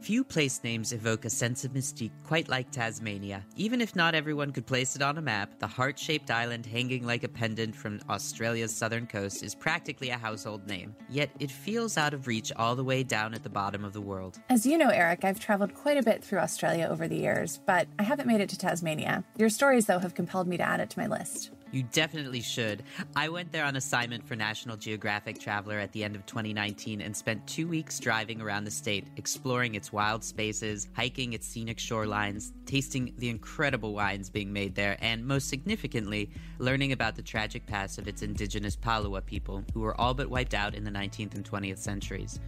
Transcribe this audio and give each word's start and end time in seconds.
Few 0.00 0.22
place 0.22 0.62
names 0.62 0.92
evoke 0.92 1.24
a 1.24 1.30
sense 1.30 1.64
of 1.64 1.72
mystique 1.72 2.12
quite 2.24 2.48
like 2.48 2.70
Tasmania. 2.70 3.44
Even 3.56 3.80
if 3.80 3.96
not 3.96 4.14
everyone 4.14 4.52
could 4.52 4.64
place 4.64 4.94
it 4.94 5.02
on 5.02 5.18
a 5.18 5.22
map, 5.22 5.58
the 5.58 5.66
heart 5.66 5.98
shaped 5.98 6.30
island 6.30 6.64
hanging 6.64 7.04
like 7.04 7.24
a 7.24 7.28
pendant 7.28 7.74
from 7.74 8.00
Australia's 8.08 8.74
southern 8.74 9.06
coast 9.06 9.42
is 9.42 9.54
practically 9.56 10.10
a 10.10 10.16
household 10.16 10.66
name. 10.66 10.94
Yet 11.08 11.30
it 11.40 11.50
feels 11.50 11.98
out 11.98 12.14
of 12.14 12.28
reach 12.28 12.52
all 12.56 12.76
the 12.76 12.84
way 12.84 13.02
down 13.02 13.34
at 13.34 13.42
the 13.42 13.50
bottom 13.50 13.84
of 13.84 13.92
the 13.92 14.00
world. 14.00 14.38
As 14.48 14.64
you 14.64 14.78
know, 14.78 14.88
Eric, 14.88 15.24
I've 15.24 15.40
traveled 15.40 15.74
quite 15.74 15.98
a 15.98 16.02
bit 16.02 16.22
through 16.22 16.38
Australia 16.38 16.86
over 16.88 17.08
the 17.08 17.16
years, 17.16 17.58
but 17.66 17.88
I 17.98 18.04
haven't 18.04 18.28
made 18.28 18.40
it 18.40 18.48
to 18.50 18.58
Tasmania. 18.58 19.24
Your 19.36 19.50
stories, 19.50 19.86
though, 19.86 19.98
have 19.98 20.14
compelled 20.14 20.46
me 20.46 20.56
to 20.56 20.62
add 20.62 20.80
it 20.80 20.90
to 20.90 20.98
my 20.98 21.08
list. 21.08 21.50
You 21.70 21.82
definitely 21.82 22.40
should. 22.40 22.82
I 23.14 23.28
went 23.28 23.52
there 23.52 23.64
on 23.66 23.76
assignment 23.76 24.26
for 24.26 24.34
National 24.34 24.76
Geographic 24.76 25.38
Traveler 25.38 25.78
at 25.78 25.92
the 25.92 26.02
end 26.02 26.16
of 26.16 26.24
2019 26.24 27.02
and 27.02 27.14
spent 27.14 27.46
two 27.46 27.68
weeks 27.68 27.98
driving 27.98 28.40
around 28.40 28.64
the 28.64 28.70
state, 28.70 29.06
exploring 29.16 29.74
its 29.74 29.92
wild 29.92 30.24
spaces, 30.24 30.88
hiking 30.96 31.34
its 31.34 31.46
scenic 31.46 31.76
shorelines, 31.76 32.52
tasting 32.64 33.12
the 33.18 33.28
incredible 33.28 33.92
wines 33.92 34.30
being 34.30 34.50
made 34.50 34.74
there, 34.74 34.96
and 35.00 35.26
most 35.26 35.48
significantly, 35.48 36.30
learning 36.58 36.92
about 36.92 37.16
the 37.16 37.22
tragic 37.22 37.66
past 37.66 37.98
of 37.98 38.08
its 38.08 38.22
indigenous 38.22 38.74
Palawa 38.74 39.24
people, 39.24 39.62
who 39.74 39.80
were 39.80 40.00
all 40.00 40.14
but 40.14 40.30
wiped 40.30 40.54
out 40.54 40.74
in 40.74 40.84
the 40.84 40.90
19th 40.90 41.34
and 41.34 41.44
20th 41.44 41.78
centuries. 41.78 42.40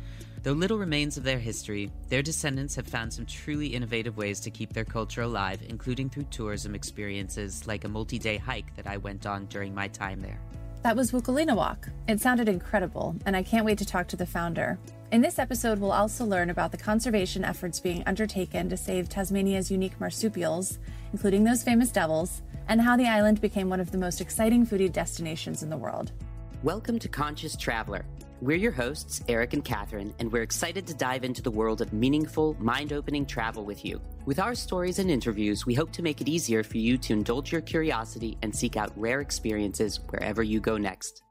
Though 0.43 0.53
little 0.53 0.79
remains 0.79 1.19
of 1.19 1.25
their 1.25 1.39
history, 1.39 1.91
their 2.09 2.23
descendants 2.23 2.75
have 2.77 2.87
found 2.87 3.13
some 3.13 3.27
truly 3.27 3.67
innovative 3.67 4.17
ways 4.17 4.41
to 4.41 4.51
keep 4.51 4.73
their 4.73 4.87
culture 4.87 5.21
alive, 5.21 5.61
including 5.69 6.09
through 6.09 6.29
tourism 6.31 6.75
experiences 6.75 7.67
like 7.67 7.85
a 7.85 7.89
multi 7.89 8.19
day 8.19 8.39
hike 8.39 8.75
that 8.77 8.87
I 8.87 8.97
went 8.97 9.27
on 9.27 9.45
during 9.47 9.75
my 9.75 9.89
time 9.89 10.23
there. 10.23 10.41
That 10.83 10.97
was 10.97 11.13
Wukalina 11.13 11.55
Walk. 11.55 11.91
It 12.09 12.23
sounded 12.23 12.49
incredible, 12.49 13.15
and 13.27 13.37
I 13.37 13.43
can't 13.43 13.67
wait 13.67 13.77
to 13.79 13.85
talk 13.85 14.09
to 14.09 14.17
the 14.17 14.25
founder. 14.25 14.79
In 15.13 15.21
this 15.21 15.39
episode, 15.39 15.79
we'll 15.79 15.93
also 15.93 16.25
learn 16.25 16.49
about 16.49 16.73
the 16.73 16.79
conservation 16.79 17.45
efforts 17.45 17.79
being 17.79 18.03
undertaken 18.07 18.71
to 18.71 18.79
save 18.79 19.11
Tasmania's 19.11 19.71
unique 19.71 20.01
marsupials, 20.01 20.79
including 21.13 21.45
those 21.45 21.63
famous 21.63 21.91
devils, 21.91 22.41
and 22.67 22.81
how 22.81 22.97
the 22.97 23.09
island 23.09 23.43
became 23.43 23.69
one 23.69 23.81
of 23.81 23.91
the 23.91 23.99
most 23.99 24.23
exciting 24.23 24.67
foodie 24.67 24.91
destinations 24.91 25.63
in 25.63 25.69
the 25.69 25.77
world. 25.77 26.13
Welcome 26.63 26.99
to 27.01 27.09
Conscious 27.09 27.57
Traveler 27.57 28.07
we're 28.41 28.57
your 28.57 28.73
hosts, 28.73 29.23
Eric 29.29 29.53
and 29.53 29.65
Catherine, 29.65 30.15
and 30.19 30.33
we're 30.33 30.43
excited 30.43 30.87
to 30.87 30.95
dive 30.95 31.25
into 31.25 31.43
the 31.43 31.51
world 31.51 31.81
of 31.81 31.93
meaningful, 31.93 32.57
mind 32.59 32.93
opening 32.93 33.27
travel 33.27 33.65
with 33.65 33.85
you. 33.85 34.01
With 34.25 34.39
our 34.39 34.55
stories 34.55 34.99
and 34.99 35.11
interviews, 35.11 35.67
we 35.67 35.75
hope 35.75 35.93
to 35.93 36.03
make 36.03 36.21
it 36.21 36.29
easier 36.29 36.63
for 36.63 36.79
you 36.79 36.97
to 36.99 37.13
indulge 37.13 37.53
your 37.53 37.61
curiosity 37.61 38.39
and 38.43 38.55
seek 38.55 38.77
out 38.77 38.93
rare 38.97 39.21
experiences 39.21 40.01
wherever 40.09 40.43
you 40.43 40.61
go 40.61 40.79
next. 40.79 41.23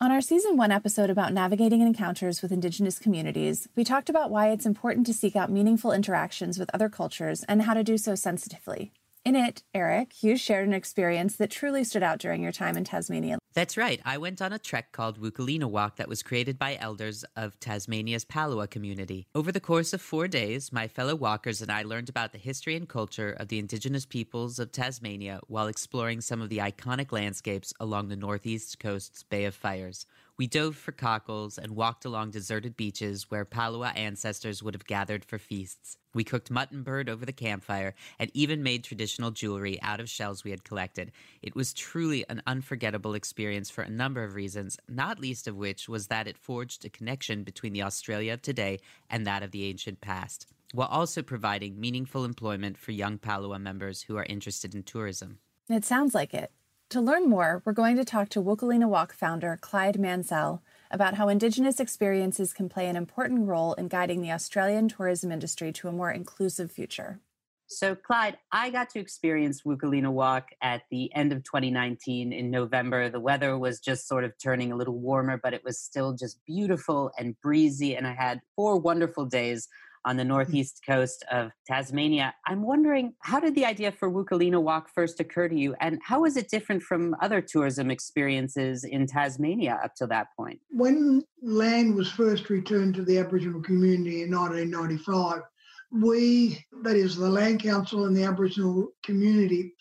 On 0.00 0.12
our 0.12 0.20
season 0.20 0.56
one 0.56 0.70
episode 0.70 1.10
about 1.10 1.32
navigating 1.32 1.80
encounters 1.80 2.42
with 2.42 2.52
Indigenous 2.52 2.98
communities, 2.98 3.68
we 3.74 3.82
talked 3.82 4.08
about 4.08 4.30
why 4.30 4.50
it's 4.50 4.66
important 4.66 5.06
to 5.06 5.14
seek 5.14 5.34
out 5.34 5.50
meaningful 5.50 5.92
interactions 5.92 6.58
with 6.58 6.70
other 6.72 6.88
cultures 6.88 7.44
and 7.48 7.62
how 7.62 7.74
to 7.74 7.82
do 7.82 7.98
so 7.98 8.14
sensitively. 8.14 8.92
In 9.28 9.36
it, 9.36 9.62
Eric, 9.74 10.22
you 10.22 10.38
shared 10.38 10.66
an 10.66 10.72
experience 10.72 11.36
that 11.36 11.50
truly 11.50 11.84
stood 11.84 12.02
out 12.02 12.18
during 12.18 12.42
your 12.42 12.50
time 12.50 12.78
in 12.78 12.84
Tasmania. 12.84 13.36
That's 13.52 13.76
right. 13.76 14.00
I 14.02 14.16
went 14.16 14.40
on 14.40 14.54
a 14.54 14.58
trek 14.58 14.90
called 14.92 15.20
Wukalina 15.20 15.66
Walk 15.66 15.96
that 15.96 16.08
was 16.08 16.22
created 16.22 16.58
by 16.58 16.78
elders 16.80 17.26
of 17.36 17.60
Tasmania's 17.60 18.24
Palawa 18.24 18.70
community. 18.70 19.26
Over 19.34 19.52
the 19.52 19.60
course 19.60 19.92
of 19.92 20.00
four 20.00 20.28
days, 20.28 20.72
my 20.72 20.88
fellow 20.88 21.14
walkers 21.14 21.60
and 21.60 21.70
I 21.70 21.82
learned 21.82 22.08
about 22.08 22.32
the 22.32 22.38
history 22.38 22.74
and 22.74 22.88
culture 22.88 23.36
of 23.38 23.48
the 23.48 23.58
indigenous 23.58 24.06
peoples 24.06 24.58
of 24.58 24.72
Tasmania 24.72 25.40
while 25.46 25.66
exploring 25.66 26.22
some 26.22 26.40
of 26.40 26.48
the 26.48 26.58
iconic 26.58 27.12
landscapes 27.12 27.74
along 27.78 28.08
the 28.08 28.16
northeast 28.16 28.78
coast's 28.78 29.24
Bay 29.24 29.44
of 29.44 29.54
Fires. 29.54 30.06
We 30.38 30.46
dove 30.46 30.76
for 30.76 30.92
cockles 30.92 31.58
and 31.58 31.72
walked 31.74 32.04
along 32.04 32.30
deserted 32.30 32.76
beaches 32.76 33.28
where 33.28 33.44
Palawa 33.44 33.96
ancestors 33.96 34.62
would 34.62 34.72
have 34.72 34.86
gathered 34.86 35.24
for 35.24 35.36
feasts. 35.36 35.96
We 36.14 36.22
cooked 36.22 36.48
mutton 36.48 36.84
bird 36.84 37.08
over 37.08 37.26
the 37.26 37.32
campfire 37.32 37.96
and 38.20 38.30
even 38.34 38.62
made 38.62 38.84
traditional 38.84 39.32
jewelry 39.32 39.82
out 39.82 39.98
of 39.98 40.08
shells 40.08 40.44
we 40.44 40.52
had 40.52 40.62
collected. 40.62 41.10
It 41.42 41.56
was 41.56 41.74
truly 41.74 42.24
an 42.28 42.40
unforgettable 42.46 43.14
experience 43.14 43.68
for 43.68 43.82
a 43.82 43.90
number 43.90 44.22
of 44.22 44.36
reasons, 44.36 44.78
not 44.88 45.18
least 45.18 45.48
of 45.48 45.56
which 45.56 45.88
was 45.88 46.06
that 46.06 46.28
it 46.28 46.38
forged 46.38 46.84
a 46.84 46.88
connection 46.88 47.42
between 47.42 47.72
the 47.72 47.82
Australia 47.82 48.34
of 48.34 48.42
today 48.42 48.78
and 49.10 49.26
that 49.26 49.42
of 49.42 49.50
the 49.50 49.64
ancient 49.64 50.00
past, 50.00 50.46
while 50.72 50.86
also 50.86 51.20
providing 51.20 51.80
meaningful 51.80 52.24
employment 52.24 52.78
for 52.78 52.92
young 52.92 53.18
Palawa 53.18 53.60
members 53.60 54.02
who 54.02 54.16
are 54.16 54.24
interested 54.26 54.72
in 54.72 54.84
tourism. 54.84 55.40
It 55.68 55.84
sounds 55.84 56.14
like 56.14 56.32
it. 56.32 56.52
To 56.92 57.02
learn 57.02 57.28
more, 57.28 57.60
we're 57.66 57.74
going 57.74 57.96
to 57.96 58.04
talk 58.04 58.30
to 58.30 58.42
Wukalina 58.42 58.88
Walk 58.88 59.12
founder 59.12 59.58
Clyde 59.60 60.00
Mansell 60.00 60.62
about 60.90 61.16
how 61.16 61.28
Indigenous 61.28 61.80
experiences 61.80 62.54
can 62.54 62.70
play 62.70 62.88
an 62.88 62.96
important 62.96 63.46
role 63.46 63.74
in 63.74 63.88
guiding 63.88 64.22
the 64.22 64.32
Australian 64.32 64.88
tourism 64.88 65.30
industry 65.30 65.70
to 65.70 65.88
a 65.88 65.92
more 65.92 66.10
inclusive 66.10 66.72
future. 66.72 67.20
So, 67.66 67.94
Clyde, 67.94 68.38
I 68.52 68.70
got 68.70 68.88
to 68.90 69.00
experience 69.00 69.64
Wukalina 69.64 70.10
Walk 70.10 70.48
at 70.62 70.84
the 70.90 71.14
end 71.14 71.30
of 71.30 71.44
2019 71.44 72.32
in 72.32 72.50
November. 72.50 73.10
The 73.10 73.20
weather 73.20 73.58
was 73.58 73.80
just 73.80 74.08
sort 74.08 74.24
of 74.24 74.32
turning 74.42 74.72
a 74.72 74.76
little 74.76 74.98
warmer, 74.98 75.36
but 75.36 75.52
it 75.52 75.62
was 75.64 75.78
still 75.78 76.14
just 76.14 76.38
beautiful 76.46 77.10
and 77.18 77.38
breezy. 77.42 77.96
And 77.96 78.06
I 78.06 78.14
had 78.14 78.40
four 78.56 78.78
wonderful 78.78 79.26
days 79.26 79.68
on 80.04 80.16
the 80.16 80.22
mm-hmm. 80.22 80.30
northeast 80.30 80.80
coast 80.86 81.24
of 81.30 81.50
Tasmania. 81.66 82.34
I'm 82.46 82.62
wondering, 82.62 83.14
how 83.20 83.40
did 83.40 83.54
the 83.54 83.64
idea 83.64 83.92
for 83.92 84.10
Wukalina 84.10 84.60
Walk 84.60 84.88
first 84.94 85.20
occur 85.20 85.48
to 85.48 85.56
you, 85.56 85.74
and 85.80 85.98
how 86.02 86.22
was 86.22 86.36
it 86.36 86.50
different 86.50 86.82
from 86.82 87.16
other 87.20 87.40
tourism 87.40 87.90
experiences 87.90 88.84
in 88.84 89.06
Tasmania 89.06 89.80
up 89.82 89.94
to 89.96 90.06
that 90.08 90.28
point? 90.36 90.60
When 90.70 91.24
land 91.42 91.94
was 91.94 92.10
first 92.10 92.50
returned 92.50 92.94
to 92.94 93.04
the 93.04 93.18
Aboriginal 93.18 93.62
community 93.62 94.22
in 94.22 94.34
1995, 94.34 95.42
we, 95.90 96.64
that 96.82 96.96
is 96.96 97.16
the 97.16 97.28
Land 97.28 97.62
Council 97.62 98.04
and 98.04 98.16
the 98.16 98.24
Aboriginal 98.24 98.88
community, 99.04 99.72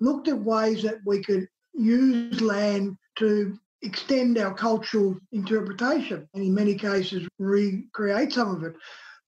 looked 0.00 0.28
at 0.28 0.38
ways 0.38 0.82
that 0.82 0.98
we 1.04 1.22
could 1.22 1.48
use 1.74 2.40
land 2.40 2.96
to 3.16 3.58
extend 3.82 4.38
our 4.38 4.54
cultural 4.54 5.16
interpretation 5.32 6.28
and 6.34 6.42
in 6.42 6.54
many 6.54 6.74
cases 6.74 7.28
recreate 7.38 8.32
some 8.32 8.54
of 8.54 8.64
it. 8.64 8.74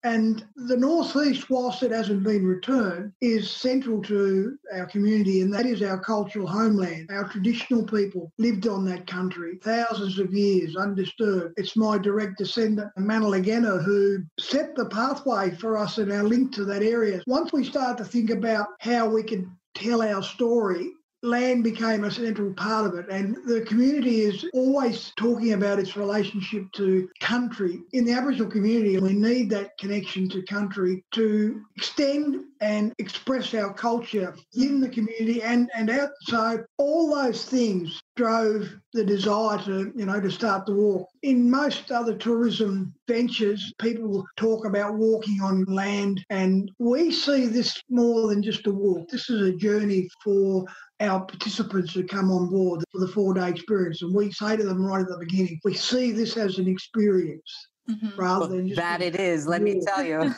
And 0.04 0.44
the 0.54 0.76
northeast, 0.76 1.50
whilst 1.50 1.82
it 1.82 1.90
hasn't 1.90 2.22
been 2.22 2.46
returned, 2.46 3.12
is 3.20 3.50
central 3.50 4.00
to 4.02 4.56
our 4.72 4.86
community, 4.86 5.40
and 5.40 5.52
that 5.52 5.66
is 5.66 5.82
our 5.82 5.98
cultural 5.98 6.46
homeland. 6.46 7.10
Our 7.10 7.28
traditional 7.28 7.84
people 7.84 8.32
lived 8.38 8.68
on 8.68 8.84
that 8.84 9.06
country 9.06 9.58
thousands 9.62 10.18
of 10.18 10.32
years 10.32 10.76
undisturbed. 10.76 11.54
It's 11.56 11.76
my 11.76 11.98
direct 11.98 12.38
descendant, 12.38 12.92
Mannalargenna, 12.96 13.82
who 13.82 14.22
set 14.38 14.76
the 14.76 14.86
pathway 14.86 15.50
for 15.50 15.76
us 15.76 15.98
and 15.98 16.12
our 16.12 16.24
link 16.24 16.52
to 16.54 16.64
that 16.66 16.82
area. 16.82 17.22
Once 17.26 17.52
we 17.52 17.64
start 17.64 17.98
to 17.98 18.04
think 18.04 18.30
about 18.30 18.68
how 18.78 19.08
we 19.08 19.22
can 19.22 19.50
tell 19.74 20.02
our 20.02 20.22
story 20.22 20.92
land 21.22 21.64
became 21.64 22.04
a 22.04 22.10
central 22.10 22.52
part 22.54 22.86
of 22.86 22.94
it. 22.94 23.06
And 23.10 23.36
the 23.46 23.62
community 23.62 24.22
is 24.22 24.46
always 24.54 25.12
talking 25.16 25.52
about 25.52 25.78
its 25.78 25.96
relationship 25.96 26.70
to 26.72 27.08
country. 27.20 27.80
In 27.92 28.04
the 28.04 28.12
Aboriginal 28.12 28.50
community, 28.50 28.98
we 28.98 29.12
need 29.12 29.50
that 29.50 29.76
connection 29.78 30.28
to 30.30 30.42
country 30.42 31.04
to 31.12 31.62
extend 31.76 32.44
and 32.60 32.92
express 32.98 33.54
our 33.54 33.72
culture 33.72 34.34
in 34.54 34.80
the 34.80 34.88
community 34.88 35.42
and, 35.42 35.70
and 35.74 35.90
out. 35.90 36.10
So 36.22 36.64
all 36.76 37.14
those 37.14 37.44
things 37.44 38.00
drove 38.16 38.68
the 38.92 39.04
desire 39.04 39.58
to, 39.64 39.92
you 39.94 40.06
know, 40.06 40.20
to 40.20 40.30
start 40.30 40.66
the 40.66 40.74
walk. 40.74 41.08
In 41.22 41.50
most 41.50 41.92
other 41.92 42.14
tourism 42.14 42.92
ventures, 43.06 43.72
people 43.80 44.24
talk 44.36 44.66
about 44.66 44.94
walking 44.94 45.40
on 45.40 45.64
land 45.64 46.24
and 46.30 46.70
we 46.78 47.12
see 47.12 47.46
this 47.46 47.80
more 47.88 48.28
than 48.28 48.42
just 48.42 48.66
a 48.66 48.72
walk. 48.72 49.08
This 49.08 49.30
is 49.30 49.48
a 49.48 49.56
journey 49.56 50.08
for 50.22 50.64
our 51.00 51.24
participants 51.24 51.94
who 51.94 52.04
come 52.04 52.30
on 52.30 52.48
board 52.48 52.82
for 52.90 53.00
the 53.00 53.08
four 53.08 53.34
day 53.34 53.48
experience. 53.48 54.02
And 54.02 54.14
we 54.14 54.32
say 54.32 54.56
to 54.56 54.64
them 54.64 54.84
right 54.84 55.00
at 55.00 55.08
the 55.08 55.18
beginning, 55.18 55.60
we 55.64 55.74
see 55.74 56.12
this 56.12 56.36
as 56.36 56.58
an 56.58 56.68
experience. 56.68 57.68
Mm-hmm. 57.88 58.20
rather 58.20 58.40
well, 58.40 58.48
than 58.50 58.74
that 58.74 59.00
it 59.00 59.16
is 59.16 59.46
let 59.46 59.62
me 59.62 59.80
tell 59.80 60.04
you 60.04 60.34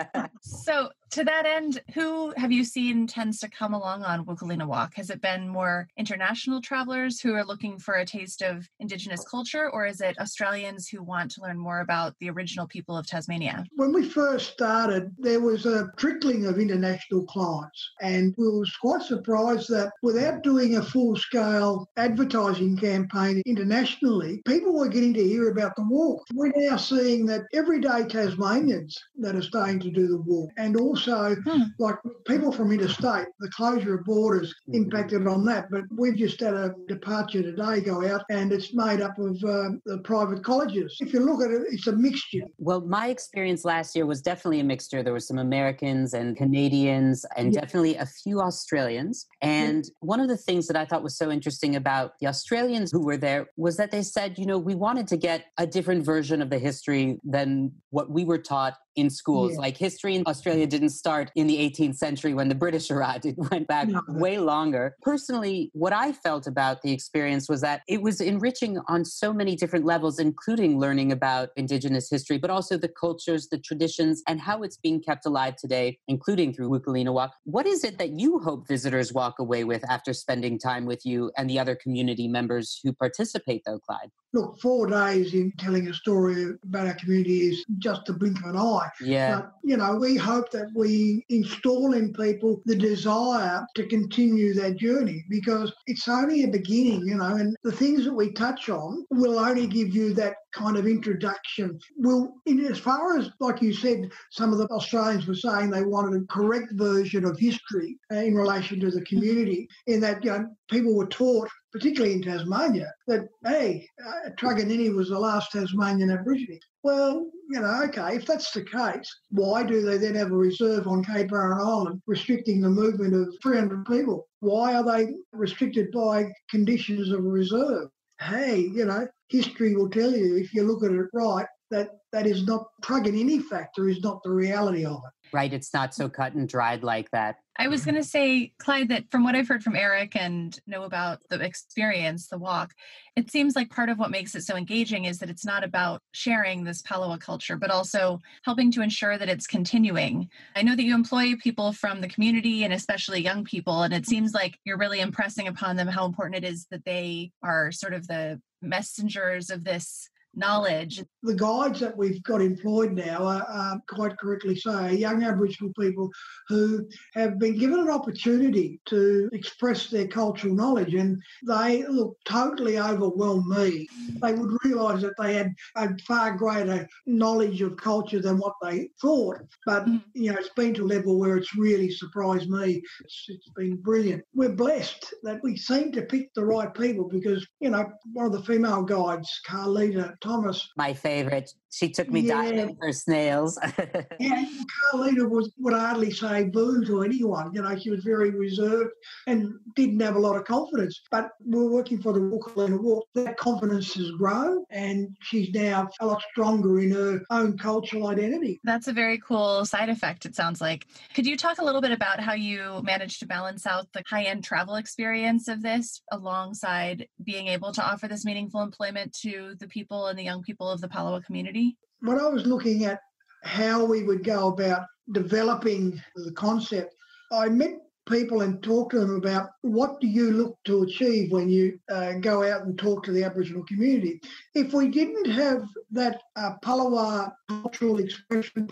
so 0.40 0.88
to 1.12 1.24
that 1.24 1.44
end, 1.44 1.82
who 1.92 2.32
have 2.38 2.50
you 2.50 2.64
seen 2.64 3.06
tends 3.06 3.38
to 3.40 3.48
come 3.48 3.74
along 3.74 4.02
on 4.02 4.24
Wukalina 4.24 4.66
Walk? 4.66 4.94
Has 4.94 5.10
it 5.10 5.20
been 5.20 5.46
more 5.46 5.86
international 5.98 6.62
travelers 6.62 7.20
who 7.20 7.34
are 7.34 7.44
looking 7.44 7.78
for 7.78 7.96
a 7.96 8.06
taste 8.06 8.40
of 8.40 8.66
Indigenous 8.80 9.22
culture, 9.30 9.68
or 9.70 9.84
is 9.84 10.00
it 10.00 10.18
Australians 10.18 10.88
who 10.88 11.02
want 11.02 11.30
to 11.32 11.42
learn 11.42 11.58
more 11.58 11.80
about 11.80 12.14
the 12.18 12.30
original 12.30 12.66
people 12.66 12.96
of 12.96 13.06
Tasmania? 13.06 13.66
When 13.76 13.92
we 13.92 14.08
first 14.08 14.54
started, 14.54 15.14
there 15.18 15.40
was 15.40 15.66
a 15.66 15.92
trickling 15.98 16.46
of 16.46 16.58
international 16.58 17.24
clients, 17.26 17.90
and 18.00 18.34
we 18.38 18.50
were 18.50 18.64
quite 18.80 19.02
surprised 19.02 19.68
that 19.68 19.92
without 20.02 20.42
doing 20.42 20.76
a 20.76 20.82
full 20.82 21.16
scale 21.16 21.90
advertising 21.98 22.78
campaign 22.78 23.42
internationally, 23.44 24.40
people 24.46 24.72
were 24.72 24.88
getting 24.88 25.12
to 25.12 25.22
hear 25.22 25.50
about 25.50 25.76
the 25.76 25.84
walk. 25.84 26.22
We're 26.32 26.52
now 26.56 26.78
seeing 26.78 27.26
that 27.26 27.42
everyday 27.52 28.04
Tasmanians 28.08 28.98
that 29.18 29.36
are 29.36 29.42
starting 29.42 29.78
to 29.80 29.90
do 29.90 30.08
the 30.08 30.22
walk, 30.22 30.50
and 30.56 30.74
also 30.80 31.01
also 31.08 31.34
hmm. 31.42 31.62
like 31.78 31.96
people 32.26 32.52
from 32.52 32.72
interstate, 32.72 33.26
the 33.40 33.50
closure 33.50 33.98
of 33.98 34.04
borders 34.04 34.54
mm-hmm. 34.68 34.84
impacted 34.84 35.26
on 35.26 35.44
that. 35.46 35.70
But 35.70 35.82
we've 35.96 36.16
just 36.16 36.40
had 36.40 36.54
a 36.54 36.74
departure 36.88 37.42
today 37.42 37.80
go 37.80 38.06
out, 38.06 38.24
and 38.30 38.52
it's 38.52 38.74
made 38.74 39.00
up 39.00 39.18
of 39.18 39.36
uh, 39.44 39.70
the 39.84 40.00
private 40.04 40.44
colleges. 40.44 40.96
If 41.00 41.12
you 41.12 41.20
look 41.20 41.42
at 41.42 41.50
it, 41.50 41.62
it's 41.70 41.86
a 41.86 41.92
mixture. 41.92 42.42
Well, 42.58 42.80
my 42.82 43.08
experience 43.08 43.64
last 43.64 43.94
year 43.94 44.06
was 44.06 44.22
definitely 44.22 44.60
a 44.60 44.64
mixture. 44.64 45.02
There 45.02 45.12
were 45.12 45.20
some 45.20 45.38
Americans 45.38 46.14
and 46.14 46.36
Canadians, 46.36 47.24
and 47.36 47.52
yeah. 47.52 47.60
definitely 47.60 47.96
a 47.96 48.06
few 48.06 48.40
Australians. 48.40 49.26
And 49.40 49.84
yeah. 49.84 49.90
one 50.00 50.20
of 50.20 50.28
the 50.28 50.36
things 50.36 50.66
that 50.68 50.76
I 50.76 50.84
thought 50.84 51.02
was 51.02 51.16
so 51.16 51.30
interesting 51.30 51.76
about 51.76 52.18
the 52.20 52.26
Australians 52.26 52.90
who 52.92 53.00
were 53.04 53.16
there 53.16 53.46
was 53.56 53.76
that 53.76 53.90
they 53.90 54.02
said, 54.02 54.38
you 54.38 54.46
know, 54.46 54.58
we 54.58 54.74
wanted 54.74 55.06
to 55.08 55.16
get 55.16 55.46
a 55.58 55.66
different 55.66 56.04
version 56.04 56.42
of 56.42 56.50
the 56.50 56.58
history 56.58 57.18
than 57.24 57.72
what 57.90 58.10
we 58.10 58.24
were 58.24 58.38
taught 58.38 58.74
in 58.96 59.10
schools. 59.10 59.52
Yeah. 59.54 59.60
Like 59.60 59.76
history 59.76 60.14
in 60.14 60.24
Australia 60.26 60.66
didn't 60.66 60.90
start 60.90 61.30
in 61.34 61.46
the 61.46 61.56
18th 61.56 61.96
century 61.96 62.34
when 62.34 62.48
the 62.48 62.54
British 62.54 62.90
arrived. 62.94 63.26
It 63.26 63.36
went 63.36 63.66
back 63.68 63.88
no. 63.88 64.02
way 64.08 64.38
longer. 64.38 64.96
Personally, 65.02 65.70
what 65.72 65.92
I 65.92 66.12
felt 66.12 66.46
about 66.46 66.82
the 66.82 66.92
experience 66.92 67.48
was 67.48 67.60
that 67.62 67.82
it 67.88 68.02
was 68.02 68.20
enriching 68.20 68.78
on 68.88 69.04
so 69.04 69.32
many 69.32 69.56
different 69.56 69.84
levels, 69.84 70.18
including 70.18 70.78
learning 70.78 71.12
about 71.12 71.50
Indigenous 71.56 72.08
history, 72.10 72.38
but 72.38 72.50
also 72.50 72.76
the 72.76 72.88
cultures, 72.88 73.48
the 73.48 73.58
traditions, 73.58 74.22
and 74.28 74.40
how 74.40 74.62
it's 74.62 74.76
being 74.76 75.00
kept 75.00 75.26
alive 75.26 75.56
today, 75.56 75.98
including 76.08 76.52
through 76.52 76.70
Wukalina 76.70 77.12
Walk. 77.12 77.34
What 77.44 77.66
is 77.66 77.84
it 77.84 77.98
that 77.98 78.18
you 78.18 78.38
hope 78.40 78.66
visitors 78.68 79.12
walk 79.12 79.38
away 79.38 79.64
with 79.64 79.88
after 79.90 80.12
spending 80.12 80.58
time 80.58 80.86
with 80.86 81.04
you 81.04 81.30
and 81.36 81.48
the 81.48 81.58
other 81.58 81.74
community 81.74 82.28
members 82.28 82.80
who 82.82 82.92
participate, 82.92 83.62
though, 83.66 83.78
Clyde? 83.78 84.10
Look, 84.32 84.60
four 84.60 84.86
days 84.86 85.34
in 85.34 85.52
telling 85.58 85.88
a 85.88 85.94
story 85.94 86.46
about 86.64 86.86
our 86.86 86.94
community 86.94 87.48
is 87.48 87.64
just 87.78 88.08
a 88.08 88.12
blink 88.12 88.38
of 88.40 88.50
an 88.50 88.56
eye. 88.56 88.88
Yeah. 89.00 89.36
But, 89.36 89.52
you 89.62 89.76
know, 89.76 89.96
we 89.96 90.16
hope 90.16 90.50
that 90.52 90.70
we 90.74 91.24
install 91.28 91.92
in 91.92 92.12
people 92.12 92.62
the 92.64 92.76
desire 92.76 93.66
to 93.74 93.86
continue 93.86 94.54
their 94.54 94.74
journey 94.74 95.24
because 95.28 95.72
it's 95.86 96.08
only 96.08 96.44
a 96.44 96.48
beginning, 96.48 97.06
you 97.06 97.16
know, 97.16 97.36
and 97.36 97.56
the 97.62 97.72
things 97.72 98.04
that 98.04 98.14
we 98.14 98.32
touch 98.32 98.68
on 98.68 99.04
will 99.10 99.38
only 99.38 99.66
give 99.66 99.94
you 99.94 100.14
that 100.14 100.36
kind 100.52 100.76
of 100.76 100.86
introduction. 100.86 101.78
Will, 101.96 102.34
in 102.46 102.64
as 102.66 102.78
far 102.78 103.18
as, 103.18 103.30
like 103.40 103.62
you 103.62 103.72
said, 103.72 104.10
some 104.30 104.52
of 104.52 104.58
the 104.58 104.66
Australians 104.66 105.26
were 105.26 105.34
saying 105.34 105.70
they 105.70 105.82
wanted 105.82 106.20
a 106.20 106.26
correct 106.26 106.72
version 106.72 107.24
of 107.24 107.38
history 107.38 107.98
uh, 108.12 108.16
in 108.16 108.34
relation 108.34 108.80
to 108.80 108.90
the 108.90 109.02
community, 109.02 109.68
in 109.86 110.00
that, 110.00 110.24
you 110.24 110.30
know, 110.30 110.46
people 110.72 110.96
were 110.96 111.06
taught 111.06 111.48
particularly 111.72 112.14
in 112.14 112.22
Tasmania, 112.22 112.92
that, 113.08 113.28
hey, 113.46 113.88
uh, 114.06 114.30
Truganini 114.38 114.94
was 114.94 115.08
the 115.08 115.18
last 115.18 115.52
Tasmanian 115.52 116.10
Aborigine. 116.10 116.60
Well, 116.82 117.30
you 117.48 117.60
know, 117.60 117.82
okay, 117.84 118.16
if 118.16 118.26
that's 118.26 118.52
the 118.52 118.62
case, 118.62 119.10
why 119.30 119.62
do 119.62 119.80
they 119.80 119.96
then 119.96 120.14
have 120.14 120.30
a 120.30 120.36
reserve 120.36 120.86
on 120.86 121.02
Cape 121.02 121.30
Barren 121.30 121.58
Island 121.58 122.02
restricting 122.06 122.60
the 122.60 122.68
movement 122.68 123.14
of 123.14 123.34
300 123.42 123.86
people? 123.86 124.28
Why 124.40 124.74
are 124.74 124.84
they 124.84 125.14
restricted 125.32 125.90
by 125.92 126.30
conditions 126.50 127.10
of 127.10 127.20
a 127.20 127.22
reserve? 127.22 127.88
Hey, 128.20 128.60
you 128.60 128.84
know, 128.84 129.08
history 129.30 129.74
will 129.74 129.88
tell 129.88 130.12
you 130.14 130.36
if 130.36 130.52
you 130.52 130.64
look 130.64 130.84
at 130.84 130.90
it 130.90 131.06
right 131.14 131.46
that 131.70 131.88
that 132.12 132.26
is 132.26 132.46
not 132.46 132.66
Truganini 132.82 133.42
factor 133.42 133.88
is 133.88 134.00
not 134.00 134.22
the 134.22 134.30
reality 134.30 134.84
of 134.84 135.00
it 135.06 135.22
right? 135.32 135.52
It's 135.52 135.72
not 135.72 135.94
so 135.94 136.08
cut 136.08 136.34
and 136.34 136.48
dried 136.48 136.82
like 136.82 137.10
that. 137.10 137.36
I 137.58 137.68
was 137.68 137.84
going 137.84 137.96
to 137.96 138.04
say, 138.04 138.52
Clyde, 138.58 138.88
that 138.88 139.10
from 139.10 139.24
what 139.24 139.34
I've 139.34 139.46
heard 139.46 139.62
from 139.62 139.76
Eric 139.76 140.16
and 140.16 140.58
know 140.66 140.84
about 140.84 141.20
the 141.28 141.40
experience, 141.40 142.28
the 142.28 142.38
walk, 142.38 142.72
it 143.14 143.30
seems 143.30 143.54
like 143.54 143.70
part 143.70 143.90
of 143.90 143.98
what 143.98 144.10
makes 144.10 144.34
it 144.34 144.42
so 144.42 144.56
engaging 144.56 145.04
is 145.04 145.18
that 145.18 145.28
it's 145.28 145.44
not 145.44 145.62
about 145.62 146.00
sharing 146.12 146.64
this 146.64 146.80
Palawa 146.80 147.20
culture, 147.20 147.56
but 147.56 147.70
also 147.70 148.20
helping 148.44 148.72
to 148.72 148.80
ensure 148.80 149.18
that 149.18 149.28
it's 149.28 149.46
continuing. 149.46 150.30
I 150.56 150.62
know 150.62 150.74
that 150.74 150.82
you 150.82 150.94
employ 150.94 151.36
people 151.36 151.72
from 151.72 152.00
the 152.00 152.08
community 152.08 152.64
and 152.64 152.72
especially 152.72 153.20
young 153.20 153.44
people, 153.44 153.82
and 153.82 153.92
it 153.92 154.06
seems 154.06 154.32
like 154.32 154.58
you're 154.64 154.78
really 154.78 155.00
impressing 155.00 155.46
upon 155.46 155.76
them 155.76 155.88
how 155.88 156.06
important 156.06 156.42
it 156.42 156.48
is 156.48 156.66
that 156.70 156.86
they 156.86 157.32
are 157.42 157.70
sort 157.70 157.92
of 157.92 158.08
the 158.08 158.40
messengers 158.62 159.50
of 159.50 159.64
this 159.64 160.08
knowledge. 160.34 161.02
The 161.22 161.34
guides 161.34 161.80
that 161.80 161.96
we've 161.96 162.22
got 162.22 162.40
employed 162.40 162.92
now 162.92 163.24
are, 163.24 163.42
are 163.42 163.80
quite 163.88 164.16
correctly 164.18 164.56
so 164.56 164.86
young 164.86 165.22
Aboriginal 165.22 165.72
people 165.78 166.10
who 166.48 166.88
have 167.14 167.38
been 167.38 167.58
given 167.58 167.80
an 167.80 167.90
opportunity 167.90 168.80
to 168.86 169.28
express 169.32 169.88
their 169.88 170.08
cultural 170.08 170.54
knowledge 170.54 170.94
and 170.94 171.20
they 171.46 171.86
look 171.86 172.16
totally 172.24 172.78
overwhelmed 172.78 173.46
me. 173.46 173.86
They 174.20 174.32
would 174.32 174.56
realise 174.64 175.02
that 175.02 175.14
they 175.18 175.34
had 175.34 175.52
a 175.76 175.96
far 176.06 176.36
greater 176.36 176.88
knowledge 177.06 177.60
of 177.62 177.76
culture 177.76 178.20
than 178.20 178.38
what 178.38 178.54
they 178.62 178.88
thought. 179.00 179.38
But 179.66 179.86
mm. 179.86 180.02
you 180.14 180.32
know, 180.32 180.38
it's 180.38 180.50
been 180.50 180.74
to 180.74 180.84
a 180.84 180.86
level 180.86 181.18
where 181.18 181.36
it's 181.36 181.56
really 181.56 181.90
surprised 181.90 182.48
me. 182.48 182.82
It's, 183.04 183.24
it's 183.28 183.48
been 183.56 183.76
brilliant. 183.76 184.24
We're 184.34 184.50
blessed 184.52 185.14
that 185.22 185.42
we 185.42 185.56
seem 185.56 185.92
to 185.92 186.02
pick 186.02 186.32
the 186.34 186.44
right 186.44 186.72
people 186.74 187.08
because, 187.08 187.46
you 187.60 187.70
know, 187.70 187.90
one 188.12 188.26
of 188.26 188.32
the 188.32 188.42
female 188.42 188.82
guides, 188.82 189.40
Carlita 189.48 190.18
Thomas. 190.22 190.70
My 190.76 190.94
favourite. 190.94 191.52
She 191.70 191.88
took 191.88 192.10
me 192.10 192.20
yeah. 192.20 192.42
diving 192.42 192.76
for 192.76 192.92
snails. 192.92 193.58
yeah, 194.20 194.44
Carlita 194.92 195.28
was 195.28 195.50
would 195.58 195.72
hardly 195.72 196.10
say 196.10 196.44
boo 196.44 196.84
to 196.84 197.02
anyone. 197.02 197.52
You 197.54 197.62
know, 197.62 197.78
she 197.78 197.90
was 197.90 198.04
very 198.04 198.30
reserved 198.30 198.90
and 199.26 199.54
didn't 199.74 200.00
have 200.00 200.16
a 200.16 200.18
lot 200.18 200.36
of 200.36 200.44
confidence. 200.44 201.00
But 201.10 201.30
we're 201.40 201.70
working 201.70 202.00
for 202.00 202.12
the 202.12 202.20
Wukalina 202.20 202.78
Walk. 202.78 203.06
That 203.14 203.38
confidence 203.38 203.94
has 203.94 204.10
grown, 204.12 204.64
and 204.70 205.16
she's 205.22 205.50
now 205.54 205.88
a 206.00 206.06
lot 206.06 206.22
stronger 206.30 206.80
in 206.80 206.90
her 206.90 207.22
own 207.30 207.56
cultural 207.56 208.08
identity. 208.08 208.60
That's 208.64 208.88
a 208.88 208.92
very 208.92 209.18
cool 209.18 209.64
side 209.64 209.88
effect. 209.88 210.26
It 210.26 210.36
sounds 210.36 210.60
like. 210.60 210.86
Could 211.14 211.26
you 211.26 211.38
talk 211.38 211.58
a 211.58 211.64
little 211.64 211.80
bit 211.80 211.92
about 211.92 212.20
how 212.20 212.34
you 212.34 212.82
managed 212.82 213.20
to 213.20 213.26
balance 213.26 213.66
out 213.66 213.86
the 213.94 214.02
high-end 214.06 214.44
travel 214.44 214.76
experience 214.76 215.48
of 215.48 215.62
this 215.62 216.02
alongside 216.12 217.08
being 217.24 217.48
able 217.48 217.72
to 217.72 217.82
offer 217.82 218.08
this 218.08 218.26
meaningful 218.26 218.62
employment 218.62 219.14
to 219.22 219.54
the 219.58 219.66
people 219.68 220.11
and 220.12 220.18
the 220.18 220.24
young 220.24 220.42
people 220.42 220.70
of 220.70 220.80
the 220.80 220.88
Palawa 220.88 221.24
community? 221.24 221.76
When 222.00 222.20
I 222.20 222.28
was 222.28 222.46
looking 222.46 222.84
at 222.84 223.00
how 223.44 223.84
we 223.84 224.04
would 224.04 224.22
go 224.22 224.48
about 224.48 224.86
developing 225.10 226.00
the 226.14 226.32
concept, 226.32 226.94
I 227.32 227.48
met 227.48 227.78
people 228.06 228.42
and 228.42 228.62
talked 228.62 228.92
to 228.92 229.00
them 229.00 229.16
about 229.16 229.48
what 229.62 230.00
do 230.00 230.06
you 230.06 230.32
look 230.32 230.58
to 230.64 230.82
achieve 230.82 231.32
when 231.32 231.48
you 231.48 231.78
uh, 231.90 232.12
go 232.14 232.42
out 232.44 232.62
and 232.62 232.78
talk 232.78 233.04
to 233.04 233.12
the 233.12 233.24
Aboriginal 233.24 233.64
community. 233.64 234.20
If 234.54 234.74
we 234.74 234.88
didn't 234.88 235.30
have 235.30 235.62
that 235.92 236.20
uh, 236.36 236.52
Palawa 236.62 237.32
cultural 237.48 237.98
expression 238.00 238.68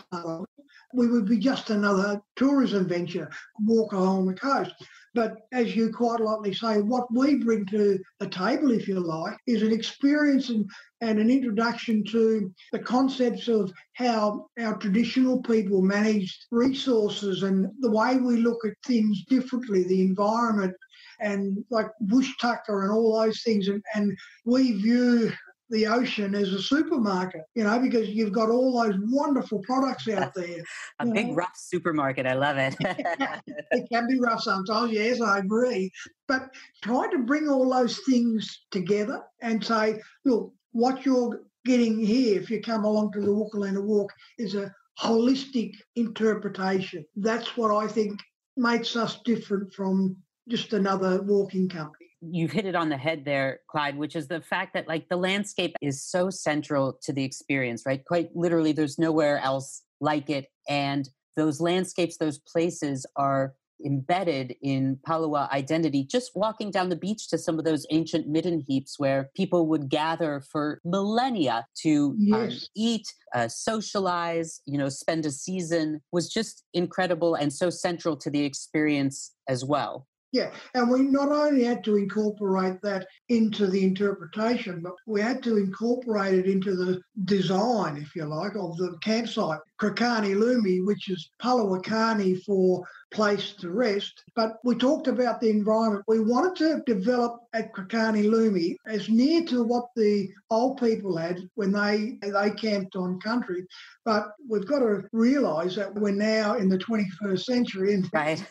we 0.92 1.08
would 1.08 1.26
be 1.26 1.38
just 1.38 1.70
another 1.70 2.20
tourism 2.36 2.88
venture, 2.88 3.30
walk 3.60 3.92
along 3.92 4.26
the 4.26 4.34
coast. 4.34 4.72
But 5.14 5.38
as 5.52 5.74
you 5.74 5.90
quite 5.90 6.20
likely 6.20 6.54
say, 6.54 6.80
what 6.80 7.12
we 7.12 7.36
bring 7.36 7.66
to 7.66 7.98
the 8.20 8.28
table, 8.28 8.70
if 8.70 8.86
you 8.86 9.00
like, 9.00 9.36
is 9.46 9.62
an 9.62 9.72
experience 9.72 10.50
and, 10.50 10.70
and 11.00 11.18
an 11.18 11.30
introduction 11.30 12.04
to 12.10 12.52
the 12.72 12.78
concepts 12.78 13.48
of 13.48 13.72
how 13.94 14.46
our 14.60 14.76
traditional 14.76 15.42
people 15.42 15.82
managed 15.82 16.46
resources 16.52 17.42
and 17.42 17.66
the 17.80 17.90
way 17.90 18.18
we 18.18 18.36
look 18.36 18.64
at 18.64 18.74
things 18.86 19.24
differently, 19.24 19.82
the 19.84 20.00
environment 20.00 20.74
and 21.18 21.64
like 21.70 21.88
bush 22.02 22.30
tucker 22.40 22.84
and 22.84 22.92
all 22.92 23.20
those 23.20 23.42
things. 23.42 23.66
And, 23.68 23.82
and 23.94 24.16
we 24.44 24.72
view 24.72 25.32
the 25.70 25.86
ocean 25.86 26.34
as 26.34 26.52
a 26.52 26.60
supermarket, 26.60 27.42
you 27.54 27.64
know, 27.64 27.78
because 27.78 28.08
you've 28.08 28.32
got 28.32 28.50
all 28.50 28.82
those 28.82 28.96
wonderful 29.04 29.60
products 29.60 30.08
out 30.08 30.34
there. 30.36 30.62
a 30.98 31.06
big 31.06 31.28
know. 31.28 31.34
rough 31.34 31.56
supermarket. 31.56 32.26
I 32.26 32.34
love 32.34 32.56
it. 32.58 32.74
it 32.80 33.88
can 33.90 34.06
be 34.08 34.18
rough 34.18 34.42
sometimes, 34.42 34.92
yes, 34.92 35.20
I 35.20 35.38
agree. 35.38 35.90
But 36.28 36.50
trying 36.82 37.10
to 37.12 37.18
bring 37.18 37.48
all 37.48 37.70
those 37.70 38.00
things 38.08 38.66
together 38.70 39.22
and 39.40 39.64
say, 39.64 40.00
look, 40.24 40.52
what 40.72 41.06
you're 41.06 41.40
getting 41.64 41.98
here 41.98 42.40
if 42.40 42.50
you 42.50 42.60
come 42.60 42.84
along 42.84 43.12
to 43.12 43.20
the 43.20 43.28
Wukalina 43.28 43.82
Walk 43.82 44.12
is 44.38 44.54
a 44.54 44.74
holistic 45.00 45.74
interpretation. 45.96 47.04
That's 47.16 47.56
what 47.56 47.74
I 47.74 47.86
think 47.86 48.20
makes 48.56 48.96
us 48.96 49.20
different 49.24 49.72
from 49.72 50.16
just 50.48 50.72
another 50.72 51.22
walking 51.22 51.68
company 51.68 52.09
you've 52.20 52.52
hit 52.52 52.66
it 52.66 52.74
on 52.74 52.88
the 52.88 52.96
head 52.96 53.24
there, 53.24 53.60
Clyde, 53.70 53.96
which 53.96 54.16
is 54.16 54.28
the 54.28 54.40
fact 54.40 54.74
that 54.74 54.88
like 54.88 55.08
the 55.08 55.16
landscape 55.16 55.74
is 55.80 56.02
so 56.02 56.30
central 56.30 56.98
to 57.02 57.12
the 57.12 57.24
experience, 57.24 57.84
right? 57.86 58.04
Quite 58.04 58.30
literally, 58.34 58.72
there's 58.72 58.98
nowhere 58.98 59.38
else 59.38 59.82
like 60.00 60.30
it. 60.30 60.46
And 60.68 61.08
those 61.36 61.60
landscapes, 61.60 62.16
those 62.18 62.38
places 62.38 63.06
are 63.16 63.54
embedded 63.84 64.54
in 64.62 64.98
Palawa 65.08 65.50
identity. 65.50 66.04
Just 66.04 66.32
walking 66.34 66.70
down 66.70 66.88
the 66.88 66.96
beach 66.96 67.28
to 67.28 67.38
some 67.38 67.58
of 67.58 67.64
those 67.64 67.86
ancient 67.90 68.28
midden 68.28 68.62
heaps 68.66 68.98
where 68.98 69.30
people 69.34 69.66
would 69.68 69.88
gather 69.88 70.42
for 70.52 70.80
millennia 70.84 71.66
to 71.82 72.08
um, 72.08 72.16
yes. 72.18 72.52
um, 72.52 72.58
eat, 72.76 73.06
uh, 73.34 73.48
socialize, 73.48 74.60
you 74.66 74.76
know, 74.76 74.88
spend 74.88 75.24
a 75.26 75.30
season 75.30 76.00
was 76.12 76.28
just 76.28 76.64
incredible 76.74 77.34
and 77.34 77.52
so 77.52 77.70
central 77.70 78.16
to 78.16 78.30
the 78.30 78.44
experience 78.44 79.32
as 79.48 79.64
well. 79.64 80.06
Yeah, 80.32 80.52
and 80.74 80.88
we 80.88 81.02
not 81.02 81.32
only 81.32 81.64
had 81.64 81.82
to 81.84 81.96
incorporate 81.96 82.80
that 82.82 83.08
into 83.28 83.66
the 83.66 83.82
interpretation, 83.82 84.80
but 84.80 84.92
we 85.04 85.20
had 85.20 85.42
to 85.42 85.56
incorporate 85.56 86.34
it 86.34 86.46
into 86.46 86.76
the 86.76 87.00
design, 87.24 87.96
if 87.96 88.14
you 88.14 88.24
like, 88.26 88.54
of 88.54 88.76
the 88.76 88.96
campsite. 89.02 89.58
Krakani 89.80 90.36
Lumi, 90.36 90.86
which 90.86 91.10
is 91.10 91.32
palawa 91.42 91.82
kani 91.82 92.40
for 92.44 92.86
place 93.10 93.52
to 93.54 93.70
rest. 93.70 94.24
But 94.36 94.58
we 94.64 94.74
talked 94.76 95.08
about 95.08 95.40
the 95.40 95.50
environment. 95.50 96.04
We 96.06 96.20
wanted 96.20 96.56
to 96.56 96.82
develop 96.86 97.40
at 97.52 97.72
Krakani 97.72 98.24
Lumi 98.24 98.76
as 98.86 99.08
near 99.08 99.44
to 99.46 99.62
what 99.62 99.86
the 99.96 100.28
old 100.50 100.78
people 100.78 101.16
had 101.16 101.40
when 101.54 101.72
they 101.72 102.18
they 102.22 102.50
camped 102.50 102.96
on 102.96 103.20
country. 103.20 103.66
But 104.04 104.32
we've 104.48 104.66
got 104.66 104.80
to 104.80 105.02
realise 105.12 105.76
that 105.76 105.94
we're 105.94 106.12
now 106.12 106.54
in 106.54 106.68
the 106.68 106.78
21st 106.78 107.40
century 107.40 107.94
and 107.94 108.08
right. 108.12 108.44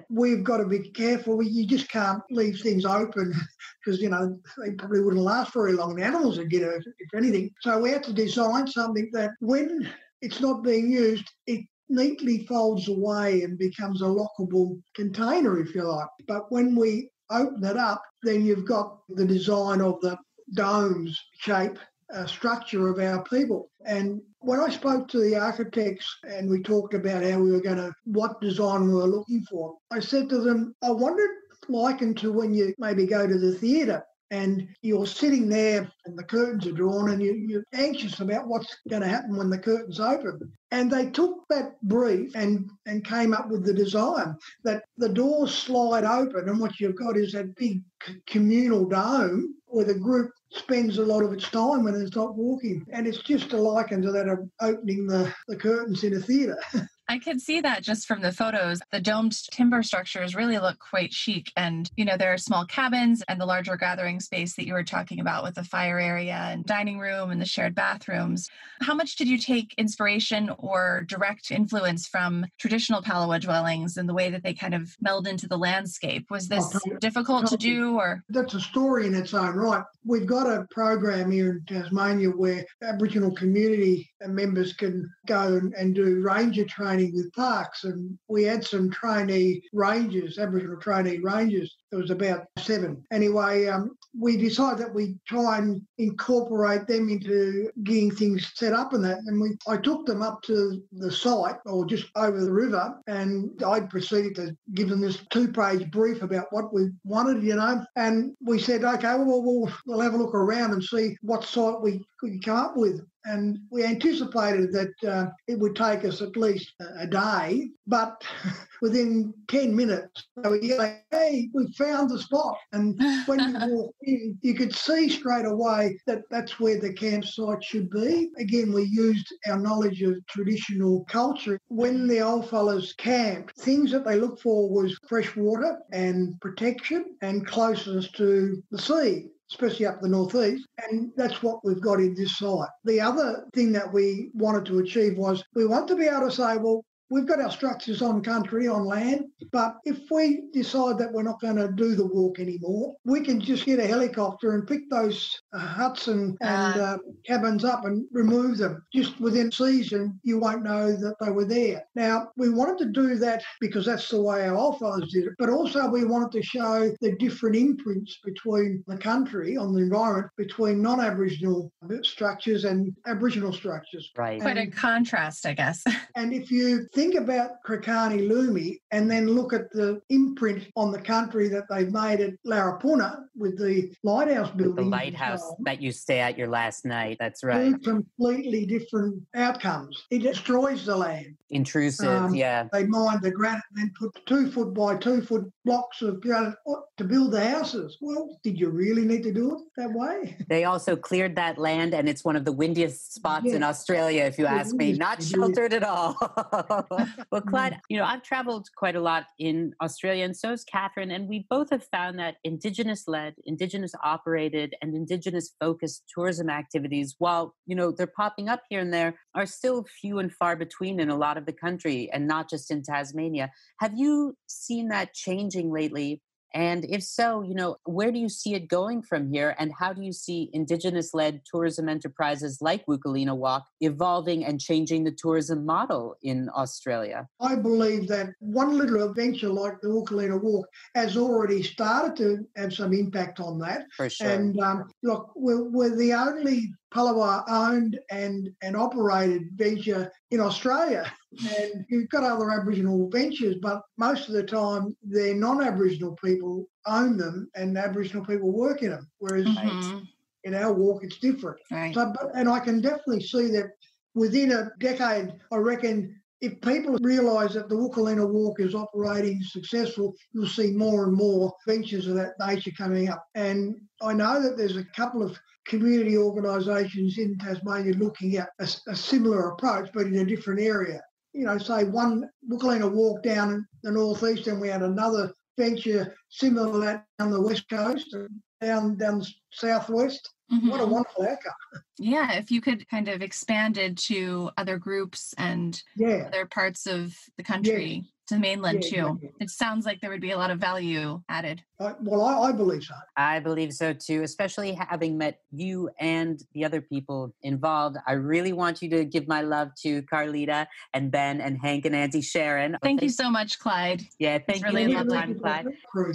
we've 0.10 0.44
got 0.44 0.58
to 0.58 0.66
be 0.66 0.90
careful. 0.90 1.42
You 1.42 1.66
just 1.66 1.88
can't 1.88 2.22
leave 2.30 2.60
things 2.60 2.84
open 2.84 3.34
because, 3.84 4.00
you 4.00 4.10
know, 4.10 4.38
they 4.62 4.72
probably 4.72 5.00
wouldn't 5.00 5.22
last 5.22 5.52
very 5.52 5.72
long. 5.72 5.96
The 5.96 6.04
animals 6.04 6.38
would 6.38 6.50
get 6.50 6.62
hurt, 6.62 6.84
if 6.98 7.14
anything. 7.14 7.50
So 7.60 7.78
we 7.78 7.90
had 7.90 8.04
to 8.04 8.12
design 8.12 8.66
something 8.66 9.10
that 9.12 9.30
when 9.40 9.88
it's 10.20 10.40
not 10.40 10.62
being 10.62 10.90
used, 10.90 11.28
it 11.46 11.66
neatly 11.92 12.46
folds 12.46 12.88
away 12.88 13.42
and 13.42 13.58
becomes 13.58 14.02
a 14.02 14.06
lockable 14.06 14.80
container, 14.94 15.60
if 15.60 15.74
you 15.74 15.82
like. 15.82 16.08
But 16.26 16.50
when 16.50 16.74
we 16.74 17.10
open 17.30 17.64
it 17.64 17.76
up, 17.76 18.02
then 18.22 18.44
you've 18.44 18.66
got 18.66 18.98
the 19.08 19.24
design 19.24 19.80
of 19.80 20.00
the 20.00 20.18
domes 20.54 21.18
shape 21.38 21.78
uh, 22.12 22.26
structure 22.26 22.88
of 22.88 22.98
our 22.98 23.22
people. 23.24 23.70
And 23.86 24.20
when 24.40 24.60
I 24.60 24.68
spoke 24.68 25.08
to 25.08 25.20
the 25.20 25.36
architects 25.36 26.06
and 26.24 26.50
we 26.50 26.62
talked 26.62 26.94
about 26.94 27.24
how 27.24 27.38
we 27.38 27.52
were 27.52 27.60
going 27.60 27.78
to, 27.78 27.92
what 28.04 28.40
design 28.40 28.86
we 28.86 28.94
were 28.94 29.06
looking 29.06 29.44
for, 29.48 29.76
I 29.90 30.00
said 30.00 30.28
to 30.28 30.40
them, 30.40 30.74
I 30.82 30.90
wondered 30.90 31.30
likened 31.68 32.18
to 32.18 32.32
when 32.32 32.52
you 32.52 32.74
maybe 32.78 33.06
go 33.06 33.26
to 33.26 33.38
the 33.38 33.52
theatre 33.52 34.04
and 34.32 34.66
you're 34.80 35.06
sitting 35.06 35.46
there 35.46 35.92
and 36.06 36.18
the 36.18 36.24
curtains 36.24 36.66
are 36.66 36.72
drawn 36.72 37.10
and 37.10 37.22
you, 37.22 37.58
are 37.58 37.78
anxious 37.78 38.18
about 38.20 38.48
what's 38.48 38.78
going 38.88 39.02
to 39.02 39.08
happen 39.08 39.36
when 39.36 39.50
the 39.50 39.58
curtains 39.58 40.00
open. 40.00 40.50
And 40.70 40.90
they 40.90 41.10
took 41.10 41.44
that 41.50 41.80
brief 41.82 42.34
and, 42.34 42.70
and 42.86 43.04
came 43.04 43.34
up 43.34 43.50
with 43.50 43.66
the 43.66 43.74
design 43.74 44.34
that 44.64 44.84
the 44.96 45.10
doors 45.10 45.54
slide 45.54 46.04
open 46.04 46.48
and 46.48 46.58
what 46.58 46.80
you've 46.80 46.96
got 46.96 47.18
is 47.18 47.32
that 47.32 47.54
big 47.56 47.82
communal 48.26 48.88
dome 48.88 49.54
where 49.66 49.84
the 49.84 49.94
group 49.94 50.30
spends 50.50 50.96
a 50.96 51.04
lot 51.04 51.24
of 51.24 51.34
its 51.34 51.50
time 51.50 51.84
when 51.84 51.94
it's 51.94 52.16
not 52.16 52.34
walking. 52.34 52.86
And 52.90 53.06
it's 53.06 53.22
just 53.22 53.52
a 53.52 53.58
liken 53.58 54.00
to 54.00 54.12
that 54.12 54.28
of 54.28 54.38
opening 54.62 55.06
the, 55.06 55.32
the 55.46 55.56
curtains 55.56 56.04
in 56.04 56.14
a 56.14 56.20
theatre. 56.20 56.58
I 57.08 57.18
can 57.18 57.38
see 57.38 57.60
that 57.60 57.82
just 57.82 58.06
from 58.06 58.22
the 58.22 58.32
photos. 58.32 58.80
The 58.90 59.00
domed 59.00 59.34
timber 59.50 59.82
structures 59.82 60.34
really 60.34 60.58
look 60.58 60.78
quite 60.78 61.12
chic. 61.12 61.50
And, 61.56 61.90
you 61.96 62.04
know, 62.04 62.16
there 62.16 62.32
are 62.32 62.38
small 62.38 62.64
cabins 62.64 63.22
and 63.28 63.40
the 63.40 63.46
larger 63.46 63.76
gathering 63.76 64.20
space 64.20 64.54
that 64.56 64.66
you 64.66 64.72
were 64.72 64.84
talking 64.84 65.20
about 65.20 65.42
with 65.42 65.54
the 65.54 65.64
fire 65.64 65.98
area 65.98 66.34
and 66.34 66.64
dining 66.64 66.98
room 66.98 67.30
and 67.30 67.40
the 67.40 67.46
shared 67.46 67.74
bathrooms. 67.74 68.48
How 68.80 68.94
much 68.94 69.16
did 69.16 69.28
you 69.28 69.36
take 69.36 69.74
inspiration 69.76 70.50
or 70.58 71.04
direct 71.08 71.50
influence 71.50 72.06
from 72.06 72.46
traditional 72.58 73.02
Palawa 73.02 73.40
dwellings 73.40 73.96
and 73.96 74.08
the 74.08 74.14
way 74.14 74.30
that 74.30 74.42
they 74.42 74.54
kind 74.54 74.74
of 74.74 74.94
meld 75.00 75.26
into 75.26 75.48
the 75.48 75.58
landscape? 75.58 76.30
Was 76.30 76.48
this 76.48 76.74
difficult 77.00 77.46
to 77.48 77.56
do 77.56 77.96
or? 77.96 78.22
That's 78.28 78.54
a 78.54 78.60
story 78.60 79.06
in 79.06 79.14
its 79.14 79.34
own 79.34 79.54
right. 79.54 79.84
We've 80.04 80.26
got 80.26 80.46
a 80.46 80.66
program 80.70 81.30
here 81.30 81.50
in 81.50 81.64
Tasmania 81.66 82.30
where 82.30 82.64
Aboriginal 82.82 83.32
community 83.34 84.10
members 84.26 84.72
can 84.72 85.08
go 85.26 85.60
and 85.76 85.94
do 85.94 86.20
ranger 86.22 86.64
training 86.64 86.91
training 86.92 87.14
with 87.14 87.32
parks, 87.32 87.84
and 87.84 88.18
we 88.28 88.42
had 88.42 88.64
some 88.64 88.90
trainee 88.90 89.62
rangers, 89.72 90.38
Aboriginal 90.38 90.78
trainee 90.78 91.18
rangers. 91.18 91.74
There 91.92 92.00
was 92.00 92.10
about 92.10 92.46
seven. 92.58 93.04
Anyway, 93.12 93.66
um, 93.66 93.98
we 94.18 94.38
decided 94.38 94.78
that 94.78 94.94
we 94.94 95.14
try 95.28 95.58
and 95.58 95.82
incorporate 95.98 96.86
them 96.86 97.10
into 97.10 97.70
getting 97.84 98.10
things 98.10 98.50
set 98.54 98.72
up 98.72 98.94
and 98.94 99.04
that. 99.04 99.18
And 99.26 99.38
we, 99.38 99.50
I 99.68 99.76
took 99.76 100.06
them 100.06 100.22
up 100.22 100.40
to 100.44 100.82
the 100.92 101.12
site 101.12 101.56
or 101.66 101.84
just 101.84 102.06
over 102.16 102.42
the 102.42 102.50
river, 102.50 102.98
and 103.08 103.62
I 103.62 103.80
proceeded 103.80 104.34
to 104.36 104.56
give 104.72 104.88
them 104.88 105.02
this 105.02 105.18
two-page 105.30 105.90
brief 105.90 106.22
about 106.22 106.46
what 106.48 106.72
we 106.72 106.88
wanted, 107.04 107.42
you 107.42 107.56
know. 107.56 107.84
And 107.94 108.34
we 108.42 108.58
said, 108.58 108.84
okay, 108.84 109.14
well, 109.16 109.42
we'll, 109.42 109.70
we'll 109.84 110.00
have 110.00 110.14
a 110.14 110.16
look 110.16 110.34
around 110.34 110.72
and 110.72 110.82
see 110.82 111.18
what 111.20 111.44
site 111.44 111.82
we 111.82 112.02
could 112.18 112.42
come 112.42 112.56
up 112.56 112.74
with 112.74 113.02
and 113.24 113.58
we 113.70 113.84
anticipated 113.84 114.72
that 114.72 115.08
uh, 115.08 115.26
it 115.46 115.58
would 115.58 115.76
take 115.76 116.04
us 116.04 116.22
at 116.22 116.36
least 116.36 116.72
a 116.98 117.06
day, 117.06 117.70
but 117.86 118.22
within 118.82 119.32
10 119.48 119.74
minutes, 119.74 120.26
they 120.36 120.48
were 120.48 120.60
yelling, 120.60 120.98
hey, 121.10 121.48
we 121.54 121.72
found 121.82 122.10
the 122.10 122.18
spot. 122.18 122.56
And 122.72 123.00
when 123.26 123.40
you 123.40 123.54
walk 123.76 123.94
in, 124.02 124.38
you 124.40 124.54
could 124.54 124.74
see 124.74 125.08
straight 125.08 125.46
away 125.46 125.98
that 126.06 126.22
that's 126.30 126.60
where 126.60 126.80
the 126.80 126.92
campsite 126.92 127.62
should 127.62 127.90
be. 127.90 128.30
Again, 128.38 128.72
we 128.72 128.84
used 128.84 129.26
our 129.46 129.58
knowledge 129.58 130.02
of 130.02 130.14
traditional 130.28 131.04
culture. 131.08 131.58
When 131.68 132.06
the 132.06 132.20
old 132.20 132.48
fellas 132.48 132.92
camped, 132.94 133.58
things 133.60 133.90
that 133.92 134.04
they 134.04 134.16
looked 134.16 134.42
for 134.42 134.68
was 134.68 134.98
fresh 135.08 135.34
water 135.36 135.78
and 135.92 136.40
protection 136.40 137.16
and 137.22 137.46
closeness 137.46 138.10
to 138.12 138.62
the 138.70 138.78
sea 138.78 139.28
especially 139.50 139.84
up 139.84 140.00
the 140.00 140.08
northeast. 140.08 140.66
And 140.88 141.10
that's 141.14 141.42
what 141.42 141.62
we've 141.62 141.80
got 141.80 142.00
in 142.00 142.14
this 142.14 142.38
site. 142.38 142.68
The 142.84 143.00
other 143.00 143.44
thing 143.54 143.70
that 143.72 143.92
we 143.92 144.30
wanted 144.32 144.64
to 144.66 144.78
achieve 144.78 145.18
was 145.18 145.44
we 145.54 145.66
want 145.66 145.88
to 145.88 145.94
be 145.94 146.06
able 146.06 146.28
to 146.28 146.30
say, 146.30 146.56
well, 146.56 146.82
We've 147.12 147.26
got 147.26 147.40
our 147.40 147.50
structures 147.50 148.00
on 148.00 148.22
country, 148.22 148.68
on 148.68 148.86
land, 148.86 149.26
but 149.52 149.76
if 149.84 149.98
we 150.10 150.44
decide 150.54 150.96
that 150.96 151.12
we're 151.12 151.22
not 151.22 151.42
going 151.42 151.56
to 151.56 151.70
do 151.70 151.94
the 151.94 152.06
walk 152.06 152.40
anymore, 152.40 152.96
we 153.04 153.20
can 153.20 153.38
just 153.38 153.66
get 153.66 153.78
a 153.78 153.86
helicopter 153.86 154.54
and 154.54 154.66
pick 154.66 154.88
those 154.88 155.38
uh, 155.52 155.58
huts 155.58 156.08
and, 156.08 156.38
and 156.40 156.80
uh, 156.80 156.96
cabins 157.26 157.66
up 157.66 157.84
and 157.84 158.06
remove 158.12 158.56
them. 158.56 158.82
Just 158.94 159.20
within 159.20 159.52
season, 159.52 160.18
you 160.22 160.38
won't 160.38 160.62
know 160.62 160.96
that 160.96 161.16
they 161.20 161.30
were 161.30 161.44
there. 161.44 161.84
Now, 161.94 162.28
we 162.38 162.48
wanted 162.48 162.78
to 162.78 162.86
do 162.86 163.16
that 163.16 163.42
because 163.60 163.84
that's 163.84 164.08
the 164.08 164.22
way 164.22 164.48
our 164.48 164.56
old 164.56 164.78
fathers 164.78 165.12
did 165.12 165.24
it, 165.24 165.34
but 165.38 165.50
also 165.50 165.90
we 165.90 166.06
wanted 166.06 166.32
to 166.32 166.42
show 166.42 166.90
the 167.02 167.14
different 167.16 167.56
imprints 167.56 168.20
between 168.24 168.82
the 168.86 168.96
country 168.96 169.58
on 169.58 169.74
the 169.74 169.82
environment, 169.82 170.30
between 170.38 170.80
non-Aboriginal 170.80 171.70
structures 172.00 172.64
and 172.64 172.96
Aboriginal 173.04 173.52
structures. 173.52 174.10
Right. 174.16 174.40
Quite 174.40 174.56
a 174.56 174.66
contrast, 174.68 175.44
I 175.44 175.52
guess. 175.52 175.84
and 176.16 176.32
if 176.32 176.50
you 176.50 176.86
think 176.94 177.01
think 177.02 177.14
about 177.16 177.62
Krakani 177.66 178.28
Lumi 178.28 178.80
and 178.92 179.10
then 179.10 179.26
look 179.26 179.52
at 179.52 179.72
the 179.72 180.00
imprint 180.08 180.68
on 180.76 180.92
the 180.92 181.00
country 181.00 181.48
that 181.48 181.64
they've 181.68 181.92
made 181.92 182.20
at 182.20 182.34
Larapuna 182.46 183.24
with 183.36 183.58
the 183.58 183.92
lighthouse 184.04 184.50
building. 184.50 184.84
The 184.84 184.90
lighthouse 184.90 185.42
that 185.60 185.80
you 185.80 185.90
stay 185.90 186.20
at 186.20 186.38
your 186.38 186.48
last 186.48 186.84
night. 186.84 187.16
That's 187.18 187.42
right. 187.42 187.72
Two 187.72 187.78
completely 187.78 188.66
different 188.66 189.22
outcomes. 189.34 190.04
It 190.10 190.20
destroys 190.20 190.86
the 190.86 190.96
land. 190.96 191.36
Intrusive, 191.50 192.08
um, 192.08 192.34
yeah. 192.34 192.68
They 192.72 192.86
mined 192.86 193.22
the 193.22 193.30
granite 193.30 193.62
and 193.74 193.84
then 193.84 193.92
put 193.98 194.24
two 194.26 194.50
foot 194.50 194.72
by 194.72 194.96
two 194.96 195.22
foot 195.22 195.50
blocks 195.64 196.00
of 196.02 196.20
granite 196.20 196.54
to 196.96 197.04
build 197.04 197.32
the 197.32 197.46
houses. 197.46 197.98
Well, 198.00 198.38
did 198.42 198.58
you 198.58 198.70
really 198.70 199.04
need 199.04 199.22
to 199.24 199.32
do 199.32 199.56
it 199.56 199.62
that 199.76 199.92
way? 199.92 200.36
They 200.52 200.64
also 200.64 200.96
cleared 200.96 201.36
that 201.36 201.56
land, 201.56 201.94
and 201.94 202.08
it's 202.08 202.24
one 202.24 202.36
of 202.36 202.44
the 202.44 202.52
windiest 202.52 203.14
spots 203.14 203.46
in 203.46 203.62
Australia, 203.62 204.24
if 204.24 204.38
you 204.38 204.44
ask 204.44 204.74
me. 204.74 204.92
Not 204.92 205.22
sheltered 205.22 205.72
at 205.72 205.82
all. 205.82 206.14
well, 206.90 207.06
mm-hmm. 207.06 207.48
Clyde, 207.48 207.80
you 207.88 207.98
know, 207.98 208.04
I've 208.04 208.22
traveled 208.22 208.68
quite 208.76 208.96
a 208.96 209.00
lot 209.00 209.26
in 209.38 209.74
Australia, 209.80 210.24
and 210.24 210.36
so 210.36 210.50
has 210.50 210.64
Catherine, 210.64 211.10
and 211.10 211.28
we 211.28 211.46
both 211.48 211.70
have 211.70 211.84
found 211.84 212.18
that 212.18 212.36
Indigenous 212.44 213.06
led, 213.06 213.34
Indigenous 213.44 213.92
operated, 214.02 214.74
and 214.82 214.94
Indigenous 214.94 215.54
focused 215.60 216.04
tourism 216.12 216.48
activities, 216.50 217.14
while, 217.18 217.54
you 217.66 217.76
know, 217.76 217.90
they're 217.90 218.06
popping 218.06 218.48
up 218.48 218.62
here 218.68 218.80
and 218.80 218.92
there, 218.92 219.14
are 219.34 219.46
still 219.46 219.84
few 220.00 220.18
and 220.18 220.32
far 220.32 220.56
between 220.56 221.00
in 221.00 221.10
a 221.10 221.16
lot 221.16 221.36
of 221.36 221.46
the 221.46 221.52
country 221.52 222.10
and 222.12 222.26
not 222.26 222.48
just 222.48 222.70
in 222.70 222.82
Tasmania. 222.82 223.50
Have 223.80 223.92
you 223.96 224.36
seen 224.46 224.88
that 224.88 225.14
changing 225.14 225.72
lately? 225.72 226.22
And 226.54 226.84
if 226.84 227.02
so, 227.02 227.42
you 227.42 227.54
know, 227.54 227.76
where 227.84 228.12
do 228.12 228.18
you 228.18 228.28
see 228.28 228.54
it 228.54 228.68
going 228.68 229.02
from 229.02 229.32
here? 229.32 229.54
And 229.58 229.72
how 229.72 229.92
do 229.92 230.02
you 230.02 230.12
see 230.12 230.50
Indigenous 230.52 231.14
led 231.14 231.42
tourism 231.44 231.88
enterprises 231.88 232.58
like 232.60 232.84
Wukalina 232.86 233.36
Walk 233.36 233.66
evolving 233.80 234.44
and 234.44 234.60
changing 234.60 235.04
the 235.04 235.12
tourism 235.12 235.64
model 235.64 236.16
in 236.22 236.50
Australia? 236.54 237.28
I 237.40 237.56
believe 237.56 238.08
that 238.08 238.30
one 238.40 238.76
little 238.76 239.08
adventure 239.08 239.48
like 239.48 239.80
the 239.80 239.88
Wukalina 239.88 240.40
Walk 240.40 240.66
has 240.94 241.16
already 241.16 241.62
started 241.62 242.16
to 242.16 242.46
have 242.60 242.72
some 242.72 242.92
impact 242.92 243.40
on 243.40 243.58
that. 243.60 243.86
For 243.96 244.10
sure. 244.10 244.28
And 244.28 244.58
um, 244.60 244.90
look, 245.02 245.32
we're, 245.34 245.64
we're 245.64 245.96
the 245.96 246.12
only 246.12 246.72
Palawa 246.92 247.44
owned 247.48 247.98
and, 248.10 248.50
and 248.62 248.76
operated 248.76 249.50
venture 249.54 250.12
in 250.30 250.40
Australia. 250.40 251.10
And 251.58 251.86
you've 251.88 252.10
got 252.10 252.24
other 252.24 252.50
Aboriginal 252.50 253.08
ventures, 253.08 253.56
but 253.62 253.82
most 253.96 254.28
of 254.28 254.34
the 254.34 254.42
time 254.42 254.94
they're 255.02 255.34
non 255.34 255.62
Aboriginal 255.62 256.16
people 256.22 256.66
own 256.86 257.16
them 257.16 257.48
and 257.54 257.78
Aboriginal 257.78 258.24
people 258.24 258.52
work 258.52 258.82
in 258.82 258.90
them. 258.90 259.10
Whereas 259.18 259.46
mm-hmm. 259.46 260.00
in 260.44 260.54
our 260.54 260.72
walk, 260.72 261.04
it's 261.04 261.18
different. 261.18 261.58
Right. 261.70 261.94
So, 261.94 262.12
but, 262.14 262.32
and 262.34 262.48
I 262.48 262.60
can 262.60 262.80
definitely 262.80 263.22
see 263.22 263.48
that 263.52 263.70
within 264.14 264.52
a 264.52 264.70
decade, 264.78 265.32
I 265.50 265.56
reckon 265.56 266.20
if 266.42 266.60
people 266.60 266.98
realise 267.00 267.54
that 267.54 267.68
the 267.68 267.74
Wukalina 267.76 268.28
Walk 268.28 268.60
is 268.60 268.74
operating 268.74 269.40
successful, 269.42 270.12
you'll 270.32 270.48
see 270.48 270.72
more 270.72 271.04
and 271.04 271.14
more 271.14 271.54
ventures 271.66 272.08
of 272.08 272.16
that 272.16 272.32
nature 272.40 272.72
coming 272.76 273.08
up. 273.08 273.24
And 273.36 273.76
I 274.02 274.12
know 274.12 274.42
that 274.42 274.58
there's 274.58 274.76
a 274.76 274.84
couple 274.96 275.22
of 275.22 275.38
community 275.66 276.16
organisations 276.16 277.18
in 277.18 277.38
Tasmania 277.38 277.94
looking 277.94 278.36
at 278.36 278.50
a, 278.58 278.68
a, 278.88 278.96
similar 278.96 279.50
approach, 279.50 279.90
but 279.94 280.06
in 280.06 280.16
a 280.16 280.24
different 280.24 280.60
area. 280.60 281.00
You 281.32 281.46
know, 281.46 281.58
say 281.58 281.84
one 281.84 282.28
Wukalina 282.50 282.90
Walk 282.90 283.22
down 283.22 283.66
the 283.82 283.92
northeast, 283.92 284.48
and 284.48 284.60
we 284.60 284.68
had 284.68 284.82
another 284.82 285.32
venture 285.58 286.14
similar 286.28 286.72
to 286.72 286.78
that 286.78 287.06
on 287.20 287.30
the 287.30 287.40
west 287.40 287.68
coast, 287.70 288.14
down 288.60 288.96
down 288.96 289.20
the 289.20 289.28
southwest. 289.52 290.28
Mm-hmm. 290.52 290.68
What 290.68 290.80
a 290.80 290.86
wonderful 290.86 291.24
outcome. 291.24 291.52
Yeah, 291.98 292.32
if 292.34 292.50
you 292.50 292.60
could 292.60 292.86
kind 292.88 293.08
of 293.08 293.22
expand 293.22 293.78
it 293.78 293.96
to 293.98 294.50
other 294.58 294.76
groups 294.76 295.34
and 295.38 295.80
yeah. 295.96 296.24
other 296.26 296.44
parts 296.44 296.86
of 296.86 297.16
the 297.38 297.42
country, 297.42 298.04
to 298.32 298.38
mainland 298.38 298.84
yeah, 298.84 298.90
too. 298.90 299.06
Exactly. 299.08 299.32
It 299.40 299.50
sounds 299.50 299.86
like 299.86 300.00
there 300.00 300.10
would 300.10 300.20
be 300.20 300.32
a 300.32 300.38
lot 300.38 300.50
of 300.50 300.58
value 300.58 301.22
added. 301.28 301.62
Uh, 301.78 301.94
well, 302.00 302.22
I, 302.22 302.48
I, 302.48 302.52
believe 302.52 302.84
so. 302.84 302.94
I 303.16 303.40
believe 303.40 303.72
so 303.72 303.92
too, 303.92 304.22
especially 304.22 304.72
having 304.72 305.18
met 305.18 305.40
you 305.50 305.90
and 305.98 306.42
the 306.54 306.64
other 306.64 306.80
people 306.80 307.34
involved. 307.42 307.96
I 308.06 308.12
really 308.12 308.52
want 308.52 308.82
you 308.82 308.90
to 308.90 309.04
give 309.04 309.26
my 309.28 309.42
love 309.42 309.70
to 309.82 310.02
Carlita 310.02 310.66
and 310.94 311.10
Ben 311.10 311.40
and 311.40 311.58
Hank 311.60 311.84
and 311.84 311.94
Auntie 311.94 312.20
Sharon. 312.20 312.76
Thank 312.82 313.02
you 313.02 313.08
so 313.08 313.30
much, 313.30 313.58
Clyde. 313.58 314.02
Yeah, 314.18 314.38
thank 314.38 314.62
it's 314.62 314.72
you. 314.72 314.78
Really 314.78 314.94
a 314.94 315.04
time, 315.04 315.38
Clyde. 315.38 315.66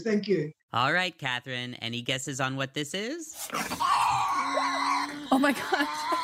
Thank 0.03 0.27
you. 0.27 0.51
All 0.73 0.93
right, 0.93 1.17
Catherine. 1.17 1.75
Any 1.75 2.01
guesses 2.01 2.39
on 2.39 2.55
what 2.55 2.73
this 2.73 2.93
is? 2.93 3.35
oh 5.31 5.39
my 5.39 5.51
gosh 5.51 6.23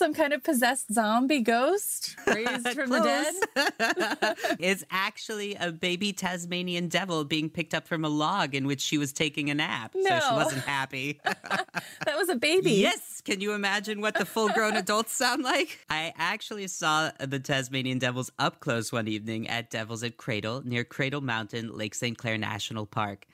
some 0.00 0.14
kind 0.14 0.32
of 0.32 0.42
possessed 0.42 0.90
zombie 0.90 1.42
ghost 1.42 2.16
raised 2.26 2.68
from 2.74 2.88
the 2.88 3.00
dead? 3.00 4.56
it's 4.58 4.82
actually 4.90 5.54
a 5.56 5.70
baby 5.70 6.14
Tasmanian 6.14 6.88
devil 6.88 7.22
being 7.22 7.50
picked 7.50 7.74
up 7.74 7.86
from 7.86 8.02
a 8.02 8.08
log 8.08 8.54
in 8.54 8.66
which 8.66 8.80
she 8.80 8.96
was 8.96 9.12
taking 9.12 9.50
a 9.50 9.54
nap. 9.54 9.92
No. 9.94 10.18
So 10.18 10.26
she 10.26 10.34
wasn't 10.34 10.62
happy. 10.62 11.20
that 11.24 12.16
was 12.16 12.30
a 12.30 12.34
baby. 12.34 12.72
Yes. 12.72 13.20
Can 13.20 13.42
you 13.42 13.52
imagine 13.52 14.00
what 14.00 14.14
the 14.14 14.24
full 14.24 14.48
grown 14.48 14.74
adults 14.74 15.14
sound 15.14 15.44
like? 15.44 15.84
I 15.90 16.14
actually 16.16 16.66
saw 16.68 17.10
the 17.18 17.38
Tasmanian 17.38 17.98
devils 17.98 18.32
up 18.38 18.60
close 18.60 18.90
one 18.90 19.06
evening 19.06 19.48
at 19.48 19.68
Devils 19.68 20.02
at 20.02 20.16
Cradle 20.16 20.62
near 20.64 20.82
Cradle 20.82 21.20
Mountain, 21.20 21.76
Lake 21.76 21.94
St. 21.94 22.16
Clair 22.16 22.38
National 22.38 22.86
Park. 22.86 23.26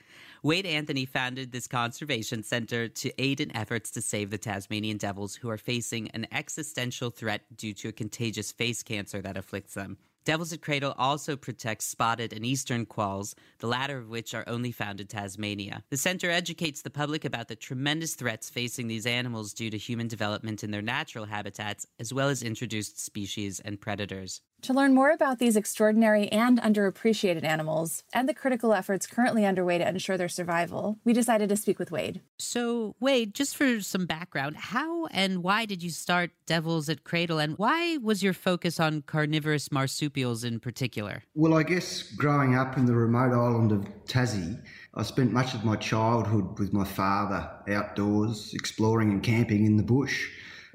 Wade 0.46 0.64
Anthony 0.64 1.06
founded 1.06 1.50
this 1.50 1.66
conservation 1.66 2.44
center 2.44 2.86
to 2.86 3.20
aid 3.20 3.40
in 3.40 3.56
efforts 3.56 3.90
to 3.90 4.00
save 4.00 4.30
the 4.30 4.38
Tasmanian 4.38 4.96
devils 4.96 5.34
who 5.34 5.50
are 5.50 5.58
facing 5.58 6.08
an 6.10 6.24
existential 6.30 7.10
threat 7.10 7.42
due 7.56 7.74
to 7.74 7.88
a 7.88 7.92
contagious 7.92 8.52
face 8.52 8.80
cancer 8.84 9.20
that 9.20 9.36
afflicts 9.36 9.74
them. 9.74 9.98
Devils 10.24 10.52
at 10.52 10.60
Cradle 10.60 10.94
also 10.98 11.36
protects 11.36 11.86
spotted 11.86 12.32
and 12.32 12.46
eastern 12.46 12.86
quolls, 12.86 13.34
the 13.58 13.66
latter 13.66 13.98
of 13.98 14.08
which 14.08 14.34
are 14.34 14.44
only 14.46 14.70
found 14.70 15.00
in 15.00 15.08
Tasmania. 15.08 15.82
The 15.90 15.96
center 15.96 16.30
educates 16.30 16.82
the 16.82 16.90
public 16.90 17.24
about 17.24 17.48
the 17.48 17.56
tremendous 17.56 18.14
threats 18.14 18.48
facing 18.48 18.86
these 18.86 19.06
animals 19.06 19.52
due 19.52 19.70
to 19.70 19.76
human 19.76 20.06
development 20.06 20.62
in 20.62 20.70
their 20.70 20.80
natural 20.80 21.24
habitats, 21.24 21.88
as 21.98 22.14
well 22.14 22.28
as 22.28 22.44
introduced 22.44 23.04
species 23.04 23.58
and 23.58 23.80
predators. 23.80 24.42
To 24.62 24.72
learn 24.72 24.94
more 24.94 25.10
about 25.10 25.38
these 25.38 25.54
extraordinary 25.54 26.26
and 26.32 26.60
underappreciated 26.60 27.44
animals 27.44 28.02
and 28.12 28.28
the 28.28 28.34
critical 28.34 28.72
efforts 28.72 29.06
currently 29.06 29.46
underway 29.46 29.78
to 29.78 29.88
ensure 29.88 30.18
their 30.18 30.28
survival, 30.28 30.98
we 31.04 31.12
decided 31.12 31.48
to 31.50 31.56
speak 31.56 31.78
with 31.78 31.92
Wade. 31.92 32.20
So, 32.38 32.96
Wade, 32.98 33.32
just 33.32 33.56
for 33.56 33.80
some 33.80 34.06
background, 34.06 34.56
how 34.56 35.06
and 35.06 35.44
why 35.44 35.66
did 35.66 35.84
you 35.84 35.90
start 35.90 36.32
Devils 36.46 36.88
at 36.88 37.04
Cradle, 37.04 37.38
and 37.38 37.56
why 37.58 37.98
was 37.98 38.24
your 38.24 38.32
focus 38.32 38.80
on 38.80 39.02
carnivorous 39.02 39.70
marsupials 39.70 40.42
in 40.42 40.58
particular? 40.58 41.22
Well, 41.34 41.54
I 41.54 41.62
guess 41.62 42.02
growing 42.02 42.56
up 42.56 42.76
in 42.76 42.86
the 42.86 42.94
remote 42.94 43.32
island 43.32 43.70
of 43.70 43.84
Tassie, 44.06 44.60
I 44.94 45.02
spent 45.04 45.30
much 45.30 45.54
of 45.54 45.64
my 45.64 45.76
childhood 45.76 46.58
with 46.58 46.72
my 46.72 46.84
father 46.84 47.48
outdoors, 47.68 48.52
exploring 48.52 49.12
and 49.12 49.22
camping 49.22 49.64
in 49.64 49.76
the 49.76 49.84
bush 49.84 50.28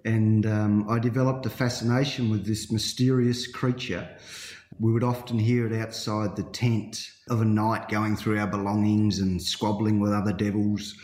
and 0.06 0.46
um, 0.46 0.90
I 0.90 1.00
developed 1.00 1.46
a 1.46 1.50
fascination 1.50 2.30
with 2.30 2.46
this 2.46 2.72
mysterious 2.72 3.48
creature. 3.48 4.08
We 4.80 4.92
would 4.92 5.04
often 5.04 5.38
hear 5.38 5.68
it 5.68 5.80
outside 5.80 6.36
the 6.36 6.44
tent 6.44 7.10
of 7.30 7.42
a 7.42 7.46
night, 7.46 7.90
going 7.90 8.16
through 8.16 8.40
our 8.40 8.48
belongings 8.48 9.20
and 9.20 9.42
squabbling 9.42 10.00
with 10.00 10.14
other 10.14 10.34
devils. 10.34 10.96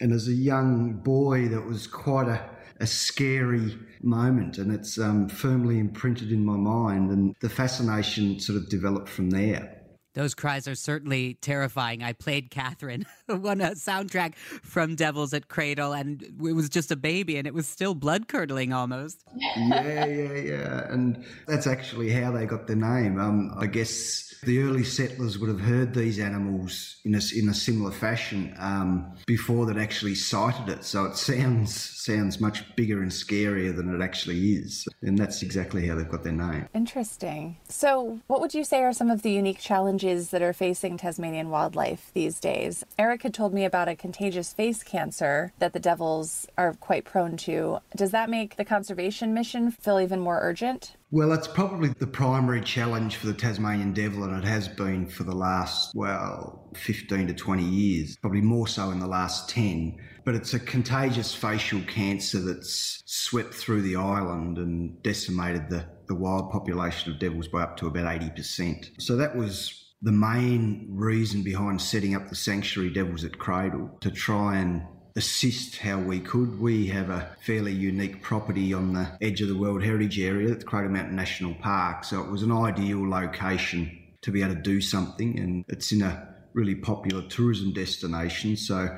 And 0.00 0.12
as 0.12 0.28
a 0.28 0.32
young 0.32 0.94
boy, 0.94 1.48
that 1.48 1.66
was 1.66 1.86
quite 1.86 2.28
a, 2.28 2.48
a 2.80 2.86
scary 2.86 3.78
moment, 4.02 4.58
and 4.58 4.72
it's 4.72 4.98
um, 4.98 5.28
firmly 5.28 5.78
imprinted 5.78 6.32
in 6.32 6.44
my 6.44 6.56
mind. 6.56 7.10
And 7.10 7.36
the 7.40 7.50
fascination 7.50 8.40
sort 8.40 8.56
of 8.56 8.68
developed 8.68 9.08
from 9.08 9.30
there. 9.30 9.79
Those 10.20 10.34
cries 10.34 10.68
are 10.68 10.74
certainly 10.74 11.38
terrifying. 11.40 12.02
I 12.02 12.12
played 12.12 12.50
Catherine 12.50 13.06
on 13.30 13.62
a 13.62 13.70
soundtrack 13.70 14.34
from 14.36 14.94
Devils 14.94 15.32
at 15.32 15.48
Cradle, 15.48 15.94
and 15.94 16.22
it 16.22 16.52
was 16.52 16.68
just 16.68 16.90
a 16.90 16.96
baby, 16.96 17.38
and 17.38 17.46
it 17.46 17.54
was 17.54 17.66
still 17.66 17.94
blood 17.94 18.28
curdling 18.28 18.70
almost. 18.70 19.24
yeah, 19.56 20.04
yeah, 20.04 20.34
yeah. 20.34 20.92
And 20.92 21.24
that's 21.46 21.66
actually 21.66 22.10
how 22.10 22.32
they 22.32 22.44
got 22.44 22.66
the 22.66 22.76
name. 22.76 23.18
Um, 23.18 23.54
I 23.56 23.64
guess 23.64 24.29
the 24.42 24.62
early 24.62 24.84
settlers 24.84 25.38
would 25.38 25.48
have 25.48 25.60
heard 25.60 25.94
these 25.94 26.18
animals 26.18 26.96
in 27.04 27.14
a, 27.14 27.20
in 27.36 27.48
a 27.48 27.54
similar 27.54 27.90
fashion 27.90 28.54
um, 28.58 29.12
before 29.26 29.66
they'd 29.66 29.80
actually 29.80 30.14
sighted 30.14 30.68
it. 30.68 30.84
So 30.84 31.04
it 31.04 31.16
sounds 31.16 31.74
sounds 31.74 32.40
much 32.40 32.64
bigger 32.76 33.02
and 33.02 33.10
scarier 33.10 33.74
than 33.74 33.94
it 33.94 34.02
actually 34.02 34.52
is. 34.52 34.86
And 35.02 35.18
that's 35.18 35.42
exactly 35.42 35.86
how 35.86 35.94
they've 35.94 36.08
got 36.08 36.24
their 36.24 36.32
name. 36.32 36.68
Interesting. 36.74 37.58
So, 37.68 38.20
what 38.26 38.40
would 38.40 38.54
you 38.54 38.64
say 38.64 38.82
are 38.82 38.92
some 38.92 39.10
of 39.10 39.22
the 39.22 39.30
unique 39.30 39.58
challenges 39.58 40.30
that 40.30 40.42
are 40.42 40.52
facing 40.52 40.96
Tasmanian 40.96 41.50
wildlife 41.50 42.10
these 42.14 42.40
days? 42.40 42.84
Eric 42.98 43.22
had 43.22 43.34
told 43.34 43.52
me 43.52 43.64
about 43.64 43.88
a 43.88 43.96
contagious 43.96 44.52
face 44.52 44.82
cancer 44.82 45.52
that 45.58 45.72
the 45.72 45.80
devils 45.80 46.46
are 46.56 46.74
quite 46.74 47.04
prone 47.04 47.36
to. 47.38 47.80
Does 47.94 48.10
that 48.10 48.30
make 48.30 48.56
the 48.56 48.64
conservation 48.64 49.34
mission 49.34 49.70
feel 49.70 50.00
even 50.00 50.20
more 50.20 50.40
urgent? 50.40 50.96
Well, 51.12 51.32
it's 51.32 51.48
probably 51.48 51.88
the 51.88 52.06
primary 52.06 52.60
challenge 52.60 53.16
for 53.16 53.26
the 53.26 53.34
Tasmanian 53.34 53.92
devil, 53.92 54.22
and 54.22 54.36
it 54.36 54.46
has 54.46 54.68
been 54.68 55.08
for 55.08 55.24
the 55.24 55.34
last, 55.34 55.92
well, 55.92 56.70
15 56.76 57.26
to 57.26 57.34
20 57.34 57.64
years, 57.64 58.16
probably 58.16 58.40
more 58.40 58.68
so 58.68 58.90
in 58.90 59.00
the 59.00 59.08
last 59.08 59.48
10. 59.48 59.96
But 60.24 60.36
it's 60.36 60.54
a 60.54 60.60
contagious 60.60 61.34
facial 61.34 61.80
cancer 61.82 62.38
that's 62.38 63.02
swept 63.06 63.52
through 63.54 63.82
the 63.82 63.96
island 63.96 64.58
and 64.58 65.02
decimated 65.02 65.68
the, 65.68 65.84
the 66.06 66.14
wild 66.14 66.52
population 66.52 67.12
of 67.12 67.18
devils 67.18 67.48
by 67.48 67.62
up 67.62 67.76
to 67.78 67.88
about 67.88 68.06
80%. 68.06 68.90
So 69.00 69.16
that 69.16 69.34
was 69.34 69.90
the 70.02 70.12
main 70.12 70.86
reason 70.90 71.42
behind 71.42 71.82
setting 71.82 72.14
up 72.14 72.28
the 72.28 72.36
sanctuary 72.36 72.90
Devils 72.90 73.24
at 73.24 73.36
Cradle 73.36 73.98
to 74.00 74.10
try 74.10 74.58
and 74.58 74.82
assist 75.16 75.78
how 75.78 75.98
we 75.98 76.20
could. 76.20 76.60
We 76.60 76.86
have 76.86 77.10
a 77.10 77.36
fairly 77.42 77.72
unique 77.72 78.22
property 78.22 78.72
on 78.72 78.92
the 78.92 79.08
edge 79.20 79.40
of 79.40 79.48
the 79.48 79.56
World 79.56 79.82
Heritage 79.82 80.18
Area, 80.20 80.52
at 80.52 80.60
the 80.60 80.64
Cradle 80.64 80.90
Mountain 80.90 81.16
National 81.16 81.54
Park. 81.54 82.04
So 82.04 82.20
it 82.20 82.30
was 82.30 82.42
an 82.42 82.52
ideal 82.52 83.08
location 83.08 83.98
to 84.22 84.30
be 84.30 84.42
able 84.42 84.54
to 84.54 84.60
do 84.60 84.80
something, 84.80 85.38
and 85.38 85.64
it's 85.68 85.92
in 85.92 86.02
a 86.02 86.28
really 86.52 86.74
popular 86.74 87.22
tourism 87.22 87.72
destination. 87.72 88.56
So 88.56 88.96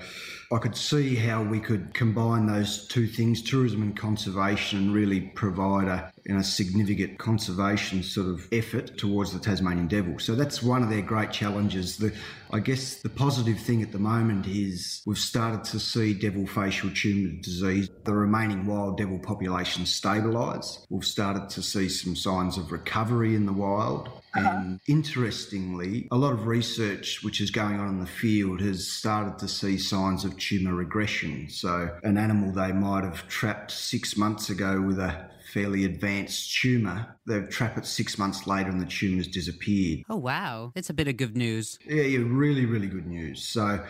I 0.51 0.59
could 0.59 0.77
see 0.77 1.14
how 1.14 1.42
we 1.42 1.61
could 1.61 1.94
combine 1.94 2.46
those 2.46 2.87
two 2.88 3.07
things, 3.07 3.42
tourism 3.42 3.83
and 3.83 3.96
conservation, 3.96 4.79
and 4.79 4.94
really 4.94 5.20
provide 5.20 5.88
a, 5.88 6.12
you 6.25 6.37
a 6.37 6.45
significant 6.45 7.19
conservation 7.19 8.03
sort 8.03 8.29
of 8.29 8.47
effort 8.53 8.97
towards 8.97 9.33
the 9.33 9.39
Tasmanian 9.41 9.89
devil. 9.89 10.19
So 10.19 10.35
that's 10.35 10.63
one 10.63 10.83
of 10.83 10.89
their 10.89 11.03
great 11.03 11.33
challenges. 11.33 11.97
The, 11.97 12.13
I 12.53 12.61
guess 12.61 12.97
the 12.97 13.09
positive 13.09 13.59
thing 13.59 13.83
at 13.83 13.93
the 13.93 13.99
moment 13.99 14.47
is 14.47 15.03
we've 15.05 15.19
started 15.19 15.65
to 15.65 15.81
see 15.81 16.15
devil 16.15 16.47
facial 16.47 16.91
tumour 16.91 17.41
disease, 17.41 17.89
the 18.05 18.15
remaining 18.15 18.67
wild 18.67 18.99
devil 18.99 19.19
population 19.19 19.85
stabilise. 19.85 20.87
We've 20.91 21.05
started 21.05 21.49
to 21.51 21.63
see 21.63 21.89
some 21.89 22.15
signs 22.15 22.57
of 22.57 22.71
recovery 22.71 23.35
in 23.35 23.47
the 23.47 23.53
wild. 23.53 24.11
And 24.35 24.81
interestingly, 24.89 26.09
a 26.11 26.17
lot 26.17 26.33
of 26.33 26.47
research 26.47 27.23
which 27.23 27.41
is 27.41 27.51
going 27.51 27.79
on 27.79 27.89
in 27.89 28.01
the 28.01 28.07
field 28.07 28.63
has 28.63 28.89
started 28.89 29.39
to 29.41 29.49
see 29.49 29.77
signs 29.77 30.25
of 30.25 30.39
tumour 30.39 30.75
regression. 30.75 31.51
So, 31.51 31.95
an 32.03 32.17
animal 32.17 32.51
they 32.51 32.73
might 32.73 33.05
have 33.05 33.29
trapped 33.29 33.73
six 33.73 34.17
months 34.17 34.49
ago 34.49 34.81
with 34.81 34.99
a 34.99 35.29
fairly 35.53 35.85
advanced 35.85 36.61
tumour, 36.61 37.17
they've 37.27 37.49
trapped 37.49 37.79
it 37.79 37.87
six 37.87 38.19
months 38.19 38.47
later 38.47 38.71
and 38.71 38.81
the 38.81 38.87
tumour's 38.87 39.29
disappeared. 39.29 40.03
Oh, 40.09 40.17
wow. 40.17 40.73
That's 40.75 40.91
a 40.91 40.95
bit 40.95 41.09
of 41.09 41.17
good 41.17 41.37
news. 41.37 41.79
Yeah, 41.87 42.03
yeah, 42.03 42.25
really, 42.25 42.67
really 42.67 42.87
good 42.87 43.07
news. 43.07 43.45
So, 43.45 43.85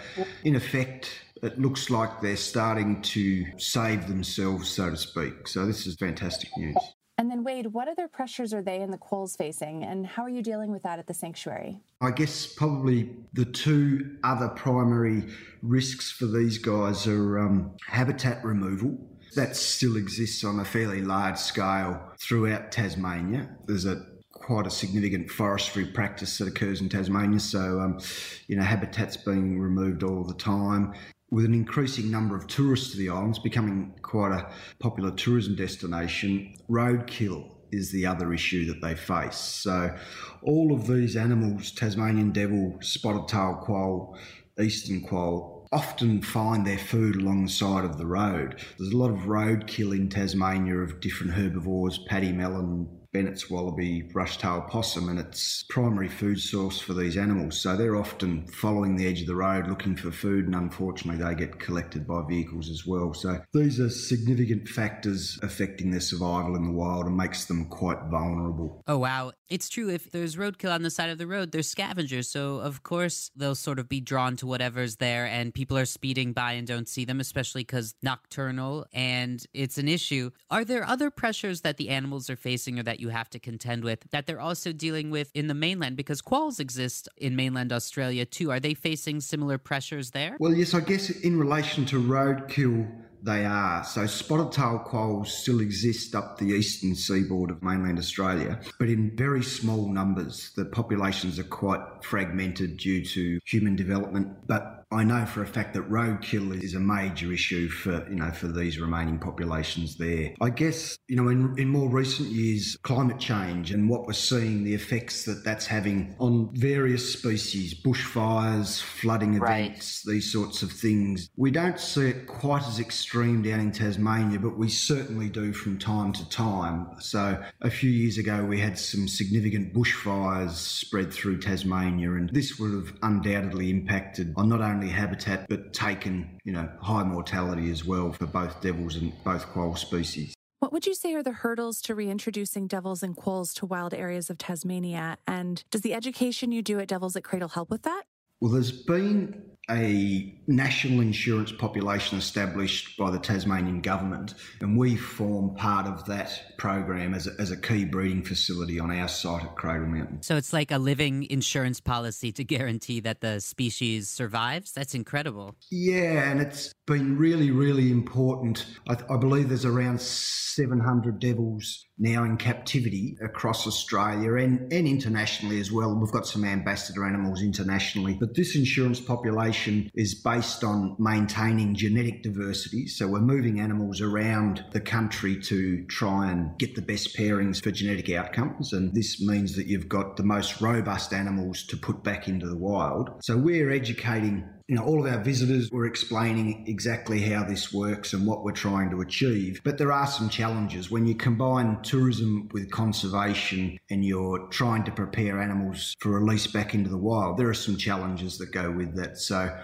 in 0.44 0.56
effect, 0.56 1.10
it 1.42 1.58
looks 1.58 1.90
like 1.90 2.20
they're 2.20 2.36
starting 2.36 3.00
to 3.02 3.46
save 3.58 4.08
themselves, 4.08 4.68
so 4.68 4.90
to 4.90 4.96
speak. 4.96 5.46
So, 5.46 5.66
this 5.66 5.86
is 5.86 5.96
fantastic 5.96 6.50
news. 6.56 6.76
And 7.18 7.30
then, 7.30 7.44
Wade, 7.44 7.66
what 7.68 7.88
other 7.88 8.08
pressures 8.08 8.52
are 8.54 8.62
they 8.62 8.80
and 8.80 8.92
the 8.92 8.98
quolls 8.98 9.36
facing, 9.36 9.84
and 9.84 10.06
how 10.06 10.22
are 10.22 10.30
you 10.30 10.42
dealing 10.42 10.72
with 10.72 10.82
that 10.82 10.98
at 10.98 11.06
the 11.06 11.14
sanctuary? 11.14 11.78
I 12.00 12.10
guess 12.10 12.46
probably 12.46 13.10
the 13.34 13.44
two 13.44 14.16
other 14.24 14.48
primary 14.48 15.24
risks 15.60 16.10
for 16.10 16.26
these 16.26 16.58
guys 16.58 17.06
are 17.06 17.38
um, 17.38 17.76
habitat 17.86 18.42
removal. 18.42 18.98
That 19.34 19.56
still 19.56 19.96
exists 19.96 20.44
on 20.44 20.60
a 20.60 20.64
fairly 20.64 21.00
large 21.00 21.38
scale 21.38 22.12
throughout 22.18 22.70
Tasmania. 22.70 23.56
There's 23.66 23.86
a 23.86 24.04
quite 24.32 24.66
a 24.66 24.70
significant 24.70 25.30
forestry 25.30 25.86
practice 25.86 26.38
that 26.38 26.48
occurs 26.48 26.80
in 26.80 26.88
Tasmania. 26.88 27.38
So, 27.38 27.80
um, 27.80 28.00
you 28.48 28.56
know, 28.56 28.62
habitats 28.62 29.16
being 29.16 29.58
removed 29.60 30.02
all 30.02 30.24
the 30.24 30.34
time. 30.34 30.92
With 31.30 31.46
an 31.46 31.54
increasing 31.54 32.10
number 32.10 32.36
of 32.36 32.46
tourists 32.46 32.90
to 32.90 32.98
the 32.98 33.08
islands, 33.08 33.38
becoming 33.38 33.94
quite 34.02 34.32
a 34.32 34.52
popular 34.80 35.12
tourism 35.12 35.54
destination, 35.56 36.54
roadkill 36.68 37.54
is 37.70 37.90
the 37.90 38.04
other 38.04 38.34
issue 38.34 38.66
that 38.66 38.82
they 38.82 38.94
face. 38.94 39.36
So, 39.36 39.96
all 40.42 40.74
of 40.74 40.86
these 40.86 41.16
animals 41.16 41.70
Tasmanian 41.70 42.32
devil, 42.32 42.76
spotted 42.82 43.28
tail 43.28 43.60
quoll, 43.62 44.18
eastern 44.60 45.00
quoll 45.00 45.51
often 45.72 46.20
find 46.20 46.66
their 46.66 46.78
food 46.78 47.16
along 47.16 47.44
the 47.44 47.50
side 47.50 47.84
of 47.84 47.96
the 47.98 48.06
road. 48.06 48.60
There's 48.78 48.92
a 48.92 48.96
lot 48.96 49.10
of 49.10 49.20
roadkill 49.20 49.96
in 49.96 50.08
Tasmania 50.08 50.76
of 50.78 51.00
different 51.00 51.32
herbivores, 51.32 52.00
pademelon, 52.10 52.86
Bennett's 53.12 53.50
wallaby, 53.50 54.00
brush-tailed 54.00 54.68
possum, 54.68 55.10
and 55.10 55.18
it's 55.18 55.64
primary 55.64 56.08
food 56.08 56.40
source 56.40 56.80
for 56.80 56.94
these 56.94 57.18
animals. 57.18 57.60
So 57.60 57.76
they're 57.76 57.96
often 57.96 58.46
following 58.46 58.96
the 58.96 59.06
edge 59.06 59.20
of 59.20 59.26
the 59.26 59.34
road 59.34 59.68
looking 59.68 59.96
for 59.96 60.10
food, 60.10 60.46
and 60.46 60.54
unfortunately, 60.54 61.22
they 61.22 61.34
get 61.34 61.58
collected 61.58 62.06
by 62.06 62.22
vehicles 62.26 62.70
as 62.70 62.86
well. 62.86 63.12
So 63.12 63.42
these 63.52 63.78
are 63.80 63.90
significant 63.90 64.66
factors 64.66 65.38
affecting 65.42 65.90
their 65.90 66.00
survival 66.00 66.56
in 66.56 66.64
the 66.64 66.72
wild 66.72 67.06
and 67.06 67.16
makes 67.16 67.44
them 67.44 67.66
quite 67.66 67.98
vulnerable. 68.10 68.82
Oh 68.86 68.98
wow, 68.98 69.32
it's 69.48 69.68
true. 69.68 69.90
If 69.90 70.10
there's 70.10 70.36
roadkill 70.36 70.72
on 70.72 70.82
the 70.82 70.90
side 70.90 71.10
of 71.10 71.18
the 71.18 71.26
road, 71.26 71.52
there's 71.52 71.68
scavengers, 71.68 72.30
so 72.30 72.56
of 72.56 72.82
course 72.82 73.30
they'll 73.36 73.54
sort 73.54 73.78
of 73.78 73.88
be 73.88 74.00
drawn 74.00 74.36
to 74.36 74.46
whatever's 74.46 74.96
there, 74.96 75.26
and 75.26 75.52
people 75.52 75.76
are 75.76 75.84
speeding 75.84 76.32
by 76.32 76.52
and 76.52 76.66
don't 76.66 76.88
see 76.88 77.04
them, 77.04 77.20
especially 77.20 77.62
because 77.62 77.94
nocturnal, 78.02 78.86
and 78.92 79.44
it's 79.52 79.76
an 79.76 79.88
issue. 79.88 80.30
Are 80.50 80.64
there 80.64 80.84
other 80.84 81.10
pressures 81.10 81.60
that 81.60 81.76
the 81.76 81.90
animals 81.90 82.30
are 82.30 82.36
facing, 82.36 82.78
or 82.78 82.82
that 82.84 83.00
you 83.02 83.10
have 83.10 83.28
to 83.30 83.38
contend 83.38 83.84
with 83.84 84.08
that 84.10 84.26
they're 84.26 84.40
also 84.40 84.72
dealing 84.72 85.10
with 85.10 85.30
in 85.34 85.48
the 85.48 85.54
mainland 85.54 85.96
because 85.96 86.22
quolls 86.22 86.60
exist 86.60 87.08
in 87.16 87.36
mainland 87.36 87.72
Australia 87.72 88.24
too. 88.24 88.50
Are 88.50 88.60
they 88.60 88.74
facing 88.74 89.20
similar 89.20 89.58
pressures 89.58 90.12
there? 90.12 90.36
Well, 90.38 90.54
yes, 90.54 90.72
I 90.72 90.80
guess 90.80 91.10
in 91.10 91.38
relation 91.38 91.84
to 91.86 92.00
roadkill, 92.00 92.90
they 93.22 93.44
are. 93.44 93.84
So 93.84 94.06
spotted 94.06 94.52
tail 94.52 94.80
quolls 94.80 95.32
still 95.32 95.60
exist 95.60 96.14
up 96.14 96.38
the 96.38 96.46
eastern 96.46 96.94
seaboard 96.94 97.50
of 97.50 97.62
mainland 97.62 97.98
Australia, 97.98 98.60
but 98.78 98.88
in 98.88 99.16
very 99.16 99.42
small 99.42 99.88
numbers. 99.88 100.50
The 100.56 100.64
populations 100.64 101.38
are 101.38 101.44
quite 101.44 101.80
fragmented 102.02 102.76
due 102.78 103.04
to 103.04 103.38
human 103.44 103.76
development, 103.76 104.28
but 104.46 104.81
I 104.92 105.04
know 105.04 105.24
for 105.26 105.42
a 105.42 105.46
fact 105.46 105.74
that 105.74 105.88
roadkill 105.88 106.62
is 106.62 106.74
a 106.74 106.80
major 106.80 107.32
issue 107.32 107.68
for 107.68 108.06
you 108.08 108.16
know 108.16 108.30
for 108.30 108.48
these 108.48 108.78
remaining 108.78 109.18
populations 109.18 109.96
there. 109.96 110.34
I 110.40 110.50
guess 110.50 110.98
you 111.08 111.16
know 111.16 111.28
in, 111.28 111.54
in 111.58 111.68
more 111.68 111.88
recent 111.88 112.28
years, 112.28 112.76
climate 112.82 113.18
change 113.18 113.72
and 113.72 113.88
what 113.88 114.06
we're 114.06 114.12
seeing 114.12 114.64
the 114.64 114.74
effects 114.74 115.24
that 115.24 115.44
that's 115.44 115.66
having 115.66 116.14
on 116.18 116.50
various 116.54 117.12
species, 117.12 117.74
bushfires, 117.74 118.82
flooding 118.82 119.34
events, 119.34 120.04
right. 120.06 120.12
these 120.12 120.32
sorts 120.32 120.62
of 120.62 120.70
things. 120.72 121.30
We 121.36 121.50
don't 121.50 121.78
see 121.78 122.08
it 122.08 122.26
quite 122.26 122.66
as 122.66 122.78
extreme 122.78 123.42
down 123.42 123.60
in 123.60 123.72
Tasmania, 123.72 124.38
but 124.38 124.58
we 124.58 124.68
certainly 124.68 125.28
do 125.28 125.52
from 125.52 125.78
time 125.78 126.12
to 126.12 126.28
time. 126.28 126.88
So 127.00 127.42
a 127.60 127.70
few 127.70 127.90
years 127.90 128.18
ago, 128.18 128.44
we 128.44 128.58
had 128.58 128.78
some 128.78 129.08
significant 129.08 129.72
bushfires 129.72 130.50
spread 130.50 131.12
through 131.12 131.40
Tasmania, 131.40 132.12
and 132.12 132.30
this 132.30 132.58
would 132.58 132.72
have 132.72 132.92
undoubtedly 133.02 133.70
impacted 133.70 134.32
on 134.36 134.48
not 134.48 134.60
only 134.60 134.81
only 134.82 134.92
habitat 134.92 135.46
but 135.48 135.72
taken, 135.72 136.38
you 136.44 136.52
know, 136.52 136.68
high 136.80 137.04
mortality 137.04 137.70
as 137.70 137.84
well 137.84 138.12
for 138.12 138.26
both 138.26 138.60
devils 138.60 138.96
and 138.96 139.12
both 139.24 139.46
quoll 139.46 139.76
species. 139.76 140.34
What 140.58 140.72
would 140.72 140.86
you 140.86 140.94
say 140.94 141.14
are 141.14 141.22
the 141.22 141.32
hurdles 141.32 141.80
to 141.82 141.94
reintroducing 141.94 142.66
devils 142.66 143.02
and 143.02 143.16
quolls 143.16 143.54
to 143.54 143.66
wild 143.66 143.94
areas 143.94 144.30
of 144.30 144.38
Tasmania? 144.38 145.18
And 145.26 145.62
does 145.70 145.82
the 145.82 145.94
education 145.94 146.52
you 146.52 146.62
do 146.62 146.78
at 146.80 146.88
Devils 146.88 147.16
at 147.16 147.24
Cradle 147.24 147.48
help 147.48 147.70
with 147.70 147.82
that? 147.82 148.04
Well, 148.40 148.52
there's 148.52 148.72
been 148.72 149.42
a 149.70 150.34
national 150.46 151.00
insurance 151.00 151.52
population 151.52 152.18
established 152.18 152.96
by 152.98 153.10
the 153.10 153.18
Tasmanian 153.18 153.80
government, 153.80 154.34
and 154.60 154.76
we 154.76 154.96
form 154.96 155.54
part 155.54 155.86
of 155.86 156.04
that 156.06 156.56
program 156.58 157.14
as 157.14 157.28
a, 157.28 157.30
as 157.38 157.50
a 157.52 157.56
key 157.56 157.84
breeding 157.84 158.24
facility 158.24 158.80
on 158.80 158.90
our 158.90 159.08
site 159.08 159.44
at 159.44 159.54
Cradle 159.54 159.86
Mountain. 159.86 160.22
So 160.22 160.36
it's 160.36 160.52
like 160.52 160.72
a 160.72 160.78
living 160.78 161.28
insurance 161.30 161.80
policy 161.80 162.32
to 162.32 162.44
guarantee 162.44 163.00
that 163.00 163.20
the 163.20 163.40
species 163.40 164.10
survives? 164.10 164.72
That's 164.72 164.94
incredible. 164.94 165.54
Yeah, 165.70 166.30
and 166.30 166.40
it's 166.40 166.72
been 166.86 167.16
really, 167.16 167.50
really 167.50 167.90
important. 167.90 168.66
I, 168.88 168.96
I 169.08 169.16
believe 169.16 169.48
there's 169.48 169.64
around 169.64 170.00
700 170.00 171.20
devils 171.20 171.86
now 171.98 172.24
in 172.24 172.36
captivity 172.36 173.16
across 173.22 173.66
Australia 173.66 174.34
and, 174.34 174.72
and 174.72 174.88
internationally 174.88 175.60
as 175.60 175.70
well. 175.70 175.94
We've 175.94 176.10
got 176.10 176.26
some 176.26 176.44
ambassador 176.44 177.06
animals 177.06 177.42
internationally, 177.42 178.14
but 178.18 178.34
this 178.34 178.56
insurance 178.56 179.00
population 179.00 179.51
is 179.94 180.14
based 180.14 180.64
on 180.64 180.96
maintaining 180.98 181.74
genetic 181.74 182.22
diversity. 182.22 182.86
So 182.86 183.06
we're 183.06 183.20
moving 183.20 183.60
animals 183.60 184.00
around 184.00 184.64
the 184.72 184.80
country 184.80 185.40
to 185.42 185.84
try 185.86 186.30
and 186.30 186.56
get 186.58 186.74
the 186.74 186.82
best 186.82 187.16
pairings 187.16 187.62
for 187.62 187.70
genetic 187.70 188.10
outcomes. 188.10 188.72
And 188.72 188.94
this 188.94 189.20
means 189.20 189.56
that 189.56 189.66
you've 189.66 189.88
got 189.88 190.16
the 190.16 190.22
most 190.22 190.60
robust 190.60 191.12
animals 191.12 191.64
to 191.66 191.76
put 191.76 192.02
back 192.02 192.28
into 192.28 192.48
the 192.48 192.56
wild. 192.56 193.10
So 193.22 193.36
we're 193.36 193.70
educating 193.70 194.48
you 194.72 194.78
know, 194.78 194.84
all 194.84 195.06
of 195.06 195.12
our 195.12 195.22
visitors 195.22 195.70
were 195.70 195.84
explaining 195.84 196.64
exactly 196.66 197.20
how 197.20 197.44
this 197.44 197.74
works 197.74 198.14
and 198.14 198.26
what 198.26 198.42
we're 198.42 198.52
trying 198.52 198.88
to 198.88 199.02
achieve. 199.02 199.60
But 199.64 199.76
there 199.76 199.92
are 199.92 200.06
some 200.06 200.30
challenges 200.30 200.90
when 200.90 201.04
you 201.04 201.14
combine 201.14 201.82
tourism 201.82 202.48
with 202.54 202.70
conservation 202.70 203.78
and 203.90 204.02
you're 204.02 204.48
trying 204.48 204.84
to 204.84 204.90
prepare 204.90 205.42
animals 205.42 205.94
for 205.98 206.18
release 206.18 206.46
back 206.46 206.72
into 206.72 206.88
the 206.88 206.96
wild. 206.96 207.36
There 207.36 207.50
are 207.50 207.54
some 207.68 207.76
challenges 207.76 208.38
that 208.38 208.50
go 208.50 208.70
with 208.70 208.96
that. 208.96 209.18
So 209.18 209.54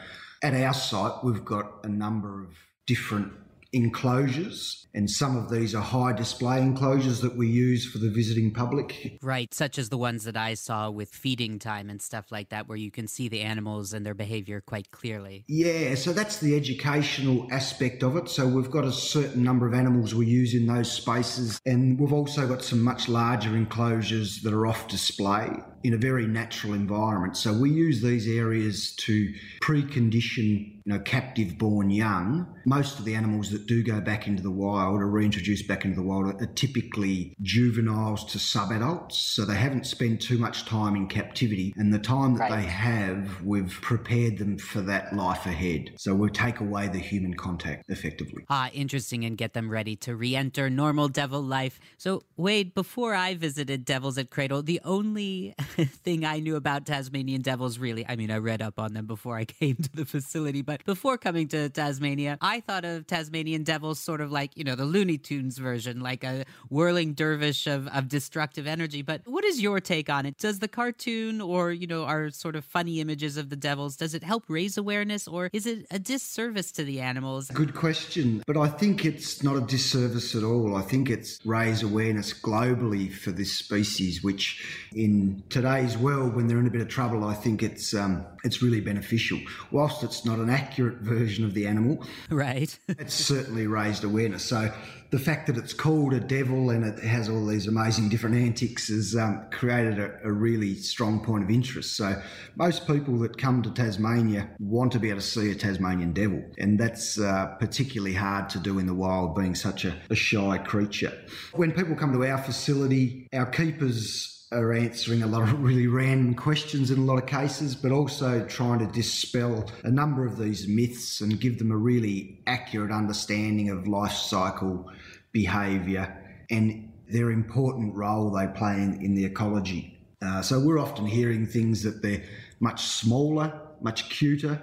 at 0.43 0.53
our 0.53 0.75
site, 0.75 1.25
we've 1.25 1.43
got 1.43 1.83
a 1.85 1.89
number 1.89 2.43
of 2.43 2.51
different 2.87 3.33
enclosures, 3.79 4.87
and 4.95 5.09
some 5.09 5.37
of 5.37 5.49
these 5.51 5.75
are 5.75 5.83
high 5.83 6.13
display 6.13 6.61
enclosures 6.61 7.21
that 7.21 7.37
we 7.37 7.47
use 7.47 7.87
for 7.91 7.99
the 7.99 8.11
visiting 8.11 8.53
public. 8.53 9.19
Right, 9.23 9.55
such 9.55 9.79
as 9.79 9.89
the 9.89 9.97
ones 9.97 10.25
that 10.25 10.37
I 10.37 10.55
saw 10.55 10.91
with 10.91 11.11
feeding 11.11 11.59
time 11.59 11.89
and 11.89 12.03
stuff 12.03 12.31
like 12.31 12.51
that, 12.51 12.69
where 12.69 12.77
you 12.77 12.91
can 12.91 13.07
see 13.07 13.29
the 13.29 13.41
animals 13.41 13.93
and 13.93 14.05
their 14.05 14.15
behavior 14.15 14.61
quite 14.61 14.91
clearly. 14.91 15.45
Yeah, 15.49 15.95
so 15.95 16.13
that's 16.13 16.39
the 16.39 16.57
educational 16.57 17.47
aspect 17.53 18.03
of 18.03 18.17
it. 18.17 18.29
So 18.29 18.47
we've 18.47 18.71
got 18.71 18.85
a 18.85 18.93
certain 18.93 19.43
number 19.43 19.67
of 19.67 19.75
animals 19.75 20.15
we 20.15 20.27
use 20.27 20.55
in 20.55 20.67
those 20.67 20.91
spaces, 20.91 21.61
and 21.65 21.99
we've 21.99 22.13
also 22.13 22.47
got 22.47 22.63
some 22.63 22.83
much 22.83 23.09
larger 23.09 23.57
enclosures 23.57 24.43
that 24.43 24.53
are 24.53 24.67
off 24.67 24.89
display 24.89 25.49
in 25.85 25.95
a 25.95 25.99
very 25.99 26.27
natural 26.27 26.75
environment. 26.75 27.37
So 27.37 27.53
we 27.53 27.71
use 27.71 28.03
these 28.03 28.29
areas 28.29 28.95
to 28.97 29.33
precondition 29.63 30.79
you 30.89 30.95
know, 30.95 31.01
captive 31.01 31.59
born 31.59 31.91
young, 31.91 32.47
most 32.65 32.99
of 32.99 33.05
the 33.05 33.15
animals 33.15 33.51
that 33.51 33.67
do 33.67 33.83
go 33.83 34.01
back 34.01 34.27
into 34.27 34.43
the 34.43 34.51
wild 34.51 35.03
or 35.03 35.07
reintroduced 35.07 35.69
back 35.69 35.85
into 35.85 35.97
the 35.97 36.03
wild 36.03 36.41
are 36.41 36.47
typically 36.55 37.35
juveniles 37.43 38.25
to 38.25 38.39
subadults. 38.39 39.13
So 39.13 39.45
they 39.45 39.57
haven't 39.57 39.85
spent 39.85 40.23
too 40.23 40.39
much 40.39 40.65
time 40.65 40.97
in 40.97 41.07
captivity. 41.07 41.75
And 41.77 41.93
the 41.93 41.99
time 41.99 42.37
that 42.37 42.51
right. 42.51 42.63
they 42.63 42.67
have, 42.67 43.43
we've 43.43 43.79
prepared 43.83 44.39
them 44.39 44.57
for 44.57 44.81
that 44.81 45.15
life 45.15 45.45
ahead. 45.45 45.91
So 45.99 46.15
we'll 46.15 46.31
take 46.31 46.61
away 46.61 46.89
the 46.89 46.99
human 46.99 47.35
contact 47.35 47.85
effectively. 47.91 48.47
Ah, 48.49 48.71
interesting, 48.73 49.27
and 49.27 49.37
get 49.37 49.53
them 49.53 49.69
ready 49.69 49.95
to 49.97 50.17
re 50.17 50.35
enter 50.35 50.71
normal 50.71 51.09
devil 51.09 51.43
life. 51.43 51.79
So, 51.99 52.23
Wade, 52.39 52.75
before 52.75 53.15
I 53.15 53.35
visited 53.35 53.85
Devils 53.85 54.17
at 54.17 54.31
Cradle, 54.31 54.63
the 54.63 54.81
only 54.87 55.55
thing 56.05 56.25
I 56.25 56.41
knew 56.41 56.57
about 56.57 56.87
Tasmanian 56.87 57.43
devils 57.43 57.79
really, 57.79 58.05
I 58.09 58.17
mean, 58.17 58.31
I 58.31 58.39
read 58.39 58.63
up 58.63 58.79
on 58.79 58.95
them 58.95 59.07
before 59.07 59.37
I 59.37 59.45
came 59.61 59.77
to 59.77 59.91
the 59.93 60.05
facility, 60.05 60.63
but 60.63 60.85
before 60.85 61.19
coming 61.19 61.49
to 61.49 61.69
Tasmania, 61.69 62.39
I 62.41 62.61
thought 62.61 62.85
of 62.85 63.07
Tasmanian 63.07 63.63
devils 63.63 63.99
sort 63.99 64.21
of 64.21 64.31
like, 64.31 64.57
you 64.57 64.65
know, 64.65 64.75
the 64.75 64.85
Looney 64.85 65.19
Tunes 65.19 65.59
version, 65.59 66.01
like 66.01 66.25
a 66.25 66.45
whirling 66.69 67.15
dervish 67.15 67.67
of, 67.67 67.89
of 67.89 68.09
destructive 68.09 68.67
energy. 68.67 69.03
But 69.03 69.23
what 69.27 69.45
is 69.45 69.61
your 69.61 69.81
take 69.81 70.11
on 70.11 70.27
it? 70.27 70.39
Does 70.39 70.59
the 70.59 70.69
cartoon 70.69 71.41
or, 71.41 71.73
you 71.73 71.87
know, 71.87 72.05
our 72.05 72.31
sort 72.31 72.57
of 72.57 72.65
funny 72.65 73.01
images 73.01 73.37
of 73.37 73.51
the 73.51 73.57
devils, 73.57 73.97
does 73.97 74.15
it 74.15 74.23
help 74.23 74.45
raise 74.49 74.77
awareness 74.79 75.27
or 75.27 75.51
is 75.53 75.67
it 75.67 75.87
a 75.91 75.99
disservice 75.99 76.73
to 76.73 76.85
the 76.85 77.01
animals? 77.01 77.49
Good 77.49 77.75
question. 77.75 78.43
But 78.47 78.57
I 78.57 78.69
think 78.69 79.05
it's 79.05 79.43
not 79.43 79.57
a 79.57 79.61
disservice 79.61 80.35
at 80.35 80.43
all. 80.43 80.77
I 80.77 80.83
think 80.83 81.11
it's 81.11 81.39
raise 81.45 81.83
awareness 81.83 82.33
globally 82.33 83.13
for 83.13 83.31
this 83.31 83.53
species, 83.53 84.23
which 84.23 84.89
in 84.95 85.43
today's 85.63 85.99
world, 85.99 86.37
when 86.37 86.47
they're 86.47 86.61
in 86.61 86.69
a 86.69 86.71
bit 86.71 86.81
of 86.81 86.87
trouble, 86.87 87.25
I 87.25 87.35
think 87.35 87.65
it's 87.65 87.93
um, 87.93 88.25
it's 88.45 88.63
really 88.63 88.81
beneficial. 88.81 89.41
Whilst 89.73 90.05
it's 90.05 90.25
not 90.25 90.39
an 90.39 90.51
accurate 90.51 90.99
version 90.99 91.45
of 91.45 91.53
the 91.53 91.67
animal, 91.67 92.05
right? 92.31 92.79
it's 92.89 93.15
certainly 93.15 93.67
raised 93.67 94.05
awareness. 94.05 94.45
So 94.45 94.73
the 95.11 95.19
fact 95.19 95.49
that 95.49 95.57
it's 95.57 95.73
called 95.73 96.13
a 96.13 96.21
devil 96.21 96.71
and 96.71 96.85
it 96.85 97.03
has 97.03 97.29
all 97.29 97.45
these 97.45 97.67
amazing 97.67 98.09
different 98.09 98.37
antics 98.37 98.87
has 98.89 99.17
um, 99.17 99.47
created 99.51 99.99
a, 99.99 100.13
a, 100.23 100.31
really 100.31 100.75
strong 100.77 101.25
point 101.25 101.43
of 101.43 101.51
interest. 101.51 101.97
So 101.97 102.23
most 102.57 102.87
people 102.87 103.19
that 103.21 103.37
come 103.37 103.63
to 103.63 103.71
Tasmania 103.71 104.51
want 104.61 104.93
to 104.93 105.01
be 105.01 105.09
able 105.09 105.21
to 105.21 105.27
see 105.27 105.51
a 105.51 105.57
Tasmanian 105.57 106.13
devil, 106.13 106.45
and 106.59 106.79
that's 106.79 107.19
uh, 107.19 107.47
particularly 107.59 108.15
hard 108.15 108.49
to 108.51 108.61
do 108.61 108.79
in 108.79 108.87
the 108.87 108.95
wild, 108.95 109.35
being 109.35 109.57
such 109.57 109.85
a, 109.85 109.97
a 110.09 110.15
shy 110.15 110.59
creature. 110.59 111.13
When 111.53 111.73
people 111.73 111.97
come 111.97 112.13
to 112.13 112.25
our 112.25 112.39
facility, 112.39 113.29
our 113.33 113.47
keepers 113.47 114.38
are 114.51 114.73
answering 114.73 115.23
a 115.23 115.27
lot 115.27 115.43
of 115.43 115.63
really 115.63 115.87
random 115.87 116.35
questions 116.35 116.91
in 116.91 116.99
a 116.99 117.05
lot 117.05 117.19
of 117.19 117.27
cases, 117.27 117.75
but 117.75 117.93
also 117.93 118.45
trying 118.47 118.79
to 118.79 118.87
dispel 118.87 119.65
a 119.85 119.91
number 119.91 120.25
of 120.27 120.39
these 120.39 120.67
myths 120.67 121.21
and 121.21 121.41
give 121.41 121.59
them 121.59 121.71
a 121.71 121.77
really 121.77 122.41
accurate 122.47 122.91
understanding 122.91 123.71
of 123.71 123.87
life 123.87 124.13
cycle 124.13 124.91
behaviour 125.33 126.17
and 126.51 126.91
their 127.09 127.31
important 127.31 127.95
role 127.95 128.31
they 128.31 128.47
play 128.49 128.75
in, 128.75 129.01
in 129.03 129.15
the 129.15 129.25
ecology. 129.25 129.99
Uh, 130.21 130.43
so 130.43 130.59
we're 130.59 130.79
often 130.79 131.07
hearing 131.07 131.47
things 131.47 131.83
that 131.83 132.03
they're 132.03 132.23
much 132.61 132.87
smaller, 132.87 133.61
much 133.81 134.09
cuter, 134.11 134.61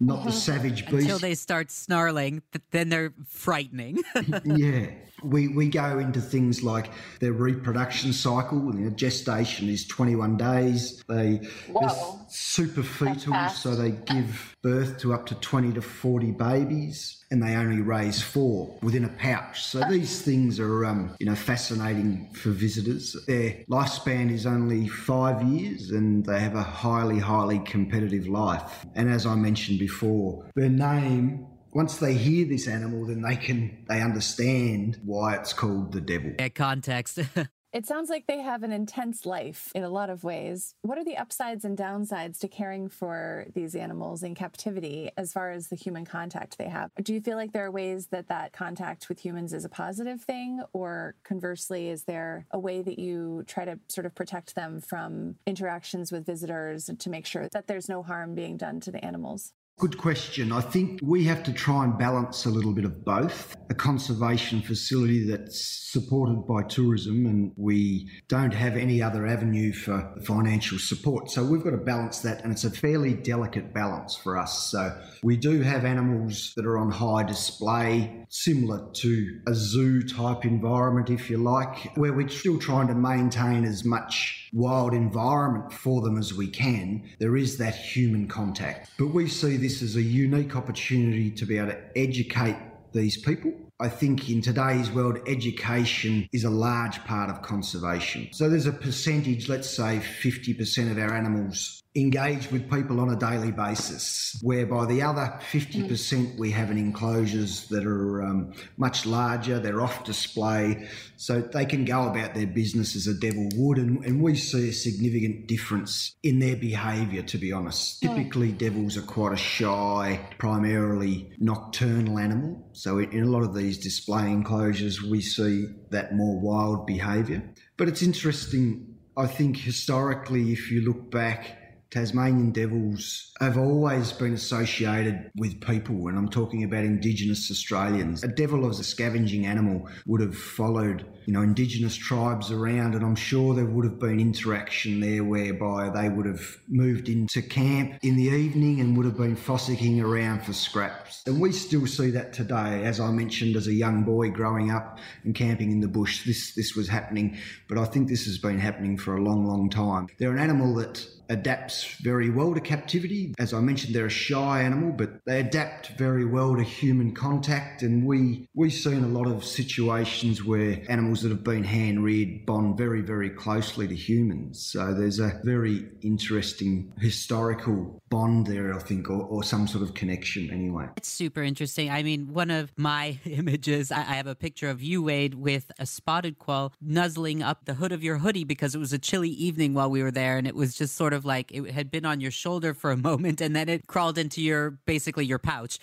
not 0.00 0.22
the 0.22 0.30
uh-huh. 0.30 0.30
savage 0.32 0.86
beast. 0.86 1.02
Until 1.02 1.18
they 1.18 1.34
start 1.34 1.70
snarling, 1.70 2.42
then 2.70 2.88
they're 2.88 3.12
frightening. 3.28 3.98
yeah. 4.44 4.86
We, 5.22 5.48
we 5.48 5.68
go 5.68 5.98
into 5.98 6.20
things 6.20 6.62
like 6.62 6.90
their 7.20 7.34
reproduction 7.34 8.14
cycle. 8.14 8.74
You 8.74 8.86
know, 8.86 8.90
gestation 8.90 9.68
is 9.68 9.86
21 9.86 10.38
days. 10.38 11.04
They, 11.06 11.40
they're 11.78 11.90
super 12.28 12.82
fetal, 12.82 13.50
so 13.50 13.74
they 13.74 13.90
give 13.90 14.56
birth 14.62 14.98
to 14.98 15.14
up 15.14 15.26
to 15.26 15.34
20 15.36 15.72
to 15.72 15.82
40 15.82 16.32
babies 16.32 17.24
and 17.30 17.42
they 17.42 17.54
only 17.54 17.80
raise 17.80 18.20
four 18.20 18.76
within 18.82 19.04
a 19.04 19.08
pouch. 19.08 19.62
So 19.62 19.80
these 19.88 20.20
things 20.22 20.58
are, 20.58 20.84
um, 20.84 21.14
you 21.20 21.26
know, 21.26 21.34
fascinating 21.34 22.28
for 22.32 22.50
visitors. 22.50 23.16
Their 23.26 23.64
lifespan 23.70 24.32
is 24.32 24.46
only 24.46 24.88
five 24.88 25.42
years, 25.44 25.90
and 25.90 26.26
they 26.26 26.40
have 26.40 26.56
a 26.56 26.62
highly, 26.62 27.20
highly 27.20 27.60
competitive 27.60 28.26
life. 28.26 28.84
And 28.96 29.08
as 29.08 29.26
I 29.26 29.36
mentioned 29.36 29.78
before, 29.78 30.50
their 30.56 30.68
name 30.68 31.46
once 31.72 31.98
they 31.98 32.14
hear 32.14 32.46
this 32.46 32.66
animal, 32.66 33.06
then 33.06 33.22
they 33.22 33.36
can 33.36 33.84
they 33.88 34.02
understand 34.02 34.98
why 35.04 35.36
it's 35.36 35.52
called 35.52 35.92
the 35.92 36.00
devil. 36.00 36.32
Yeah, 36.38 36.48
context. 36.48 37.20
It 37.72 37.86
sounds 37.86 38.10
like 38.10 38.26
they 38.26 38.40
have 38.40 38.64
an 38.64 38.72
intense 38.72 39.24
life 39.24 39.70
in 39.76 39.84
a 39.84 39.88
lot 39.88 40.10
of 40.10 40.24
ways. 40.24 40.74
What 40.82 40.98
are 40.98 41.04
the 41.04 41.16
upsides 41.16 41.64
and 41.64 41.78
downsides 41.78 42.40
to 42.40 42.48
caring 42.48 42.88
for 42.88 43.46
these 43.54 43.76
animals 43.76 44.24
in 44.24 44.34
captivity 44.34 45.12
as 45.16 45.32
far 45.32 45.52
as 45.52 45.68
the 45.68 45.76
human 45.76 46.04
contact 46.04 46.58
they 46.58 46.68
have? 46.68 46.90
Do 47.00 47.14
you 47.14 47.20
feel 47.20 47.36
like 47.36 47.52
there 47.52 47.66
are 47.66 47.70
ways 47.70 48.08
that 48.08 48.26
that 48.26 48.52
contact 48.52 49.08
with 49.08 49.24
humans 49.24 49.54
is 49.54 49.64
a 49.64 49.68
positive 49.68 50.20
thing? 50.20 50.60
Or 50.72 51.14
conversely, 51.22 51.88
is 51.88 52.04
there 52.04 52.46
a 52.50 52.58
way 52.58 52.82
that 52.82 52.98
you 52.98 53.44
try 53.46 53.64
to 53.64 53.78
sort 53.88 54.04
of 54.04 54.16
protect 54.16 54.56
them 54.56 54.80
from 54.80 55.36
interactions 55.46 56.10
with 56.10 56.26
visitors 56.26 56.90
to 56.98 57.10
make 57.10 57.24
sure 57.24 57.48
that 57.52 57.68
there's 57.68 57.88
no 57.88 58.02
harm 58.02 58.34
being 58.34 58.56
done 58.56 58.80
to 58.80 58.90
the 58.90 59.04
animals? 59.04 59.52
Good 59.80 59.96
question. 59.96 60.52
I 60.52 60.60
think 60.60 61.00
we 61.02 61.24
have 61.24 61.42
to 61.44 61.54
try 61.54 61.84
and 61.84 61.96
balance 61.96 62.44
a 62.44 62.50
little 62.50 62.74
bit 62.74 62.84
of 62.84 63.02
both. 63.02 63.56
A 63.70 63.74
conservation 63.74 64.60
facility 64.60 65.24
that's 65.24 65.64
supported 65.90 66.46
by 66.46 66.64
tourism, 66.64 67.24
and 67.24 67.52
we 67.56 68.10
don't 68.28 68.52
have 68.52 68.76
any 68.76 69.02
other 69.02 69.26
avenue 69.26 69.72
for 69.72 70.14
financial 70.22 70.78
support. 70.78 71.30
So 71.30 71.42
we've 71.42 71.64
got 71.64 71.70
to 71.70 71.78
balance 71.78 72.18
that, 72.18 72.44
and 72.44 72.52
it's 72.52 72.64
a 72.64 72.70
fairly 72.70 73.14
delicate 73.14 73.72
balance 73.72 74.14
for 74.14 74.36
us. 74.36 74.70
So 74.70 74.94
we 75.22 75.38
do 75.38 75.62
have 75.62 75.86
animals 75.86 76.52
that 76.56 76.66
are 76.66 76.76
on 76.76 76.90
high 76.90 77.22
display, 77.22 78.26
similar 78.28 78.86
to 78.96 79.40
a 79.46 79.54
zoo 79.54 80.02
type 80.02 80.44
environment, 80.44 81.08
if 81.08 81.30
you 81.30 81.38
like, 81.38 81.96
where 81.96 82.12
we're 82.12 82.28
still 82.28 82.58
trying 82.58 82.88
to 82.88 82.94
maintain 82.94 83.64
as 83.64 83.82
much 83.82 84.50
wild 84.52 84.92
environment 84.92 85.72
for 85.72 86.02
them 86.02 86.18
as 86.18 86.34
we 86.34 86.48
can. 86.48 87.08
There 87.18 87.36
is 87.36 87.56
that 87.58 87.74
human 87.74 88.28
contact. 88.28 88.90
But 88.98 89.08
we 89.08 89.26
see 89.26 89.56
this 89.56 89.69
this 89.70 89.82
as 89.82 89.94
a 89.94 90.02
unique 90.02 90.56
opportunity 90.56 91.30
to 91.30 91.46
be 91.46 91.56
able 91.56 91.68
to 91.68 91.78
educate 91.96 92.56
these 92.92 93.16
people. 93.16 93.52
I 93.78 93.88
think 93.88 94.28
in 94.28 94.42
today's 94.42 94.90
world, 94.90 95.18
education 95.28 96.28
is 96.32 96.42
a 96.42 96.50
large 96.50 97.02
part 97.04 97.30
of 97.30 97.40
conservation. 97.42 98.28
So 98.32 98.50
there's 98.50 98.66
a 98.66 98.72
percentage, 98.72 99.48
let's 99.48 99.70
say 99.70 100.00
50% 100.00 100.90
of 100.90 100.98
our 100.98 101.14
animals 101.16 101.82
engage 101.96 102.52
with 102.52 102.70
people 102.70 103.00
on 103.00 103.10
a 103.10 103.16
daily 103.16 103.50
basis, 103.50 104.38
whereby 104.42 104.86
the 104.86 105.02
other 105.02 105.40
50% 105.50 106.38
we 106.38 106.52
have 106.52 106.70
in 106.70 106.78
enclosures 106.78 107.66
that 107.68 107.84
are 107.84 108.22
um, 108.22 108.52
much 108.76 109.06
larger, 109.06 109.58
they're 109.58 109.80
off 109.80 110.04
display, 110.04 110.88
so 111.16 111.40
they 111.40 111.64
can 111.64 111.84
go 111.84 112.08
about 112.08 112.34
their 112.34 112.46
business 112.46 112.94
as 112.94 113.08
a 113.08 113.14
devil 113.14 113.48
would. 113.56 113.78
And, 113.78 114.04
and 114.04 114.22
we 114.22 114.36
see 114.36 114.68
a 114.68 114.72
significant 114.72 115.48
difference 115.48 116.14
in 116.22 116.38
their 116.38 116.54
behaviour, 116.54 117.22
to 117.22 117.38
be 117.38 117.52
honest. 117.52 118.00
Typically, 118.00 118.52
devils 118.52 118.96
are 118.96 119.02
quite 119.02 119.32
a 119.32 119.36
shy, 119.36 120.20
primarily 120.38 121.32
nocturnal 121.40 122.20
animal. 122.20 122.68
So 122.72 122.98
in, 122.98 123.10
in 123.10 123.24
a 123.24 123.30
lot 123.30 123.42
of 123.42 123.52
these 123.52 123.78
display 123.78 124.30
enclosures, 124.30 125.02
we 125.02 125.20
see 125.20 125.66
that 125.90 126.14
more 126.14 126.38
wild 126.38 126.86
behaviour. 126.86 127.42
But 127.76 127.88
it's 127.88 128.02
interesting, 128.02 128.94
I 129.16 129.26
think, 129.26 129.56
historically, 129.56 130.52
if 130.52 130.70
you 130.70 130.82
look 130.82 131.10
back, 131.10 131.56
Tasmanian 131.90 132.52
devils 132.52 133.32
have 133.40 133.58
always 133.58 134.12
been 134.12 134.32
associated 134.32 135.30
with 135.36 135.60
people, 135.60 136.06
and 136.06 136.16
I'm 136.16 136.28
talking 136.28 136.62
about 136.62 136.84
Indigenous 136.84 137.50
Australians. 137.50 138.22
A 138.22 138.28
devil 138.28 138.68
as 138.68 138.78
a 138.78 138.84
scavenging 138.84 139.44
animal 139.46 139.88
would 140.06 140.20
have 140.20 140.36
followed, 140.36 141.04
you 141.26 141.32
know, 141.32 141.42
Indigenous 141.42 141.96
tribes 141.96 142.52
around, 142.52 142.94
and 142.94 143.04
I'm 143.04 143.16
sure 143.16 143.54
there 143.54 143.66
would 143.66 143.84
have 143.84 143.98
been 143.98 144.20
interaction 144.20 145.00
there 145.00 145.24
whereby 145.24 145.90
they 145.90 146.08
would 146.08 146.26
have 146.26 146.58
moved 146.68 147.08
into 147.08 147.42
camp 147.42 147.98
in 148.02 148.14
the 148.14 148.28
evening 148.28 148.80
and 148.80 148.96
would 148.96 149.06
have 149.06 149.16
been 149.16 149.34
fossicking 149.34 150.00
around 150.00 150.44
for 150.44 150.52
scraps. 150.52 151.22
And 151.26 151.40
we 151.40 151.50
still 151.50 151.88
see 151.88 152.10
that 152.10 152.32
today. 152.32 152.84
As 152.84 153.00
I 153.00 153.10
mentioned, 153.10 153.56
as 153.56 153.66
a 153.66 153.74
young 153.74 154.04
boy 154.04 154.30
growing 154.30 154.70
up 154.70 155.00
and 155.24 155.34
camping 155.34 155.72
in 155.72 155.80
the 155.80 155.88
bush, 155.88 156.24
this 156.24 156.54
this 156.54 156.76
was 156.76 156.88
happening. 156.88 157.36
But 157.68 157.78
I 157.78 157.84
think 157.84 158.08
this 158.08 158.26
has 158.26 158.38
been 158.38 158.60
happening 158.60 158.96
for 158.96 159.16
a 159.16 159.22
long, 159.22 159.44
long 159.44 159.70
time. 159.70 160.06
They're 160.18 160.32
an 160.32 160.38
animal 160.38 160.74
that 160.74 161.04
adapts 161.30 161.84
very 162.02 162.28
well 162.28 162.52
to 162.52 162.60
captivity. 162.60 163.34
As 163.38 163.54
I 163.54 163.60
mentioned, 163.60 163.94
they're 163.94 164.06
a 164.06 164.10
shy 164.10 164.62
animal, 164.62 164.92
but 164.92 165.24
they 165.24 165.40
adapt 165.40 165.88
very 165.96 166.26
well 166.26 166.56
to 166.56 166.62
human 166.62 167.14
contact. 167.14 167.82
And 167.82 168.04
we 168.04 168.48
we've 168.54 168.72
seen 168.72 169.04
a 169.04 169.08
lot 169.08 169.26
of 169.26 169.44
situations 169.44 170.44
where 170.44 170.82
animals 170.88 171.22
that 171.22 171.30
have 171.30 171.44
been 171.44 171.64
hand 171.64 172.04
reared 172.04 172.44
bond 172.44 172.76
very, 172.76 173.00
very 173.00 173.30
closely 173.30 173.86
to 173.88 173.94
humans. 173.94 174.66
So 174.66 174.92
there's 174.92 175.20
a 175.20 175.40
very 175.44 175.88
interesting 176.02 176.92
historical 176.98 178.02
bond 178.10 178.46
there, 178.46 178.74
I 178.74 178.80
think, 178.80 179.08
or, 179.08 179.22
or 179.22 179.44
some 179.44 179.68
sort 179.68 179.84
of 179.84 179.94
connection 179.94 180.50
anyway. 180.50 180.88
It's 180.96 181.08
super 181.08 181.42
interesting. 181.42 181.90
I 181.90 182.02
mean, 182.02 182.32
one 182.34 182.50
of 182.50 182.72
my 182.76 183.20
images, 183.24 183.92
I, 183.92 184.00
I 184.00 184.14
have 184.14 184.26
a 184.26 184.34
picture 184.34 184.68
of 184.68 184.82
you, 184.82 185.02
Wade, 185.02 185.34
with 185.34 185.70
a 185.78 185.86
spotted 185.86 186.38
quoll 186.38 186.72
nuzzling 186.80 187.42
up 187.42 187.64
the 187.64 187.74
hood 187.74 187.92
of 187.92 188.02
your 188.02 188.18
hoodie 188.18 188.44
because 188.44 188.74
it 188.74 188.78
was 188.78 188.92
a 188.92 188.98
chilly 188.98 189.30
evening 189.30 189.74
while 189.74 189.88
we 189.88 190.02
were 190.02 190.10
there, 190.10 190.36
and 190.36 190.46
it 190.46 190.56
was 190.56 190.74
just 190.74 190.96
sort 190.96 191.12
of 191.12 191.19
of 191.20 191.26
like 191.26 191.52
it 191.52 191.70
had 191.70 191.90
been 191.90 192.06
on 192.06 192.20
your 192.20 192.30
shoulder 192.30 192.72
for 192.72 192.90
a 192.90 192.96
moment 192.96 193.42
and 193.42 193.54
then 193.54 193.68
it 193.68 193.86
crawled 193.86 194.16
into 194.16 194.40
your 194.40 194.70
basically 194.86 195.26
your 195.26 195.38
pouch 195.38 195.78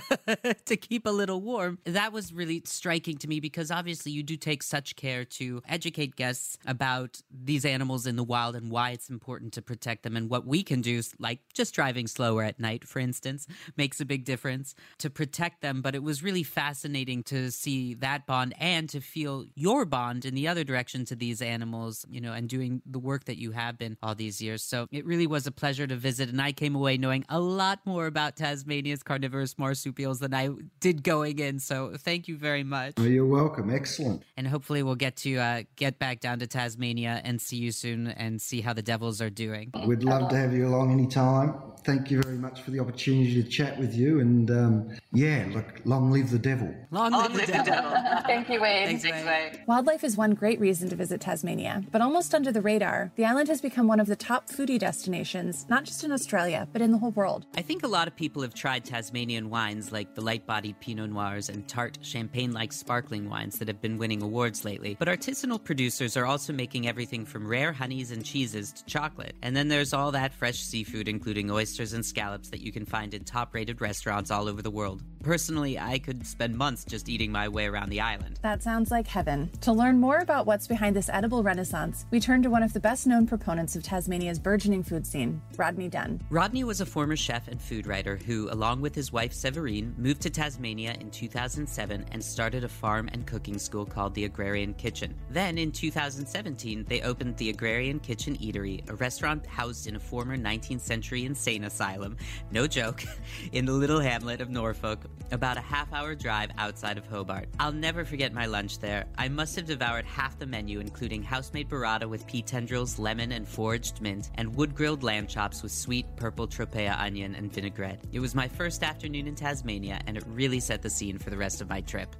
to 0.64 0.76
keep 0.76 1.06
a 1.06 1.10
little 1.10 1.40
warm. 1.40 1.78
That 1.84 2.12
was 2.12 2.32
really 2.32 2.62
striking 2.64 3.16
to 3.18 3.28
me 3.28 3.38
because 3.38 3.70
obviously 3.70 4.10
you 4.10 4.24
do 4.24 4.36
take 4.36 4.62
such 4.62 4.96
care 4.96 5.24
to 5.24 5.62
educate 5.68 6.16
guests 6.16 6.58
about 6.66 7.22
these 7.30 7.64
animals 7.64 8.06
in 8.06 8.16
the 8.16 8.24
wild 8.24 8.56
and 8.56 8.70
why 8.70 8.90
it's 8.90 9.08
important 9.08 9.52
to 9.52 9.62
protect 9.62 10.02
them 10.02 10.16
and 10.16 10.28
what 10.28 10.46
we 10.46 10.64
can 10.64 10.80
do, 10.80 11.00
like 11.20 11.38
just 11.54 11.74
driving 11.74 12.08
slower 12.08 12.42
at 12.42 12.58
night, 12.58 12.84
for 12.84 12.98
instance, 12.98 13.46
makes 13.76 14.00
a 14.00 14.04
big 14.04 14.24
difference 14.24 14.74
to 14.98 15.08
protect 15.08 15.62
them. 15.62 15.80
But 15.80 15.94
it 15.94 16.02
was 16.02 16.24
really 16.24 16.42
fascinating 16.42 17.22
to 17.24 17.52
see 17.52 17.94
that 17.94 18.26
bond 18.26 18.54
and 18.58 18.88
to 18.88 19.00
feel 19.00 19.44
your 19.54 19.84
bond 19.84 20.24
in 20.24 20.34
the 20.34 20.48
other 20.48 20.64
direction 20.64 21.04
to 21.06 21.14
these 21.14 21.40
animals, 21.40 22.04
you 22.10 22.20
know, 22.20 22.32
and 22.32 22.48
doing 22.48 22.82
the 22.84 22.98
work 22.98 23.26
that 23.26 23.38
you 23.38 23.52
have 23.52 23.78
been 23.78 23.96
all 24.02 24.16
these 24.16 24.42
years. 24.42 24.64
So 24.72 24.86
it 24.90 25.04
really 25.04 25.26
was 25.26 25.46
a 25.46 25.52
pleasure 25.52 25.86
to 25.86 25.96
visit. 25.96 26.30
And 26.30 26.40
I 26.40 26.52
came 26.52 26.74
away 26.74 26.96
knowing 26.96 27.26
a 27.28 27.38
lot 27.38 27.80
more 27.84 28.06
about 28.06 28.36
Tasmania's 28.36 29.02
carnivorous 29.02 29.58
marsupials 29.58 30.20
than 30.20 30.32
I 30.32 30.48
did 30.80 31.02
going 31.02 31.40
in. 31.40 31.58
So 31.58 31.92
thank 31.98 32.26
you 32.26 32.38
very 32.38 32.64
much. 32.64 32.94
Oh, 32.96 33.02
you're 33.02 33.26
welcome. 33.26 33.68
Excellent. 33.68 34.22
And 34.38 34.48
hopefully 34.48 34.82
we'll 34.82 34.94
get 34.94 35.16
to 35.16 35.36
uh, 35.36 35.62
get 35.76 35.98
back 35.98 36.20
down 36.20 36.38
to 36.38 36.46
Tasmania 36.46 37.20
and 37.22 37.38
see 37.38 37.58
you 37.58 37.70
soon 37.70 38.06
and 38.06 38.40
see 38.40 38.62
how 38.62 38.72
the 38.72 38.80
Devils 38.80 39.20
are 39.20 39.28
doing. 39.28 39.72
We'd 39.84 40.04
love 40.04 40.30
to 40.30 40.36
have 40.38 40.54
you 40.54 40.66
along 40.66 40.90
anytime. 40.90 41.52
thank 41.84 42.10
you 42.10 42.22
very 42.22 42.38
much 42.38 42.62
for 42.62 42.70
the 42.70 42.80
opportunity 42.80 43.42
to 43.42 43.48
chat 43.48 43.78
with 43.78 43.94
you. 43.94 44.20
And 44.20 44.50
um, 44.50 44.96
yeah, 45.12 45.48
look, 45.50 45.66
long 45.84 46.10
live 46.10 46.30
the 46.30 46.38
devil. 46.38 46.74
Long, 46.90 47.12
live, 47.12 47.34
the, 47.34 47.46
devil. 47.46 48.22
Thank 48.26 48.48
you, 48.48 48.60
Wade. 48.60 48.86
Thanks, 48.86 49.02
Thanks 49.02 49.26
Wade. 49.26 49.52
Wade. 49.52 49.64
Wildlife 49.66 50.04
is 50.04 50.16
one 50.16 50.34
great 50.34 50.60
reason 50.60 50.88
to 50.90 50.96
visit 50.96 51.20
Tasmania, 51.20 51.82
but 51.90 52.00
almost 52.00 52.34
under 52.34 52.52
the 52.52 52.60
radar, 52.60 53.12
the 53.16 53.24
island 53.24 53.48
has 53.48 53.60
become 53.60 53.86
one 53.86 54.00
of 54.00 54.06
the 54.06 54.16
top 54.16 54.48
foodie 54.62 54.78
destinations, 54.78 55.66
not 55.68 55.82
just 55.82 56.04
in 56.04 56.12
Australia, 56.12 56.68
but 56.72 56.80
in 56.80 56.92
the 56.92 56.98
whole 56.98 57.10
world. 57.12 57.46
I 57.56 57.62
think 57.62 57.82
a 57.82 57.88
lot 57.88 58.06
of 58.06 58.14
people 58.14 58.42
have 58.42 58.54
tried 58.54 58.84
Tasmanian 58.84 59.50
wines 59.50 59.90
like 59.90 60.14
the 60.14 60.20
light 60.20 60.46
bodied 60.46 60.78
Pinot 60.78 61.10
Noirs 61.10 61.48
and 61.48 61.66
tart, 61.66 61.98
champagne 62.02 62.52
like 62.52 62.72
sparkling 62.72 63.28
wines 63.28 63.58
that 63.58 63.66
have 63.66 63.80
been 63.80 63.98
winning 63.98 64.22
awards 64.22 64.64
lately. 64.64 64.96
But 64.98 65.08
artisanal 65.08 65.62
producers 65.62 66.16
are 66.16 66.26
also 66.26 66.52
making 66.52 66.86
everything 66.86 67.26
from 67.26 67.48
rare 67.48 67.72
honeys 67.72 68.12
and 68.12 68.24
cheeses 68.24 68.72
to 68.72 68.84
chocolate. 68.84 69.34
And 69.42 69.56
then 69.56 69.66
there's 69.66 69.92
all 69.92 70.12
that 70.12 70.32
fresh 70.32 70.60
seafood, 70.60 71.08
including 71.08 71.50
oysters 71.50 71.92
and 71.92 72.06
scallops, 72.06 72.50
that 72.50 72.60
you 72.60 72.70
can 72.70 72.84
find 72.84 73.14
in 73.14 73.24
top 73.24 73.54
rated 73.54 73.80
restaurants 73.80 74.30
all 74.30 74.48
over 74.48 74.62
the 74.62 74.70
world. 74.70 75.02
Personally, 75.24 75.78
I 75.78 75.98
could 75.98 76.24
spend 76.24 76.56
months 76.56 76.84
just 76.84 77.08
eating 77.08 77.32
my 77.32 77.48
way 77.48 77.66
around 77.66 77.90
the 77.90 78.00
island. 78.00 78.38
That 78.42 78.62
sounds 78.62 78.92
like 78.92 79.08
heaven. 79.08 79.50
To 79.62 79.72
learn 79.72 79.98
more 79.98 80.18
about 80.18 80.46
what's 80.46 80.68
behind 80.68 80.94
this 80.94 81.08
edible 81.08 81.42
renaissance, 81.42 82.06
we 82.12 82.20
turn 82.20 82.42
to 82.42 82.50
one 82.50 82.62
of 82.62 82.72
the 82.72 82.80
best 82.80 83.08
known 83.08 83.26
proponents 83.26 83.74
of 83.74 83.82
Tasmania's 83.82 84.38
burgeoning 84.52 84.82
food 84.82 85.06
scene, 85.06 85.40
Rodney 85.56 85.88
Dunn. 85.88 86.20
Rodney 86.28 86.62
was 86.62 86.82
a 86.82 86.84
former 86.84 87.16
chef 87.16 87.48
and 87.48 87.58
food 87.58 87.86
writer 87.86 88.16
who, 88.16 88.50
along 88.50 88.82
with 88.82 88.94
his 88.94 89.10
wife 89.10 89.32
Severine, 89.32 89.94
moved 89.96 90.20
to 90.20 90.28
Tasmania 90.28 90.94
in 91.00 91.10
2007 91.10 92.04
and 92.12 92.22
started 92.22 92.62
a 92.62 92.68
farm 92.68 93.08
and 93.14 93.26
cooking 93.26 93.58
school 93.58 93.86
called 93.86 94.14
the 94.14 94.26
Agrarian 94.26 94.74
Kitchen. 94.74 95.14
Then, 95.30 95.56
in 95.56 95.72
2017, 95.72 96.84
they 96.86 97.00
opened 97.00 97.38
the 97.38 97.48
Agrarian 97.48 97.98
Kitchen 97.98 98.36
Eatery, 98.36 98.86
a 98.90 98.94
restaurant 98.96 99.46
housed 99.46 99.86
in 99.86 99.96
a 99.96 99.98
former 99.98 100.36
19th 100.36 100.82
century 100.82 101.24
insane 101.24 101.64
asylum, 101.64 102.18
no 102.50 102.66
joke, 102.66 103.02
in 103.52 103.64
the 103.64 103.72
little 103.72 104.00
hamlet 104.00 104.42
of 104.42 104.50
Norfolk, 104.50 105.06
about 105.30 105.56
a 105.56 105.62
half 105.62 105.90
hour 105.94 106.14
drive 106.14 106.50
outside 106.58 106.98
of 106.98 107.06
Hobart. 107.06 107.48
I'll 107.58 107.72
never 107.72 108.04
forget 108.04 108.34
my 108.34 108.44
lunch 108.44 108.80
there. 108.80 109.06
I 109.16 109.28
must 109.28 109.56
have 109.56 109.64
devoured 109.64 110.04
half 110.04 110.38
the 110.38 110.44
menu, 110.44 110.78
including 110.78 111.22
house-made 111.22 111.70
burrata 111.70 112.06
with 112.06 112.26
pea 112.26 112.42
tendrils, 112.42 112.98
lemon, 112.98 113.32
and 113.32 113.48
foraged 113.48 114.02
mint, 114.02 114.30
and 114.34 114.54
wood-grilled 114.54 115.02
lamb 115.02 115.26
chops 115.26 115.62
with 115.62 115.72
sweet 115.72 116.06
purple 116.16 116.46
tropea 116.46 116.98
onion 116.98 117.34
and 117.34 117.52
vinaigrette. 117.52 118.02
It 118.12 118.20
was 118.20 118.34
my 118.34 118.48
first 118.48 118.82
afternoon 118.82 119.26
in 119.26 119.34
Tasmania, 119.34 120.00
and 120.06 120.16
it 120.16 120.24
really 120.26 120.60
set 120.60 120.82
the 120.82 120.90
scene 120.90 121.18
for 121.18 121.30
the 121.30 121.36
rest 121.36 121.60
of 121.60 121.68
my 121.68 121.80
trip. 121.80 122.14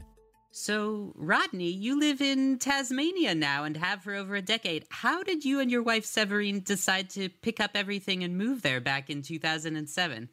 So, 0.55 1.15
Rodney, 1.17 1.71
you 1.71 1.99
live 1.99 2.21
in 2.21 2.59
Tasmania 2.59 3.35
now 3.35 3.65
and 3.65 3.75
have 3.79 4.03
for 4.03 4.15
over 4.15 4.35
a 4.35 4.43
decade. 4.43 4.85
How 4.91 5.23
did 5.23 5.47
you 5.47 5.61
and 5.61 5.71
your 5.71 5.83
wife 5.83 6.05
Severine 6.05 6.61
decide 6.61 7.09
to 7.11 7.31
pick 7.31 7.59
up 7.59 7.71
everything 7.75 8.23
and 8.23 8.37
move 8.37 8.61
there 8.61 8.81
back 8.81 9.09
in 9.09 9.23
2007? 9.23 10.29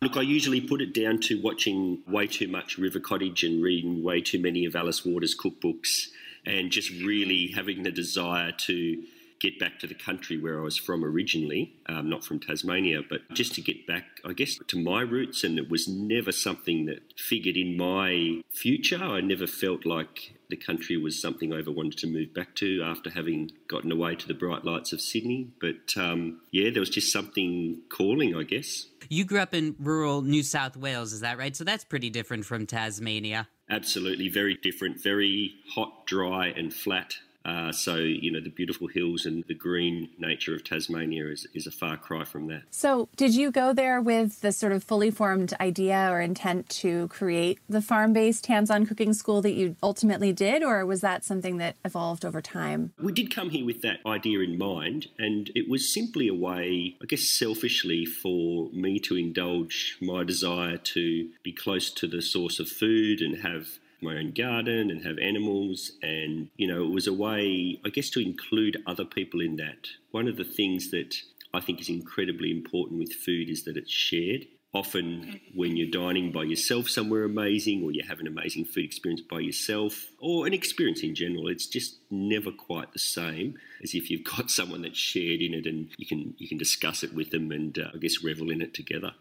Look, 0.00 0.16
I 0.16 0.22
usually 0.22 0.62
put 0.62 0.80
it 0.80 0.94
down 0.94 1.20
to 1.22 1.42
watching 1.42 2.02
way 2.06 2.28
too 2.28 2.48
much 2.48 2.78
River 2.78 3.00
Cottage 3.00 3.44
and 3.44 3.62
reading 3.62 4.02
way 4.02 4.22
too 4.22 4.40
many 4.40 4.64
of 4.64 4.74
Alice 4.74 5.04
Waters' 5.04 5.36
cookbooks 5.36 6.06
and 6.46 6.70
just 6.70 6.90
really 7.02 7.48
having 7.48 7.82
the 7.82 7.90
desire 7.90 8.52
to 8.52 9.02
get 9.40 9.58
back 9.58 9.78
to 9.80 9.86
the 9.86 9.94
country 9.94 10.38
where 10.38 10.58
I 10.58 10.62
was 10.62 10.76
from 10.76 11.04
originally, 11.04 11.74
um, 11.86 12.08
not 12.08 12.24
from 12.24 12.40
Tasmania, 12.40 13.00
but 13.08 13.20
just 13.32 13.54
to 13.54 13.60
get 13.60 13.86
back, 13.86 14.20
I 14.24 14.32
guess, 14.32 14.58
to 14.66 14.82
my 14.82 15.02
roots. 15.02 15.44
And 15.44 15.58
it 15.58 15.70
was 15.70 15.86
never 15.88 16.32
something 16.32 16.86
that 16.86 17.14
figured 17.16 17.56
in 17.56 17.76
my 17.76 18.42
future. 18.50 19.02
I 19.02 19.20
never 19.20 19.46
felt 19.46 19.86
like 19.86 20.34
the 20.48 20.56
country 20.56 20.96
was 20.96 21.20
something 21.20 21.52
I 21.52 21.58
ever 21.58 21.70
wanted 21.70 21.98
to 21.98 22.06
move 22.06 22.32
back 22.34 22.54
to 22.56 22.82
after 22.82 23.10
having 23.10 23.52
gotten 23.68 23.92
away 23.92 24.16
to 24.16 24.26
the 24.26 24.34
bright 24.34 24.64
lights 24.64 24.92
of 24.92 25.00
Sydney. 25.00 25.50
But 25.60 25.96
um, 25.96 26.40
yeah, 26.50 26.70
there 26.70 26.80
was 26.80 26.90
just 26.90 27.12
something 27.12 27.82
calling, 27.90 28.34
I 28.34 28.42
guess. 28.44 28.86
You 29.08 29.24
grew 29.24 29.40
up 29.40 29.54
in 29.54 29.76
rural 29.78 30.22
New 30.22 30.42
South 30.42 30.76
Wales, 30.76 31.12
is 31.12 31.20
that 31.20 31.38
right? 31.38 31.54
So 31.54 31.64
that's 31.64 31.84
pretty 31.84 32.10
different 32.10 32.44
from 32.46 32.66
Tasmania. 32.66 33.48
Absolutely, 33.70 34.28
very 34.28 34.54
different, 34.54 35.02
very 35.02 35.54
hot, 35.74 36.06
dry, 36.06 36.48
and 36.48 36.72
flat. 36.72 37.14
Uh, 37.48 37.72
so, 37.72 37.96
you 37.96 38.30
know, 38.30 38.40
the 38.40 38.50
beautiful 38.50 38.88
hills 38.88 39.24
and 39.24 39.42
the 39.48 39.54
green 39.54 40.10
nature 40.18 40.54
of 40.54 40.62
Tasmania 40.62 41.26
is, 41.28 41.46
is 41.54 41.66
a 41.66 41.70
far 41.70 41.96
cry 41.96 42.24
from 42.24 42.46
that. 42.48 42.64
So, 42.70 43.08
did 43.16 43.34
you 43.34 43.50
go 43.50 43.72
there 43.72 44.02
with 44.02 44.42
the 44.42 44.52
sort 44.52 44.72
of 44.72 44.84
fully 44.84 45.10
formed 45.10 45.54
idea 45.58 46.10
or 46.10 46.20
intent 46.20 46.68
to 46.80 47.08
create 47.08 47.58
the 47.66 47.80
farm 47.80 48.12
based 48.12 48.46
hands 48.46 48.70
on 48.70 48.84
cooking 48.84 49.14
school 49.14 49.40
that 49.40 49.52
you 49.52 49.76
ultimately 49.82 50.30
did, 50.30 50.62
or 50.62 50.84
was 50.84 51.00
that 51.00 51.24
something 51.24 51.56
that 51.56 51.76
evolved 51.86 52.26
over 52.26 52.42
time? 52.42 52.92
We 53.00 53.12
did 53.12 53.34
come 53.34 53.48
here 53.48 53.64
with 53.64 53.80
that 53.80 54.00
idea 54.04 54.40
in 54.40 54.58
mind, 54.58 55.06
and 55.18 55.50
it 55.54 55.70
was 55.70 55.90
simply 55.90 56.28
a 56.28 56.34
way, 56.34 56.96
I 57.02 57.06
guess, 57.06 57.22
selfishly 57.22 58.04
for 58.04 58.68
me 58.72 58.98
to 59.00 59.16
indulge 59.16 59.96
my 60.02 60.22
desire 60.22 60.76
to 60.76 61.30
be 61.42 61.52
close 61.52 61.90
to 61.92 62.06
the 62.06 62.20
source 62.20 62.60
of 62.60 62.68
food 62.68 63.22
and 63.22 63.38
have 63.40 63.78
my 64.02 64.16
own 64.16 64.32
garden 64.32 64.90
and 64.90 65.04
have 65.04 65.18
animals. 65.18 65.92
And, 66.02 66.48
you 66.56 66.66
know, 66.66 66.84
it 66.84 66.90
was 66.90 67.06
a 67.06 67.12
way, 67.12 67.80
I 67.84 67.88
guess, 67.88 68.10
to 68.10 68.20
include 68.20 68.82
other 68.86 69.04
people 69.04 69.40
in 69.40 69.56
that. 69.56 69.88
One 70.10 70.28
of 70.28 70.36
the 70.36 70.44
things 70.44 70.90
that 70.90 71.16
I 71.52 71.60
think 71.60 71.80
is 71.80 71.88
incredibly 71.88 72.50
important 72.50 72.98
with 72.98 73.12
food 73.12 73.48
is 73.48 73.64
that 73.64 73.76
it's 73.76 73.92
shared. 73.92 74.46
Often, 74.74 75.40
when 75.54 75.78
you're 75.78 75.90
dining 75.90 76.30
by 76.30 76.42
yourself 76.42 76.90
somewhere 76.90 77.24
amazing, 77.24 77.82
or 77.82 77.90
you 77.90 78.02
have 78.06 78.20
an 78.20 78.26
amazing 78.26 78.66
food 78.66 78.84
experience 78.84 79.22
by 79.22 79.40
yourself, 79.40 80.10
or 80.18 80.46
an 80.46 80.52
experience 80.52 81.02
in 81.02 81.14
general, 81.14 81.48
it's 81.48 81.66
just 81.66 81.96
never 82.10 82.50
quite 82.50 82.92
the 82.92 82.98
same 82.98 83.54
as 83.82 83.94
if 83.94 84.10
you've 84.10 84.24
got 84.24 84.50
someone 84.58 84.82
that's 84.82 84.98
shared 84.98 85.40
in 85.40 85.54
it 85.54 85.64
and 85.64 85.88
you 85.96 86.04
can 86.04 86.34
you 86.36 86.46
can 86.46 86.58
discuss 86.58 87.02
it 87.02 87.14
with 87.14 87.30
them 87.30 87.50
and 87.50 87.78
uh, 87.78 87.88
I 87.94 87.96
guess 87.96 88.22
revel 88.22 88.50
in 88.50 88.60
it 88.60 88.74
together. 88.74 89.14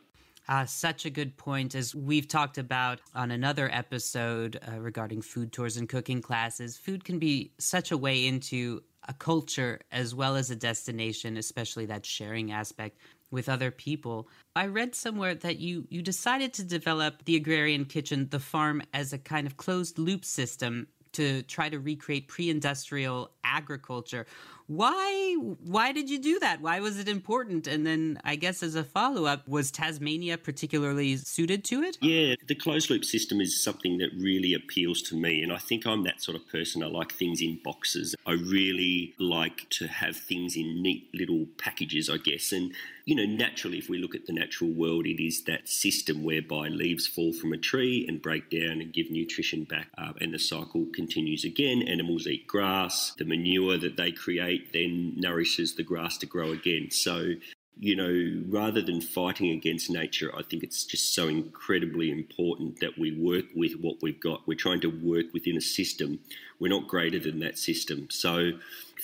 Uh, 0.47 0.65
such 0.65 1.05
a 1.05 1.09
good 1.09 1.35
point. 1.35 1.75
As 1.75 1.93
we've 1.93 2.27
talked 2.27 2.57
about 2.57 3.01
on 3.13 3.31
another 3.31 3.69
episode 3.71 4.59
uh, 4.65 4.79
regarding 4.79 5.21
food 5.21 5.51
tours 5.51 5.75
and 5.75 5.89
cooking 5.89 6.21
classes, 6.21 6.77
food 6.77 7.03
can 7.03 7.19
be 7.19 7.51
such 7.57 7.91
a 7.91 7.97
way 7.97 8.25
into 8.25 8.81
a 9.09 9.13
culture 9.13 9.81
as 9.91 10.15
well 10.15 10.35
as 10.37 10.49
a 10.49 10.55
destination, 10.55 11.35
especially 11.37 11.85
that 11.87 12.05
sharing 12.05 12.51
aspect 12.51 12.97
with 13.29 13.49
other 13.49 13.71
people. 13.71 14.29
I 14.55 14.67
read 14.67 14.95
somewhere 14.95 15.35
that 15.35 15.59
you 15.59 15.85
you 15.89 16.01
decided 16.01 16.53
to 16.53 16.63
develop 16.63 17.25
the 17.25 17.35
agrarian 17.35 17.83
kitchen, 17.83 18.29
the 18.29 18.39
farm 18.39 18.81
as 18.93 19.11
a 19.11 19.17
kind 19.17 19.47
of 19.47 19.57
closed 19.57 19.99
loop 19.99 20.23
system 20.23 20.87
to 21.13 21.41
try 21.43 21.67
to 21.67 21.79
recreate 21.79 22.27
pre-industrial 22.27 23.31
agriculture. 23.43 24.27
Why 24.67 25.35
why 25.63 25.93
did 25.93 26.09
you 26.09 26.19
do 26.19 26.39
that? 26.39 26.59
Why 26.59 26.81
was 26.81 26.99
it 26.99 27.07
important? 27.07 27.67
And 27.67 27.87
then 27.87 28.19
I 28.25 28.35
guess 28.35 28.61
as 28.61 28.75
a 28.75 28.83
follow-up, 28.83 29.47
was 29.47 29.71
Tasmania 29.71 30.37
particularly 30.37 31.15
suited 31.15 31.63
to 31.65 31.83
it? 31.83 31.97
Yeah, 32.01 32.35
the 32.47 32.55
closed 32.55 32.89
loop 32.89 33.05
system 33.05 33.39
is 33.39 33.63
something 33.63 33.97
that 33.99 34.09
really 34.17 34.53
appeals 34.53 35.01
to 35.03 35.15
me 35.15 35.41
and 35.41 35.53
I 35.53 35.57
think 35.57 35.87
I'm 35.87 36.03
that 36.03 36.21
sort 36.21 36.35
of 36.35 36.47
person. 36.49 36.83
I 36.83 36.87
like 36.87 37.13
things 37.13 37.41
in 37.41 37.59
boxes. 37.63 38.13
I 38.25 38.33
really 38.33 39.15
like 39.19 39.69
to 39.69 39.87
have 39.87 40.17
things 40.17 40.57
in 40.57 40.81
neat 40.83 41.09
little 41.13 41.45
packages, 41.57 42.09
I 42.09 42.17
guess. 42.17 42.51
And 42.51 42.73
you 43.05 43.15
know, 43.15 43.25
naturally 43.25 43.77
if 43.77 43.87
we 43.87 43.99
look 43.99 44.15
at 44.15 44.25
the 44.25 44.33
natural 44.33 44.69
world, 44.69 45.05
it 45.05 45.23
is 45.23 45.45
that 45.45 45.69
system 45.69 46.23
whereby 46.23 46.67
leaves 46.67 47.07
fall 47.07 47.31
from 47.31 47.53
a 47.53 47.57
tree 47.57 48.05
and 48.05 48.21
break 48.21 48.49
down 48.49 48.81
and 48.81 48.91
give 48.91 49.09
nutrition 49.09 49.63
back 49.63 49.87
uh, 49.97 50.11
and 50.19 50.33
the 50.33 50.39
cycle 50.39 50.87
continues 50.93 51.45
again. 51.45 51.81
Animals 51.83 52.27
eat 52.27 52.47
grass, 52.47 53.13
the 53.17 53.23
manure 53.23 53.77
that 53.77 53.95
they 53.95 54.11
create 54.11 54.56
then 54.73 55.13
nourishes 55.15 55.75
the 55.75 55.83
grass 55.83 56.17
to 56.19 56.25
grow 56.25 56.51
again. 56.51 56.89
So, 56.91 57.33
you 57.79 57.95
know, 57.95 58.43
rather 58.49 58.81
than 58.81 59.01
fighting 59.01 59.51
against 59.51 59.89
nature, 59.89 60.31
I 60.35 60.41
think 60.43 60.63
it's 60.63 60.83
just 60.83 61.13
so 61.13 61.27
incredibly 61.27 62.11
important 62.11 62.79
that 62.79 62.97
we 62.97 63.11
work 63.19 63.45
with 63.55 63.73
what 63.73 64.01
we've 64.01 64.19
got. 64.19 64.47
We're 64.47 64.57
trying 64.57 64.81
to 64.81 64.87
work 64.87 65.27
within 65.33 65.57
a 65.57 65.61
system. 65.61 66.19
We're 66.59 66.69
not 66.69 66.87
greater 66.87 67.19
than 67.19 67.39
that 67.39 67.57
system. 67.57 68.07
So, 68.09 68.51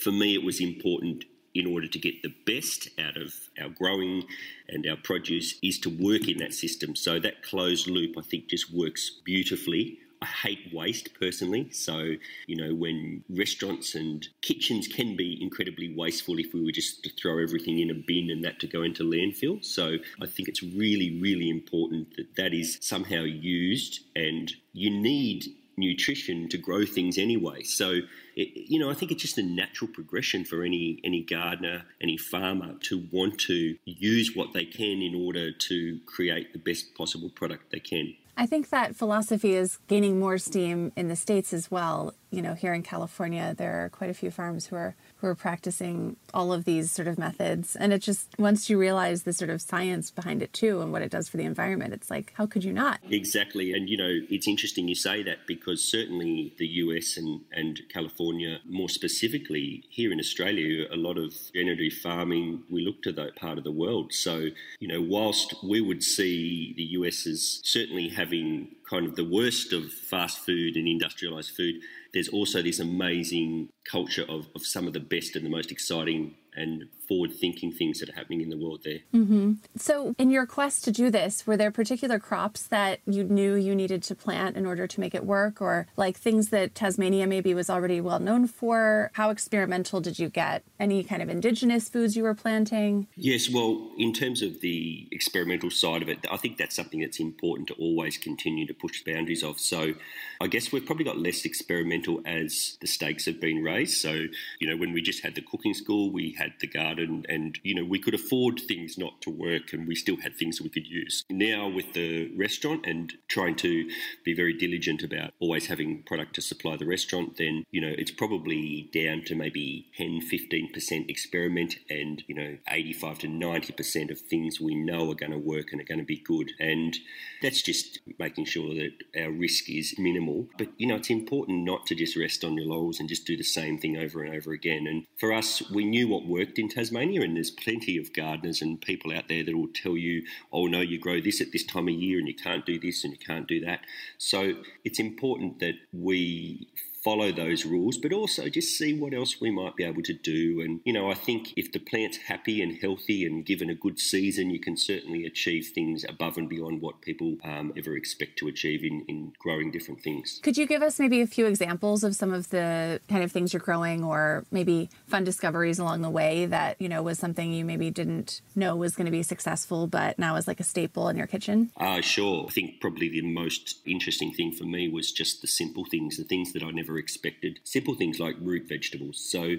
for 0.02 0.12
me, 0.12 0.34
it 0.34 0.44
was 0.44 0.60
important 0.60 1.26
in 1.54 1.68
order 1.68 1.88
to 1.88 2.00
get 2.00 2.22
the 2.24 2.34
best 2.46 2.90
out 3.00 3.16
of 3.16 3.34
our 3.62 3.70
growing 3.70 4.24
and 4.68 4.88
our 4.90 4.98
produce 4.98 5.56
is 5.62 5.78
to 5.80 5.90
work 5.90 6.28
in 6.28 6.38
that 6.40 6.54
system. 6.54 6.96
So 6.96 7.20
that 7.20 7.44
closed 7.44 7.88
loop, 7.88 8.16
I 8.18 8.22
think, 8.22 8.48
just 8.48 8.74
works 8.74 9.20
beautifully 9.24 10.00
I 10.24 10.26
hate 10.26 10.74
waste 10.74 11.10
personally. 11.20 11.70
So, 11.72 12.14
you 12.48 12.56
know, 12.56 12.74
when 12.74 13.26
restaurants 13.30 13.94
and 13.94 14.26
kitchens 14.42 14.88
can 14.88 15.18
be 15.18 15.38
incredibly 15.42 15.94
wasteful 15.94 16.40
if 16.40 16.54
we 16.54 16.64
were 16.64 16.72
just 16.72 17.04
to 17.04 17.10
throw 17.10 17.40
everything 17.40 17.80
in 17.80 17.90
a 17.90 17.94
bin 17.94 18.30
and 18.32 18.42
that 18.46 18.62
to 18.62 18.68
go 18.68 18.84
into 18.84 19.04
landfill. 19.04 19.64
So, 19.66 19.98
I 20.22 20.26
think 20.26 20.48
it's 20.48 20.64
really, 20.64 21.20
really 21.22 21.50
important 21.50 22.16
that 22.16 22.38
that 22.38 22.54
is 22.54 22.78
somehow 22.80 23.24
used 23.24 24.00
and 24.16 24.50
you 24.72 24.90
need 24.90 25.44
nutrition 25.76 26.48
to 26.48 26.58
grow 26.58 26.86
things 26.86 27.18
anyway. 27.18 27.64
So, 27.64 28.00
it, 28.38 28.50
you 28.70 28.80
know, 28.80 28.90
I 28.90 28.94
think 28.94 29.12
it's 29.12 29.24
just 29.24 29.38
a 29.38 29.44
natural 29.44 29.92
progression 29.92 30.46
for 30.46 30.64
any 30.64 31.02
any 31.04 31.22
gardener, 31.22 31.84
any 32.02 32.18
farmer 32.18 32.76
to 32.84 33.06
want 33.12 33.40
to 33.42 33.76
use 33.84 34.34
what 34.34 34.54
they 34.54 34.64
can 34.64 35.02
in 35.02 35.16
order 35.16 35.52
to 35.52 36.00
create 36.06 36.54
the 36.54 36.60
best 36.60 36.96
possible 36.96 37.30
product 37.30 37.72
they 37.72 37.80
can. 37.80 38.16
I 38.36 38.46
think 38.46 38.70
that 38.70 38.96
philosophy 38.96 39.54
is 39.56 39.78
gaining 39.88 40.20
more 40.20 40.38
steam 40.38 40.92
in 40.96 41.08
the 41.08 41.16
states 41.16 41.54
as 41.54 41.70
well. 41.70 42.14
You 42.34 42.42
know, 42.42 42.56
here 42.56 42.74
in 42.74 42.82
California, 42.82 43.54
there 43.56 43.86
are 43.86 43.90
quite 43.90 44.10
a 44.10 44.14
few 44.16 44.32
farms 44.32 44.66
who 44.66 44.76
are 44.76 44.96
who 45.24 45.30
are 45.30 45.36
practicing 45.36 46.18
all 46.34 46.52
of 46.52 46.66
these 46.66 46.92
sort 46.92 47.08
of 47.08 47.18
methods. 47.18 47.78
And 47.78 47.94
it 47.94 48.00
just, 48.00 48.28
once 48.38 48.70
you 48.70 48.78
realize 48.78 49.24
the 49.24 49.32
sort 49.32 49.50
of 49.50 49.62
science 49.62 50.12
behind 50.12 50.44
it 50.44 50.52
too 50.52 50.82
and 50.82 50.92
what 50.92 51.02
it 51.02 51.12
does 51.12 51.30
for 51.30 51.38
the 51.38 51.46
environment, 51.46 51.94
it's 51.94 52.12
like, 52.12 52.34
how 52.36 52.46
could 52.46 52.66
you 52.66 52.74
not? 52.74 53.00
Exactly. 53.10 53.72
And, 53.72 53.88
you 53.88 53.96
know, 53.96 54.20
it's 54.30 54.50
interesting 54.50 54.90
you 54.90 54.96
say 54.96 55.24
that 55.24 55.48
because 55.48 55.82
certainly 55.82 56.54
the 56.58 56.68
US 56.68 57.16
and, 57.16 57.40
and 57.54 57.80
California, 57.88 58.60
more 58.68 58.90
specifically 58.90 59.86
here 59.88 60.12
in 60.12 60.20
Australia, 60.20 60.88
a 60.92 60.98
lot 60.98 61.18
of 61.18 61.34
regenerative 61.54 61.94
farming, 62.00 62.64
we 62.70 62.84
look 62.84 63.02
to 63.04 63.14
that 63.14 63.38
part 63.38 63.58
of 63.58 63.64
the 63.64 63.72
world. 63.72 64.12
So, 64.12 64.50
you 64.82 64.90
know, 64.90 65.02
whilst 65.02 65.56
we 65.64 65.80
would 65.80 66.04
see 66.04 66.74
the 66.76 66.84
US 67.00 67.26
as 67.26 67.62
certainly 67.64 68.10
having 68.10 68.76
kind 68.90 69.06
of 69.06 69.16
the 69.16 69.24
worst 69.24 69.72
of 69.72 69.90
fast 69.90 70.40
food 70.40 70.76
and 70.76 70.86
industrialized 70.86 71.52
food, 71.56 71.76
there's 72.14 72.30
also 72.30 72.62
this 72.62 72.80
amazing 72.80 73.70
culture 73.90 74.26
of, 74.30 74.48
of 74.56 74.66
some 74.66 74.88
of 74.88 74.94
the 74.94 75.00
best 75.00 75.36
and 75.36 75.46
the 75.46 75.50
most 75.50 75.72
exciting 75.72 76.36
and 76.56 76.86
forward 77.08 77.32
thinking 77.34 77.72
things 77.72 78.00
that 78.00 78.10
are 78.10 78.14
happening 78.14 78.42
in 78.42 78.50
the 78.50 78.58
world 78.58 78.82
there. 78.84 79.00
Mm-hmm. 79.14 79.54
So, 79.78 80.16
in 80.18 80.30
your 80.30 80.46
quest 80.46 80.84
to 80.86 80.92
do 80.92 81.10
this, 81.10 81.46
were 81.46 81.58
there 81.58 81.72
particular 81.72 82.20
crops 82.20 82.64
that 82.68 83.00
you 83.06 83.24
knew 83.24 83.56
you 83.56 83.76
needed 83.76 84.04
to 84.04 84.16
plant 84.16 84.56
in 84.56 84.66
order 84.66 84.88
to 84.88 85.00
make 85.00 85.16
it 85.16 85.26
work, 85.26 85.62
or 85.62 85.88
like 85.96 86.18
things 86.18 86.50
that 86.50 86.76
Tasmania 86.76 87.28
maybe 87.28 87.54
was 87.54 87.70
already 87.70 88.02
well 88.02 88.20
known 88.20 88.48
for? 88.48 89.12
How 89.14 89.30
experimental 89.30 90.02
did 90.02 90.20
you 90.20 90.30
get? 90.30 90.64
Any 90.80 91.04
kind 91.04 91.22
of 91.22 91.30
indigenous 91.30 91.90
foods 91.90 92.16
you 92.16 92.24
were 92.24 92.36
planting? 92.36 93.08
Yes, 93.16 93.50
well, 93.50 93.92
in 93.98 94.14
terms 94.14 94.42
of 94.42 94.62
the 94.62 95.08
experimental 95.12 95.72
side 95.72 96.02
of 96.02 96.10
it, 96.10 96.20
I 96.30 96.38
think 96.38 96.58
that's 96.58 96.76
something 96.76 97.02
that's 97.02 97.20
important 97.20 97.68
to 97.70 97.74
always 97.76 98.18
continue 98.18 98.66
to 98.68 98.74
push 98.74 99.04
boundaries 99.04 99.44
of. 99.44 99.60
So, 99.60 99.94
I 100.42 100.48
guess 100.48 100.72
we've 100.72 100.86
probably 100.86 101.06
got 101.06 101.18
less 101.18 101.46
experimental 101.46 102.22
as 102.26 102.78
the 102.82 102.88
stakes 102.88 103.26
have 103.26 103.40
been 103.40 103.64
raised. 103.64 103.98
So, 103.98 104.26
you 104.60 104.68
know, 104.68 104.76
when 104.76 104.92
we 104.92 105.02
just 105.02 105.24
had 105.24 105.36
the 105.36 105.42
cooking 105.42 105.74
school, 105.74 106.12
we 106.12 106.36
had 106.38 106.54
the 106.60 106.68
garden, 106.68 106.93
and 107.00 107.60
you 107.64 107.76
know, 107.76 107.86
we 107.86 108.00
could 108.00 108.14
afford 108.14 108.60
things 108.60 108.98
not 108.98 109.22
to 109.22 109.30
work, 109.30 109.74
and 109.74 109.88
we 109.88 109.96
still 109.96 110.18
had 110.18 110.36
things 110.36 110.62
we 110.62 110.70
could 110.70 110.88
use. 110.88 111.24
Now, 111.30 111.68
with 111.68 111.94
the 111.94 112.32
restaurant 112.36 112.86
and 112.86 113.14
trying 113.28 113.56
to 113.58 113.90
be 114.24 114.34
very 114.34 114.54
diligent 114.54 115.04
about 115.04 115.34
always 115.40 115.68
having 115.68 116.04
product 116.04 116.36
to 116.36 116.42
supply 116.42 116.78
the 116.78 116.86
restaurant, 116.86 117.38
then 117.38 117.64
you 117.72 117.82
know, 117.82 117.94
it's 117.98 118.12
probably 118.12 118.90
down 118.94 119.24
to 119.26 119.36
maybe 119.36 119.88
10, 119.98 120.22
15% 120.32 121.10
experiment, 121.10 121.76
and 121.90 122.24
you 122.28 122.36
know, 122.36 122.58
85 122.68 123.20
to 123.20 123.28
90% 123.28 124.12
of 124.12 124.20
things 124.20 124.60
we 124.60 124.76
know 124.76 125.12
are 125.12 125.16
going 125.16 125.32
to 125.32 125.38
work 125.38 125.72
and 125.72 125.82
are 125.82 125.86
going 125.86 126.00
to 126.00 126.06
be 126.06 126.18
good, 126.18 126.52
and 126.60 126.98
that's 127.42 127.62
just 127.62 128.00
making 128.20 128.46
sure 128.46 128.74
that 128.74 128.92
our 129.20 129.32
risk 129.32 129.70
is 129.70 129.96
minimal. 129.98 130.48
But 130.58 130.70
you 130.78 130.88
know, 130.88 130.96
it's 130.96 131.10
important 131.10 131.64
not 131.64 131.86
to 131.88 131.96
just 131.96 132.16
rest 132.16 132.44
on 132.44 132.58
your 132.58 132.68
laurels 132.68 133.00
and 133.00 133.10
just 133.10 133.26
do 133.26 133.38
the 133.38 133.44
same 133.44 133.78
thing 133.78 133.98
over 133.98 134.22
and 134.24 134.36
over 134.36 134.52
again. 134.52 134.88
And 134.88 135.06
for 135.20 135.32
us, 135.32 135.62
we 135.72 135.86
knew 135.86 136.08
what 136.08 136.26
worked 136.26 136.60
in 136.60 136.70
Tasmania, 136.70 136.83
and 136.92 137.36
there's 137.36 137.52
plenty 137.52 137.98
of 137.98 138.14
gardeners 138.14 138.62
and 138.62 138.82
people 138.82 139.14
out 139.14 139.28
there 139.30 139.44
that 139.44 139.56
will 139.56 139.68
tell 139.74 139.98
you, 139.98 140.24
oh 140.52 140.68
no, 140.68 140.82
you 140.82 141.00
grow 141.00 141.22
this 141.22 141.42
at 141.42 141.52
this 141.52 141.64
time 141.64 141.88
of 141.88 141.94
year 141.94 142.20
and 142.20 142.28
you 142.28 142.36
can't 142.36 142.66
do 142.66 142.80
this 142.80 143.04
and 143.04 143.14
you 143.14 143.20
can't 143.20 143.48
do 143.48 143.60
that. 143.66 143.82
So 144.18 144.56
it's 144.84 145.00
important 145.00 145.60
that 145.60 145.76
we 145.92 146.68
follow 147.04 147.32
those 147.32 147.66
rules, 147.66 147.98
but 147.98 148.14
also 148.14 148.50
just 148.50 148.78
see 148.78 148.98
what 148.98 149.14
else 149.14 149.42
we 149.42 149.52
might 149.52 149.76
be 149.76 149.84
able 149.84 150.02
to 150.04 150.14
do. 150.14 150.62
And, 150.62 150.80
you 150.86 150.94
know, 150.94 151.12
I 151.12 151.14
think 151.14 151.54
if 151.58 151.72
the 151.72 151.80
plant's 151.80 152.18
happy 152.18 152.62
and 152.62 152.78
healthy 152.78 153.26
and 153.26 153.46
given 153.46 153.70
a 153.70 153.76
good 153.76 154.00
season, 154.00 154.50
you 154.50 154.60
can 154.60 154.78
certainly 154.78 155.26
achieve 155.26 155.72
things 155.74 156.06
above 156.08 156.38
and 156.38 156.48
beyond 156.48 156.82
what 156.82 157.02
people 157.02 157.38
um, 157.44 157.74
ever 157.78 157.96
expect 157.96 158.38
to 158.40 158.48
achieve 158.48 158.84
in, 158.84 159.06
in 159.08 159.34
growing 159.40 159.72
different 159.72 160.02
things. 160.02 160.40
Could 160.44 160.58
you 160.58 160.66
give 160.66 160.82
us 160.82 161.00
maybe 161.00 161.22
a 161.22 161.28
few 161.28 161.46
examples 161.46 162.04
of 162.04 162.16
some 162.16 162.34
of 162.34 162.50
the 162.50 163.02
kind 163.10 163.24
of 163.24 163.32
things 163.32 163.54
you're 163.54 163.60
growing 163.60 164.04
or 164.04 164.46
maybe 164.52 164.90
fun 165.08 165.24
discoveries 165.24 165.80
along 165.80 166.02
the 166.02 166.10
way 166.10 166.46
that, 166.46 166.80
you 166.82 166.88
know, 166.88 167.04
was 167.04 167.20
something 167.20 167.52
you 167.54 167.66
maybe 167.66 167.92
didn't 167.92 168.42
know 168.56 168.76
was 168.76 168.96
going 168.96 169.06
to 169.06 169.12
be 169.12 169.24
successful, 169.24 169.88
but 169.88 170.18
now 170.18 170.36
is 170.36 170.48
like 170.48 170.60
a 170.60 170.64
staple 170.64 171.10
in 171.10 171.18
your 171.18 171.28
kitchen? 171.28 171.72
Uh, 171.78 172.02
sure. 172.02 172.46
I 172.48 172.52
think 172.52 172.80
probably 172.80 173.10
the 173.10 173.22
most 173.22 173.82
interesting 173.86 174.34
thing 174.34 174.52
for 174.54 174.64
me 174.64 174.88
was 174.88 175.12
just 175.12 175.42
the 175.42 175.48
simple 175.48 175.86
things, 175.86 176.18
the 176.18 176.24
things 176.24 176.54
that 176.54 176.64
I 176.64 176.72
never 176.72 176.93
expected. 176.98 177.60
Simple 177.64 177.96
things 177.96 178.20
like 178.20 178.36
root 178.40 178.68
vegetables. 178.68 179.18
So, 179.18 179.58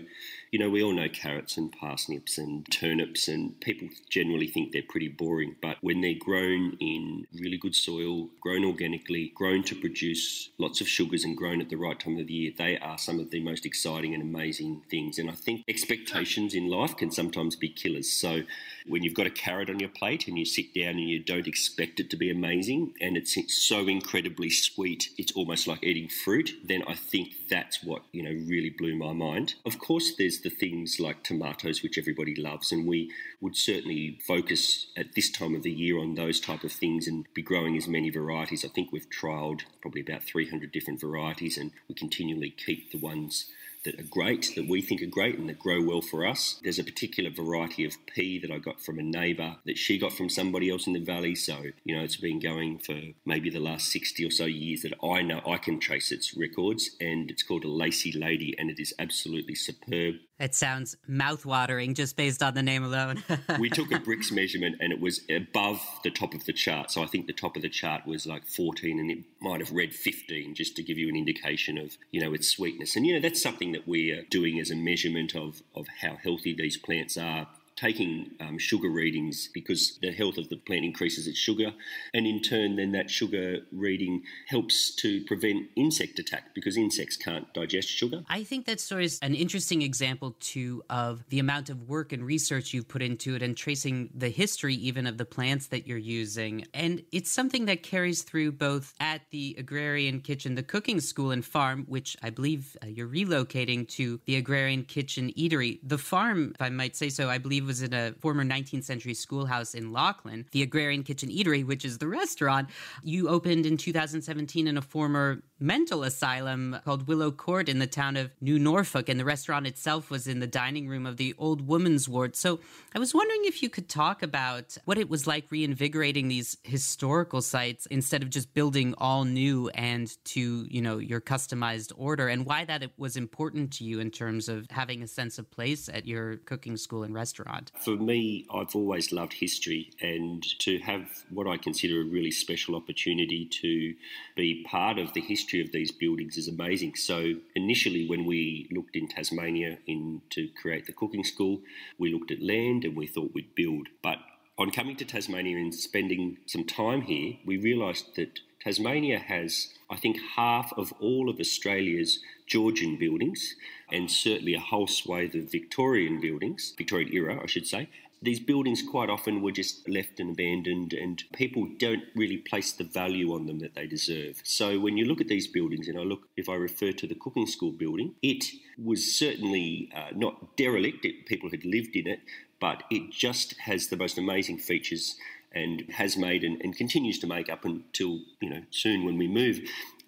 you 0.54 0.60
know, 0.60 0.70
we 0.70 0.84
all 0.84 0.92
know 0.92 1.08
carrots 1.08 1.56
and 1.56 1.72
parsnips 1.72 2.38
and 2.38 2.64
turnips, 2.70 3.26
and 3.26 3.60
people 3.60 3.88
generally 4.08 4.46
think 4.46 4.70
they're 4.70 4.82
pretty 4.88 5.08
boring. 5.08 5.56
But 5.60 5.78
when 5.80 6.00
they're 6.00 6.14
grown 6.14 6.76
in 6.78 7.26
really 7.34 7.56
good 7.56 7.74
soil, 7.74 8.28
grown 8.40 8.64
organically, 8.64 9.32
grown 9.34 9.64
to 9.64 9.74
produce 9.74 10.50
lots 10.58 10.80
of 10.80 10.86
sugars, 10.86 11.24
and 11.24 11.36
grown 11.36 11.60
at 11.60 11.70
the 11.70 11.76
right 11.76 11.98
time 11.98 12.18
of 12.20 12.28
the 12.28 12.32
year, 12.32 12.52
they 12.56 12.78
are 12.78 12.98
some 12.98 13.18
of 13.18 13.32
the 13.32 13.42
most 13.42 13.66
exciting 13.66 14.14
and 14.14 14.22
amazing 14.22 14.82
things. 14.88 15.18
And 15.18 15.28
I 15.28 15.34
think 15.34 15.64
expectations 15.66 16.54
in 16.54 16.68
life 16.68 16.96
can 16.96 17.10
sometimes 17.10 17.56
be 17.56 17.68
killers. 17.68 18.12
So, 18.12 18.42
when 18.86 19.02
you've 19.02 19.14
got 19.14 19.26
a 19.26 19.30
carrot 19.30 19.70
on 19.70 19.80
your 19.80 19.88
plate 19.88 20.28
and 20.28 20.38
you 20.38 20.44
sit 20.44 20.72
down 20.72 20.90
and 20.90 21.08
you 21.08 21.18
don't 21.18 21.48
expect 21.48 21.98
it 21.98 22.10
to 22.10 22.16
be 22.16 22.30
amazing 22.30 22.92
and 23.00 23.16
it's 23.16 23.36
so 23.48 23.88
incredibly 23.88 24.50
sweet, 24.50 25.08
it's 25.18 25.32
almost 25.32 25.66
like 25.66 25.82
eating 25.82 26.08
fruit, 26.08 26.52
then 26.62 26.84
I 26.86 26.94
think 26.94 27.32
that's 27.50 27.82
what, 27.82 28.02
you 28.12 28.22
know, 28.22 28.46
really 28.46 28.70
blew 28.70 28.94
my 28.94 29.12
mind. 29.12 29.54
Of 29.66 29.80
course, 29.80 30.14
there's 30.16 30.43
the 30.44 30.50
things 30.50 31.00
like 31.00 31.24
tomatoes, 31.24 31.82
which 31.82 31.98
everybody 31.98 32.36
loves, 32.36 32.70
and 32.70 32.86
we 32.86 33.10
would 33.40 33.56
certainly 33.56 34.20
focus 34.24 34.86
at 34.96 35.14
this 35.16 35.30
time 35.30 35.56
of 35.56 35.64
the 35.64 35.72
year 35.72 35.98
on 35.98 36.14
those 36.14 36.38
type 36.38 36.62
of 36.62 36.70
things 36.70 37.08
and 37.08 37.26
be 37.34 37.42
growing 37.42 37.76
as 37.76 37.88
many 37.88 38.10
varieties. 38.10 38.64
I 38.64 38.68
think 38.68 38.92
we've 38.92 39.10
trialled 39.10 39.62
probably 39.80 40.02
about 40.02 40.22
300 40.22 40.70
different 40.70 41.00
varieties 41.00 41.58
and 41.58 41.72
we 41.88 41.96
continually 41.96 42.50
keep 42.50 42.92
the 42.92 42.98
ones 42.98 43.46
that 43.84 44.00
are 44.00 44.04
great, 44.04 44.52
that 44.56 44.66
we 44.68 44.80
think 44.80 45.02
are 45.02 45.06
great 45.06 45.38
and 45.38 45.48
that 45.48 45.58
grow 45.58 45.82
well 45.82 46.00
for 46.00 46.26
us. 46.26 46.58
There's 46.62 46.78
a 46.78 46.84
particular 46.84 47.30
variety 47.30 47.84
of 47.84 47.94
pea 48.06 48.38
that 48.40 48.50
I 48.50 48.58
got 48.58 48.80
from 48.80 48.98
a 48.98 49.02
neighbour 49.02 49.56
that 49.66 49.78
she 49.78 49.98
got 49.98 50.12
from 50.12 50.30
somebody 50.30 50.70
else 50.70 50.86
in 50.86 50.94
the 50.94 51.00
valley. 51.00 51.34
So, 51.34 51.58
you 51.84 51.96
know, 51.96 52.02
it's 52.02 52.16
been 52.16 52.40
going 52.40 52.78
for 52.78 52.98
maybe 53.24 53.50
the 53.50 53.60
last 53.60 53.92
60 53.92 54.24
or 54.24 54.30
so 54.30 54.46
years 54.46 54.82
that 54.82 54.94
I 55.02 55.22
know 55.22 55.40
I 55.46 55.58
can 55.58 55.78
trace 55.78 56.10
its 56.10 56.34
records. 56.36 56.90
And 57.00 57.30
it's 57.30 57.42
called 57.42 57.64
a 57.64 57.68
Lacy 57.68 58.12
Lady 58.12 58.54
and 58.58 58.70
it 58.70 58.80
is 58.80 58.94
absolutely 58.98 59.54
superb. 59.54 60.16
It 60.38 60.54
sounds 60.54 60.96
mouth-watering 61.06 61.94
just 61.94 62.16
based 62.16 62.42
on 62.42 62.54
the 62.54 62.62
name 62.62 62.82
alone. 62.82 63.22
we 63.60 63.70
took 63.70 63.92
a 63.92 64.00
Brix 64.00 64.32
measurement 64.32 64.76
and 64.80 64.92
it 64.92 65.00
was 65.00 65.20
above 65.30 65.80
the 66.02 66.10
top 66.10 66.34
of 66.34 66.44
the 66.44 66.52
chart. 66.52 66.90
So 66.90 67.02
I 67.02 67.06
think 67.06 67.26
the 67.26 67.32
top 67.32 67.54
of 67.54 67.62
the 67.62 67.68
chart 67.68 68.04
was 68.04 68.26
like 68.26 68.44
14 68.46 68.98
and 68.98 69.10
it 69.10 69.18
might 69.40 69.60
have 69.60 69.70
read 69.70 69.94
15 69.94 70.54
just 70.54 70.74
to 70.76 70.82
give 70.82 70.98
you 70.98 71.08
an 71.08 71.16
indication 71.16 71.78
of, 71.78 71.96
you 72.10 72.20
know, 72.20 72.34
its 72.34 72.48
sweetness. 72.48 72.96
And, 72.96 73.06
you 73.06 73.14
know, 73.14 73.20
that's 73.20 73.40
something 73.40 73.72
that 73.72 73.86
we 73.86 74.10
are 74.10 74.22
doing 74.22 74.58
as 74.58 74.70
a 74.70 74.76
measurement 74.76 75.36
of, 75.36 75.62
of 75.74 75.86
how 76.00 76.16
healthy 76.16 76.52
these 76.52 76.76
plants 76.76 77.16
are 77.16 77.46
taking 77.76 78.30
um, 78.40 78.58
sugar 78.58 78.88
readings 78.88 79.48
because 79.52 79.98
the 80.00 80.12
health 80.12 80.38
of 80.38 80.48
the 80.48 80.56
plant 80.56 80.84
increases 80.84 81.26
its 81.26 81.38
sugar, 81.38 81.72
and 82.12 82.26
in 82.26 82.40
turn, 82.40 82.76
then 82.76 82.92
that 82.92 83.10
sugar 83.10 83.58
reading 83.72 84.22
helps 84.48 84.94
to 84.94 85.24
prevent 85.24 85.66
insect 85.76 86.18
attack 86.18 86.54
because 86.54 86.76
insects 86.76 87.16
can't 87.16 87.52
digest 87.52 87.88
sugar. 87.88 88.22
I 88.28 88.44
think 88.44 88.66
that 88.66 88.80
story 88.80 89.04
is 89.06 89.18
an 89.22 89.34
interesting 89.34 89.82
example 89.82 90.36
too 90.40 90.82
of 90.88 91.24
the 91.30 91.38
amount 91.38 91.70
of 91.70 91.88
work 91.88 92.12
and 92.12 92.24
research 92.24 92.72
you've 92.72 92.88
put 92.88 93.02
into 93.02 93.34
it 93.34 93.42
and 93.42 93.56
tracing 93.56 94.10
the 94.14 94.28
history 94.28 94.74
even 94.74 95.06
of 95.06 95.18
the 95.18 95.24
plants 95.24 95.66
that 95.68 95.86
you're 95.86 95.98
using. 95.98 96.66
And 96.74 97.02
it's 97.12 97.30
something 97.30 97.66
that 97.66 97.82
carries 97.82 98.22
through 98.22 98.52
both 98.52 98.94
at 99.00 99.22
the 99.30 99.56
Agrarian 99.58 100.20
Kitchen, 100.20 100.54
the 100.54 100.62
cooking 100.62 101.00
school 101.00 101.30
and 101.30 101.44
farm, 101.44 101.84
which 101.88 102.16
I 102.22 102.30
believe 102.30 102.76
uh, 102.82 102.86
you're 102.86 103.08
relocating 103.08 103.88
to 103.90 104.20
the 104.26 104.36
Agrarian 104.36 104.84
Kitchen 104.84 105.32
Eatery. 105.36 105.80
The 105.82 105.98
farm, 105.98 106.52
if 106.54 106.62
I 106.62 106.70
might 106.70 106.96
say 106.96 107.08
so, 107.08 107.28
I 107.28 107.38
believe 107.38 107.63
was 107.64 107.82
in 107.82 107.92
a 107.92 108.12
former 108.20 108.44
19th 108.44 108.84
century 108.84 109.14
schoolhouse 109.14 109.74
in 109.74 109.92
Lachlan. 109.92 110.46
The 110.52 110.62
Agrarian 110.62 111.02
Kitchen 111.02 111.30
Eatery, 111.30 111.66
which 111.66 111.84
is 111.84 111.98
the 111.98 112.08
restaurant, 112.08 112.70
you 113.02 113.28
opened 113.28 113.66
in 113.66 113.76
2017 113.76 114.66
in 114.66 114.76
a 114.76 114.82
former 114.82 115.42
mental 115.64 116.04
asylum 116.04 116.76
called 116.84 117.08
Willow 117.08 117.30
Court 117.30 117.70
in 117.70 117.78
the 117.78 117.86
town 117.86 118.18
of 118.18 118.30
New 118.42 118.58
Norfolk, 118.58 119.08
and 119.08 119.18
the 119.18 119.24
restaurant 119.24 119.66
itself 119.66 120.10
was 120.10 120.26
in 120.26 120.40
the 120.40 120.46
dining 120.46 120.88
room 120.88 121.06
of 121.06 121.16
the 121.16 121.34
old 121.38 121.66
woman's 121.66 122.06
ward. 122.06 122.36
So 122.36 122.60
I 122.94 122.98
was 122.98 123.14
wondering 123.14 123.40
if 123.44 123.62
you 123.62 123.70
could 123.70 123.88
talk 123.88 124.22
about 124.22 124.76
what 124.84 124.98
it 124.98 125.08
was 125.08 125.26
like 125.26 125.50
reinvigorating 125.50 126.28
these 126.28 126.58
historical 126.64 127.40
sites 127.40 127.86
instead 127.86 128.22
of 128.22 128.28
just 128.28 128.52
building 128.52 128.94
all 128.98 129.24
new 129.24 129.70
and 129.70 130.14
to, 130.26 130.66
you 130.68 130.82
know, 130.82 130.98
your 130.98 131.22
customized 131.22 131.92
order, 131.96 132.28
and 132.28 132.44
why 132.44 132.66
that 132.66 132.82
was 132.98 133.16
important 133.16 133.72
to 133.72 133.84
you 133.84 134.00
in 134.00 134.10
terms 134.10 134.50
of 134.50 134.66
having 134.70 135.02
a 135.02 135.08
sense 135.08 135.38
of 135.38 135.50
place 135.50 135.88
at 135.88 136.06
your 136.06 136.36
cooking 136.36 136.76
school 136.76 137.04
and 137.04 137.14
restaurant. 137.14 137.72
For 137.80 137.96
me, 137.96 138.46
I've 138.52 138.76
always 138.76 139.12
loved 139.12 139.32
history, 139.32 139.92
and 140.02 140.42
to 140.58 140.78
have 140.80 141.24
what 141.30 141.46
I 141.46 141.56
consider 141.56 142.02
a 142.02 142.04
really 142.04 142.30
special 142.30 142.76
opportunity 142.76 143.46
to 143.62 143.94
be 144.36 144.62
part 144.64 144.98
of 144.98 145.14
the 145.14 145.22
history 145.22 145.53
of 145.60 145.72
these 145.72 145.92
buildings 145.92 146.36
is 146.36 146.48
amazing. 146.48 146.94
So, 146.96 147.34
initially, 147.54 148.06
when 148.08 148.24
we 148.24 148.68
looked 148.70 148.96
in 148.96 149.08
Tasmania 149.08 149.78
in 149.86 150.22
to 150.30 150.48
create 150.60 150.86
the 150.86 150.92
cooking 150.92 151.24
school, 151.24 151.60
we 151.98 152.12
looked 152.12 152.30
at 152.30 152.42
land 152.42 152.84
and 152.84 152.96
we 152.96 153.06
thought 153.06 153.32
we'd 153.34 153.54
build. 153.54 153.88
But 154.02 154.18
on 154.58 154.70
coming 154.70 154.96
to 154.96 155.04
Tasmania 155.04 155.56
and 155.56 155.74
spending 155.74 156.38
some 156.46 156.64
time 156.64 157.02
here, 157.02 157.34
we 157.44 157.56
realised 157.56 158.16
that 158.16 158.40
Tasmania 158.60 159.18
has, 159.18 159.68
I 159.90 159.96
think, 159.96 160.16
half 160.36 160.72
of 160.76 160.92
all 161.00 161.28
of 161.28 161.38
Australia's 161.38 162.20
Georgian 162.46 162.96
buildings 162.96 163.54
and 163.92 164.10
certainly 164.10 164.54
a 164.54 164.60
whole 164.60 164.86
swathe 164.86 165.34
of 165.34 165.50
Victorian 165.50 166.20
buildings, 166.20 166.74
Victorian 166.76 167.12
era, 167.12 167.40
I 167.42 167.46
should 167.46 167.66
say, 167.66 167.88
these 168.24 168.40
buildings 168.40 168.82
quite 168.82 169.10
often 169.10 169.42
were 169.42 169.52
just 169.52 169.88
left 169.88 170.18
and 170.18 170.30
abandoned, 170.30 170.92
and 170.92 171.22
people 171.32 171.68
don't 171.78 172.04
really 172.14 172.38
place 172.38 172.72
the 172.72 172.84
value 172.84 173.32
on 173.34 173.46
them 173.46 173.58
that 173.60 173.74
they 173.74 173.86
deserve. 173.86 174.40
So 174.44 174.80
when 174.80 174.96
you 174.96 175.04
look 175.04 175.20
at 175.20 175.28
these 175.28 175.46
buildings, 175.46 175.88
and 175.88 175.98
I 175.98 176.02
look, 176.02 176.28
if 176.36 176.48
I 176.48 176.54
refer 176.54 176.92
to 176.92 177.06
the 177.06 177.14
cooking 177.14 177.46
school 177.46 177.72
building, 177.72 178.14
it 178.22 178.44
was 178.82 179.14
certainly 179.14 179.90
uh, 179.94 180.08
not 180.14 180.56
derelict. 180.56 181.04
It, 181.04 181.26
people 181.26 181.50
had 181.50 181.64
lived 181.64 181.96
in 181.96 182.06
it, 182.06 182.20
but 182.60 182.82
it 182.90 183.10
just 183.10 183.58
has 183.60 183.88
the 183.88 183.96
most 183.96 184.18
amazing 184.18 184.58
features 184.58 185.16
and 185.52 185.84
has 185.90 186.16
made 186.16 186.42
and, 186.42 186.60
and, 186.62 186.76
continues 186.76 187.18
to 187.20 187.28
make 187.28 187.48
up 187.48 187.64
until 187.64 188.18
you 188.40 188.50
know 188.50 188.62
soon 188.70 189.04
when 189.04 189.16
we 189.16 189.28
move 189.28 189.60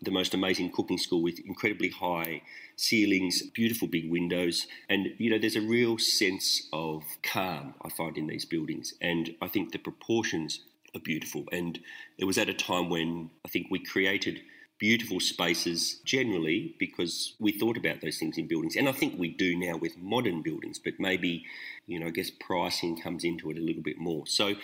the 0.03 0.11
most 0.11 0.35
amazing 0.35 0.71
cooking 0.71 0.99
school 0.99 1.23
with 1.23 1.39
incredibly 1.47 1.89
high 1.89 2.43
ceilings, 2.77 3.43
beautiful 3.43 3.89
big 3.89 4.11
windows, 4.11 4.67
and 4.89 5.09
you 5.19 5.31
know 5.31 5.39
there's 5.39 5.57
a 5.57 5.61
real 5.61 5.99
sense 5.99 6.69
of 6.73 7.03
calm 7.23 7.75
I 7.83 7.89
find 7.89 8.17
in 8.17 8.27
these 8.27 8.45
buildings, 8.45 8.95
and 9.01 9.35
I 9.41 9.49
think 9.49 9.73
the 9.73 9.79
proportions 9.79 10.61
are 10.95 11.01
beautiful. 11.01 11.45
And 11.53 11.79
it 12.19 12.25
was 12.25 12.39
at 12.39 12.49
a 12.49 12.55
time 12.55 12.91
when 12.91 13.31
I 13.45 13.49
think 13.49 13.69
we 13.71 13.79
created 13.79 14.41
beautiful 14.79 15.21
spaces 15.21 16.01
generally 16.05 16.75
because 16.79 17.35
we 17.41 17.51
thought 17.53 17.79
about 17.79 18.03
those 18.03 18.19
things 18.19 18.37
in 18.37 18.47
buildings. 18.47 18.77
And 18.77 18.89
I 18.89 18.93
think 18.93 19.19
we 19.19 19.29
do 19.29 19.57
now 19.57 19.77
with 19.77 19.97
modern 19.97 20.43
buildings 20.43 20.79
but 20.79 20.95
maybe 20.99 21.45
you 21.87 21.99
know 21.99 22.09
I 22.09 22.11
guess 22.11 22.31
pricing 22.31 23.01
comes 23.01 23.25
into 23.25 23.51
it 23.51 23.57
a 23.57 23.63
little 23.63 23.83
bit 23.83 23.99
more. 23.99 24.27
So 24.27 24.55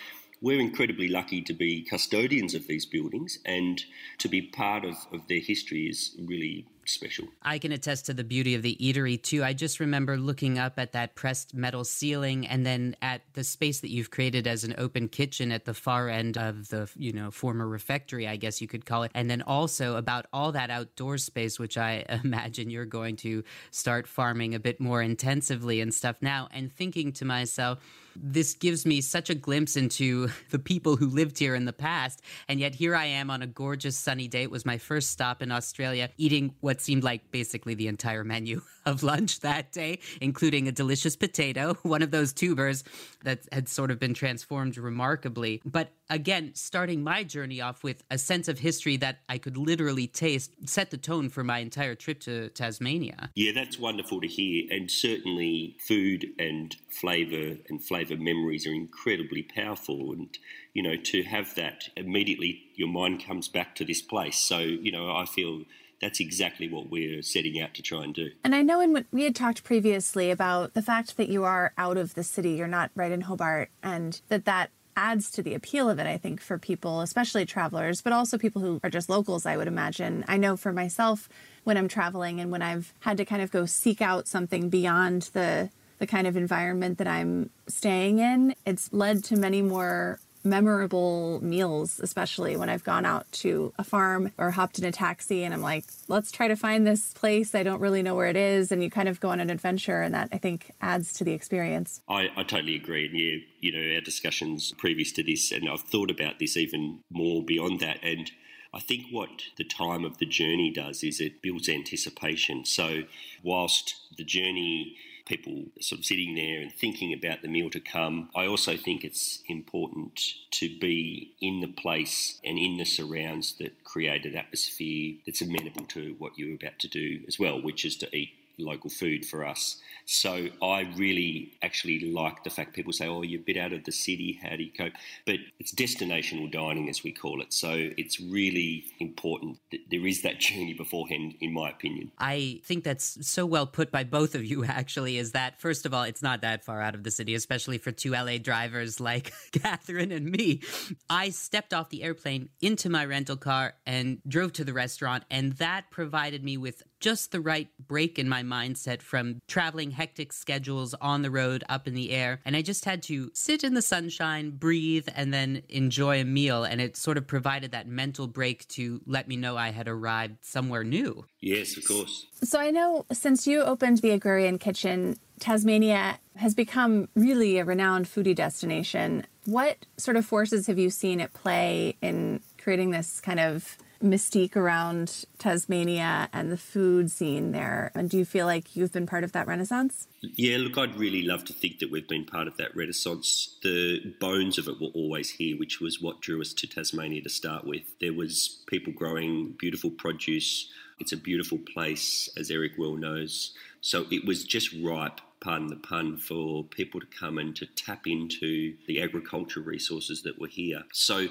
we're 0.42 0.60
incredibly 0.60 1.08
lucky 1.08 1.40
to 1.40 1.54
be 1.54 1.82
custodians 1.82 2.54
of 2.54 2.66
these 2.66 2.84
buildings 2.84 3.38
and 3.46 3.82
to 4.18 4.28
be 4.28 4.42
part 4.42 4.84
of, 4.84 4.96
of 5.12 5.28
their 5.28 5.38
history 5.38 5.86
is 5.86 6.16
really 6.18 6.66
special. 6.88 7.28
I 7.42 7.58
can 7.58 7.72
attest 7.72 8.06
to 8.06 8.14
the 8.14 8.24
beauty 8.24 8.54
of 8.54 8.62
the 8.62 8.76
eatery 8.80 9.20
too. 9.20 9.44
I 9.44 9.52
just 9.52 9.80
remember 9.80 10.16
looking 10.16 10.58
up 10.58 10.78
at 10.78 10.92
that 10.92 11.14
pressed 11.14 11.54
metal 11.54 11.84
ceiling 11.84 12.46
and 12.46 12.64
then 12.64 12.96
at 13.02 13.22
the 13.34 13.44
space 13.44 13.80
that 13.80 13.90
you've 13.90 14.10
created 14.10 14.46
as 14.46 14.64
an 14.64 14.74
open 14.78 15.08
kitchen 15.08 15.52
at 15.52 15.64
the 15.64 15.74
far 15.74 16.08
end 16.08 16.36
of 16.36 16.68
the, 16.68 16.90
you 16.96 17.12
know, 17.12 17.30
former 17.30 17.66
refectory, 17.66 18.26
I 18.26 18.36
guess 18.36 18.60
you 18.60 18.68
could 18.68 18.86
call 18.86 19.02
it. 19.02 19.12
And 19.14 19.30
then 19.30 19.42
also 19.42 19.96
about 19.96 20.26
all 20.32 20.52
that 20.52 20.70
outdoor 20.70 21.18
space 21.18 21.58
which 21.58 21.78
I 21.78 22.04
imagine 22.24 22.70
you're 22.70 22.84
going 22.84 23.16
to 23.16 23.44
start 23.70 24.06
farming 24.06 24.54
a 24.54 24.60
bit 24.60 24.80
more 24.80 25.02
intensively 25.02 25.80
and 25.80 25.92
stuff 25.92 26.16
now 26.20 26.48
and 26.52 26.72
thinking 26.72 27.12
to 27.12 27.24
myself 27.24 27.78
this 28.16 28.54
gives 28.54 28.84
me 28.86 29.00
such 29.00 29.30
a 29.30 29.34
glimpse 29.34 29.76
into 29.76 30.28
the 30.50 30.58
people 30.58 30.96
who 30.96 31.06
lived 31.06 31.38
here 31.38 31.54
in 31.54 31.64
the 31.64 31.72
past. 31.72 32.22
And 32.48 32.60
yet 32.60 32.74
here 32.74 32.94
I 32.94 33.06
am 33.06 33.30
on 33.30 33.42
a 33.42 33.46
gorgeous 33.46 33.96
sunny 33.96 34.28
day. 34.28 34.42
It 34.42 34.50
was 34.50 34.66
my 34.66 34.78
first 34.78 35.10
stop 35.10 35.42
in 35.42 35.50
Australia, 35.52 36.10
eating 36.16 36.54
what 36.60 36.80
seemed 36.80 37.04
like 37.04 37.30
basically 37.30 37.74
the 37.74 37.88
entire 37.88 38.24
menu 38.24 38.62
of 38.86 39.02
lunch 39.02 39.40
that 39.40 39.72
day, 39.72 39.98
including 40.20 40.68
a 40.68 40.72
delicious 40.72 41.16
potato, 41.16 41.74
one 41.82 42.02
of 42.02 42.10
those 42.10 42.32
tubers 42.32 42.84
that 43.24 43.40
had 43.52 43.68
sort 43.68 43.90
of 43.90 43.98
been 43.98 44.14
transformed 44.14 44.76
remarkably. 44.76 45.62
But 45.64 45.92
again, 46.10 46.52
starting 46.54 47.02
my 47.02 47.22
journey 47.22 47.60
off 47.60 47.84
with 47.84 48.02
a 48.10 48.18
sense 48.18 48.48
of 48.48 48.58
history 48.58 48.96
that 48.98 49.20
I 49.28 49.38
could 49.38 49.56
literally 49.56 50.06
taste 50.06 50.52
set 50.66 50.90
the 50.90 50.96
tone 50.96 51.28
for 51.28 51.44
my 51.44 51.58
entire 51.58 51.94
trip 51.94 52.20
to 52.20 52.48
Tasmania. 52.50 53.30
Yeah, 53.34 53.52
that's 53.54 53.78
wonderful 53.78 54.20
to 54.20 54.26
hear. 54.26 54.64
And 54.70 54.90
certainly, 54.90 55.76
food 55.86 56.26
and 56.38 56.74
flavour 56.90 57.56
and 57.68 57.82
flavour 57.82 58.01
memories 58.10 58.66
are 58.66 58.72
incredibly 58.72 59.42
powerful. 59.42 60.12
And, 60.12 60.28
you 60.74 60.82
know, 60.82 60.96
to 60.96 61.22
have 61.22 61.54
that 61.54 61.88
immediately, 61.96 62.62
your 62.74 62.88
mind 62.88 63.24
comes 63.24 63.48
back 63.48 63.74
to 63.76 63.84
this 63.84 64.02
place. 64.02 64.38
So, 64.38 64.58
you 64.58 64.92
know, 64.92 65.14
I 65.14 65.26
feel 65.26 65.62
that's 66.00 66.20
exactly 66.20 66.68
what 66.68 66.90
we're 66.90 67.22
setting 67.22 67.60
out 67.60 67.74
to 67.74 67.82
try 67.82 68.02
and 68.02 68.12
do. 68.12 68.30
And 68.42 68.54
I 68.54 68.62
know 68.62 68.80
in 68.80 69.04
we 69.12 69.22
had 69.22 69.36
talked 69.36 69.64
previously 69.64 70.30
about 70.30 70.74
the 70.74 70.82
fact 70.82 71.16
that 71.16 71.28
you 71.28 71.44
are 71.44 71.72
out 71.78 71.96
of 71.96 72.14
the 72.14 72.24
city, 72.24 72.50
you're 72.50 72.66
not 72.66 72.90
right 72.94 73.12
in 73.12 73.22
Hobart, 73.22 73.70
and 73.82 74.20
that 74.28 74.44
that 74.44 74.70
adds 74.96 75.30
to 75.30 75.42
the 75.42 75.54
appeal 75.54 75.88
of 75.88 75.98
it, 75.98 76.06
I 76.06 76.18
think, 76.18 76.40
for 76.40 76.58
people, 76.58 77.00
especially 77.00 77.46
travelers, 77.46 78.02
but 78.02 78.12
also 78.12 78.36
people 78.36 78.60
who 78.60 78.80
are 78.84 78.90
just 78.90 79.08
locals, 79.08 79.46
I 79.46 79.56
would 79.56 79.68
imagine. 79.68 80.24
I 80.28 80.36
know 80.36 80.56
for 80.56 80.72
myself, 80.72 81.28
when 81.64 81.76
I'm 81.76 81.88
traveling 81.88 82.40
and 82.40 82.50
when 82.50 82.62
I've 82.62 82.92
had 83.00 83.16
to 83.16 83.24
kind 83.24 83.40
of 83.40 83.50
go 83.50 83.64
seek 83.64 84.02
out 84.02 84.28
something 84.28 84.68
beyond 84.68 85.30
the 85.32 85.70
the 86.02 86.06
kind 86.08 86.26
of 86.26 86.36
environment 86.36 86.98
that 86.98 87.06
I'm 87.06 87.48
staying 87.68 88.18
in, 88.18 88.56
it's 88.66 88.92
led 88.92 89.22
to 89.22 89.36
many 89.36 89.62
more 89.62 90.18
memorable 90.42 91.38
meals, 91.44 92.00
especially 92.00 92.56
when 92.56 92.68
I've 92.68 92.82
gone 92.82 93.06
out 93.06 93.30
to 93.42 93.72
a 93.78 93.84
farm 93.84 94.32
or 94.36 94.50
hopped 94.50 94.80
in 94.80 94.84
a 94.84 94.90
taxi 94.90 95.44
and 95.44 95.54
I'm 95.54 95.62
like, 95.62 95.84
let's 96.08 96.32
try 96.32 96.48
to 96.48 96.56
find 96.56 96.84
this 96.84 97.12
place. 97.14 97.54
I 97.54 97.62
don't 97.62 97.78
really 97.78 98.02
know 98.02 98.16
where 98.16 98.26
it 98.26 98.34
is. 98.34 98.72
And 98.72 98.82
you 98.82 98.90
kind 98.90 99.08
of 99.08 99.20
go 99.20 99.30
on 99.30 99.38
an 99.38 99.48
adventure, 99.48 100.02
and 100.02 100.12
that 100.12 100.28
I 100.32 100.38
think 100.38 100.72
adds 100.80 101.12
to 101.12 101.24
the 101.24 101.34
experience. 101.34 102.00
I, 102.08 102.30
I 102.36 102.42
totally 102.42 102.74
agree. 102.74 103.06
And 103.06 103.16
yeah, 103.16 103.36
you 103.60 103.70
know, 103.70 103.94
our 103.94 104.00
discussions 104.00 104.74
previous 104.78 105.12
to 105.12 105.22
this, 105.22 105.52
and 105.52 105.68
I've 105.68 105.82
thought 105.82 106.10
about 106.10 106.40
this 106.40 106.56
even 106.56 106.98
more 107.12 107.44
beyond 107.44 107.78
that. 107.78 108.00
And 108.02 108.28
I 108.74 108.80
think 108.80 109.04
what 109.12 109.30
the 109.56 109.62
time 109.62 110.04
of 110.04 110.18
the 110.18 110.26
journey 110.26 110.72
does 110.74 111.04
is 111.04 111.20
it 111.20 111.42
builds 111.42 111.68
anticipation. 111.68 112.64
So, 112.64 113.02
whilst 113.44 113.94
the 114.16 114.24
journey 114.24 114.96
people 115.32 115.64
sort 115.80 116.00
of 116.00 116.04
sitting 116.04 116.34
there 116.34 116.60
and 116.60 116.72
thinking 116.72 117.12
about 117.14 117.40
the 117.40 117.48
meal 117.48 117.70
to 117.70 117.80
come. 117.80 118.28
I 118.36 118.46
also 118.46 118.76
think 118.76 119.02
it's 119.02 119.42
important 119.48 120.20
to 120.52 120.68
be 120.78 121.32
in 121.40 121.60
the 121.60 121.68
place 121.68 122.38
and 122.44 122.58
in 122.58 122.76
the 122.76 122.84
surrounds 122.84 123.54
that 123.58 123.82
create 123.82 124.26
an 124.26 124.36
atmosphere 124.36 125.14
that's 125.24 125.40
amenable 125.40 125.86
to 125.86 126.16
what 126.18 126.38
you're 126.38 126.54
about 126.54 126.78
to 126.80 126.88
do 126.88 127.20
as 127.26 127.38
well, 127.38 127.60
which 127.60 127.86
is 127.86 127.96
to 127.96 128.14
eat 128.14 128.34
local 128.58 128.90
food 128.90 129.24
for 129.26 129.46
us. 129.46 129.80
So 130.04 130.48
I 130.62 130.92
really 130.96 131.54
actually 131.62 132.12
like 132.12 132.44
the 132.44 132.50
fact 132.50 132.74
people 132.74 132.92
say, 132.92 133.06
oh, 133.06 133.22
you're 133.22 133.40
a 133.40 133.44
bit 133.44 133.56
out 133.56 133.72
of 133.72 133.84
the 133.84 133.92
city, 133.92 134.38
how 134.42 134.56
do 134.56 134.62
you 134.62 134.72
cope? 134.72 134.92
But 135.26 135.36
it's 135.58 135.74
destinational 135.74 136.50
dining, 136.50 136.88
as 136.88 137.02
we 137.02 137.12
call 137.12 137.40
it. 137.40 137.52
So 137.52 137.70
it's 137.72 138.20
really 138.20 138.84
important 138.98 139.58
that 139.70 139.80
there 139.90 140.06
is 140.06 140.22
that 140.22 140.38
journey 140.40 140.74
beforehand, 140.74 141.34
in 141.40 141.52
my 141.52 141.70
opinion. 141.70 142.12
I 142.18 142.60
think 142.64 142.84
that's 142.84 143.26
so 143.26 143.46
well 143.46 143.66
put 143.66 143.90
by 143.90 144.04
both 144.04 144.34
of 144.34 144.44
you, 144.44 144.64
actually, 144.72 145.18
is 145.18 145.32
that, 145.32 145.60
first 145.60 145.86
of 145.86 145.94
all, 145.94 146.02
it's 146.02 146.22
not 146.22 146.42
that 146.42 146.64
far 146.64 146.80
out 146.80 146.94
of 146.94 147.04
the 147.04 147.10
city, 147.10 147.34
especially 147.34 147.78
for 147.78 147.92
two 147.92 148.12
LA 148.12 148.38
drivers 148.38 149.00
like 149.00 149.32
Catherine 149.52 150.12
and 150.12 150.30
me. 150.30 150.62
I 151.08 151.30
stepped 151.30 151.72
off 151.72 151.90
the 151.90 152.02
airplane 152.02 152.48
into 152.60 152.90
my 152.90 153.04
rental 153.04 153.36
car 153.36 153.74
and 153.86 154.20
drove 154.26 154.52
to 154.54 154.64
the 154.64 154.72
restaurant, 154.72 155.24
and 155.30 155.52
that 155.54 155.90
provided 155.90 156.44
me 156.44 156.56
with 156.56 156.82
just 157.02 157.32
the 157.32 157.40
right 157.40 157.68
break 157.86 158.18
in 158.18 158.28
my 158.28 158.42
mindset 158.42 159.02
from 159.02 159.42
traveling 159.48 159.90
hectic 159.90 160.32
schedules 160.32 160.94
on 160.94 161.22
the 161.22 161.30
road 161.30 161.64
up 161.68 161.86
in 161.86 161.94
the 161.94 162.12
air. 162.12 162.40
And 162.44 162.56
I 162.56 162.62
just 162.62 162.84
had 162.84 163.02
to 163.04 163.30
sit 163.34 163.64
in 163.64 163.74
the 163.74 163.82
sunshine, 163.82 164.52
breathe, 164.52 165.08
and 165.14 165.34
then 165.34 165.62
enjoy 165.68 166.20
a 166.20 166.24
meal. 166.24 166.64
And 166.64 166.80
it 166.80 166.96
sort 166.96 167.18
of 167.18 167.26
provided 167.26 167.72
that 167.72 167.86
mental 167.86 168.26
break 168.26 168.66
to 168.68 169.02
let 169.04 169.28
me 169.28 169.36
know 169.36 169.56
I 169.56 169.70
had 169.70 169.88
arrived 169.88 170.44
somewhere 170.44 170.84
new. 170.84 171.26
Yes, 171.40 171.76
of 171.76 171.86
course. 171.86 172.26
So 172.44 172.58
I 172.58 172.70
know 172.70 173.04
since 173.12 173.46
you 173.46 173.62
opened 173.62 173.98
the 173.98 174.10
Agrarian 174.10 174.58
Kitchen, 174.58 175.18
Tasmania 175.40 176.20
has 176.36 176.54
become 176.54 177.08
really 177.16 177.58
a 177.58 177.64
renowned 177.64 178.06
foodie 178.06 178.34
destination. 178.34 179.26
What 179.44 179.86
sort 179.96 180.16
of 180.16 180.24
forces 180.24 180.68
have 180.68 180.78
you 180.78 180.88
seen 180.88 181.20
at 181.20 181.32
play 181.34 181.96
in 182.00 182.40
creating 182.58 182.92
this 182.92 183.20
kind 183.20 183.40
of 183.40 183.76
mystique 184.02 184.56
around 184.56 185.24
Tasmania 185.38 186.28
and 186.32 186.50
the 186.50 186.56
food 186.56 187.10
scene 187.10 187.52
there. 187.52 187.90
And 187.94 188.10
do 188.10 188.18
you 188.18 188.24
feel 188.24 188.46
like 188.46 188.74
you've 188.74 188.92
been 188.92 189.06
part 189.06 189.24
of 189.24 189.32
that 189.32 189.46
renaissance? 189.46 190.08
Yeah, 190.20 190.58
look, 190.58 190.76
I'd 190.76 190.96
really 190.96 191.22
love 191.22 191.44
to 191.46 191.52
think 191.52 191.78
that 191.78 191.90
we've 191.90 192.08
been 192.08 192.24
part 192.24 192.48
of 192.48 192.56
that 192.56 192.74
renaissance. 192.76 193.56
The 193.62 194.14
bones 194.20 194.58
of 194.58 194.68
it 194.68 194.80
were 194.80 194.88
always 194.94 195.30
here, 195.30 195.56
which 195.56 195.80
was 195.80 196.00
what 196.00 196.20
drew 196.20 196.40
us 196.40 196.52
to 196.54 196.66
Tasmania 196.66 197.22
to 197.22 197.30
start 197.30 197.64
with. 197.64 197.98
There 198.00 198.12
was 198.12 198.62
people 198.66 198.92
growing 198.92 199.54
beautiful 199.58 199.90
produce. 199.90 200.70
It's 200.98 201.12
a 201.12 201.16
beautiful 201.16 201.58
place, 201.58 202.28
as 202.36 202.50
Eric 202.50 202.72
well 202.78 202.94
knows. 202.94 203.54
So 203.80 204.06
it 204.10 204.24
was 204.24 204.44
just 204.44 204.74
ripe 204.82 205.20
pardon 205.42 205.66
the 205.66 205.76
pun, 205.76 206.16
for 206.16 206.64
people 206.64 207.00
to 207.00 207.06
come 207.06 207.36
and 207.38 207.54
to 207.56 207.66
tap 207.66 208.06
into 208.06 208.74
the 208.86 209.02
agriculture 209.02 209.60
resources 209.60 210.22
that 210.22 210.40
were 210.40 210.46
here. 210.46 210.84
So, 210.92 211.26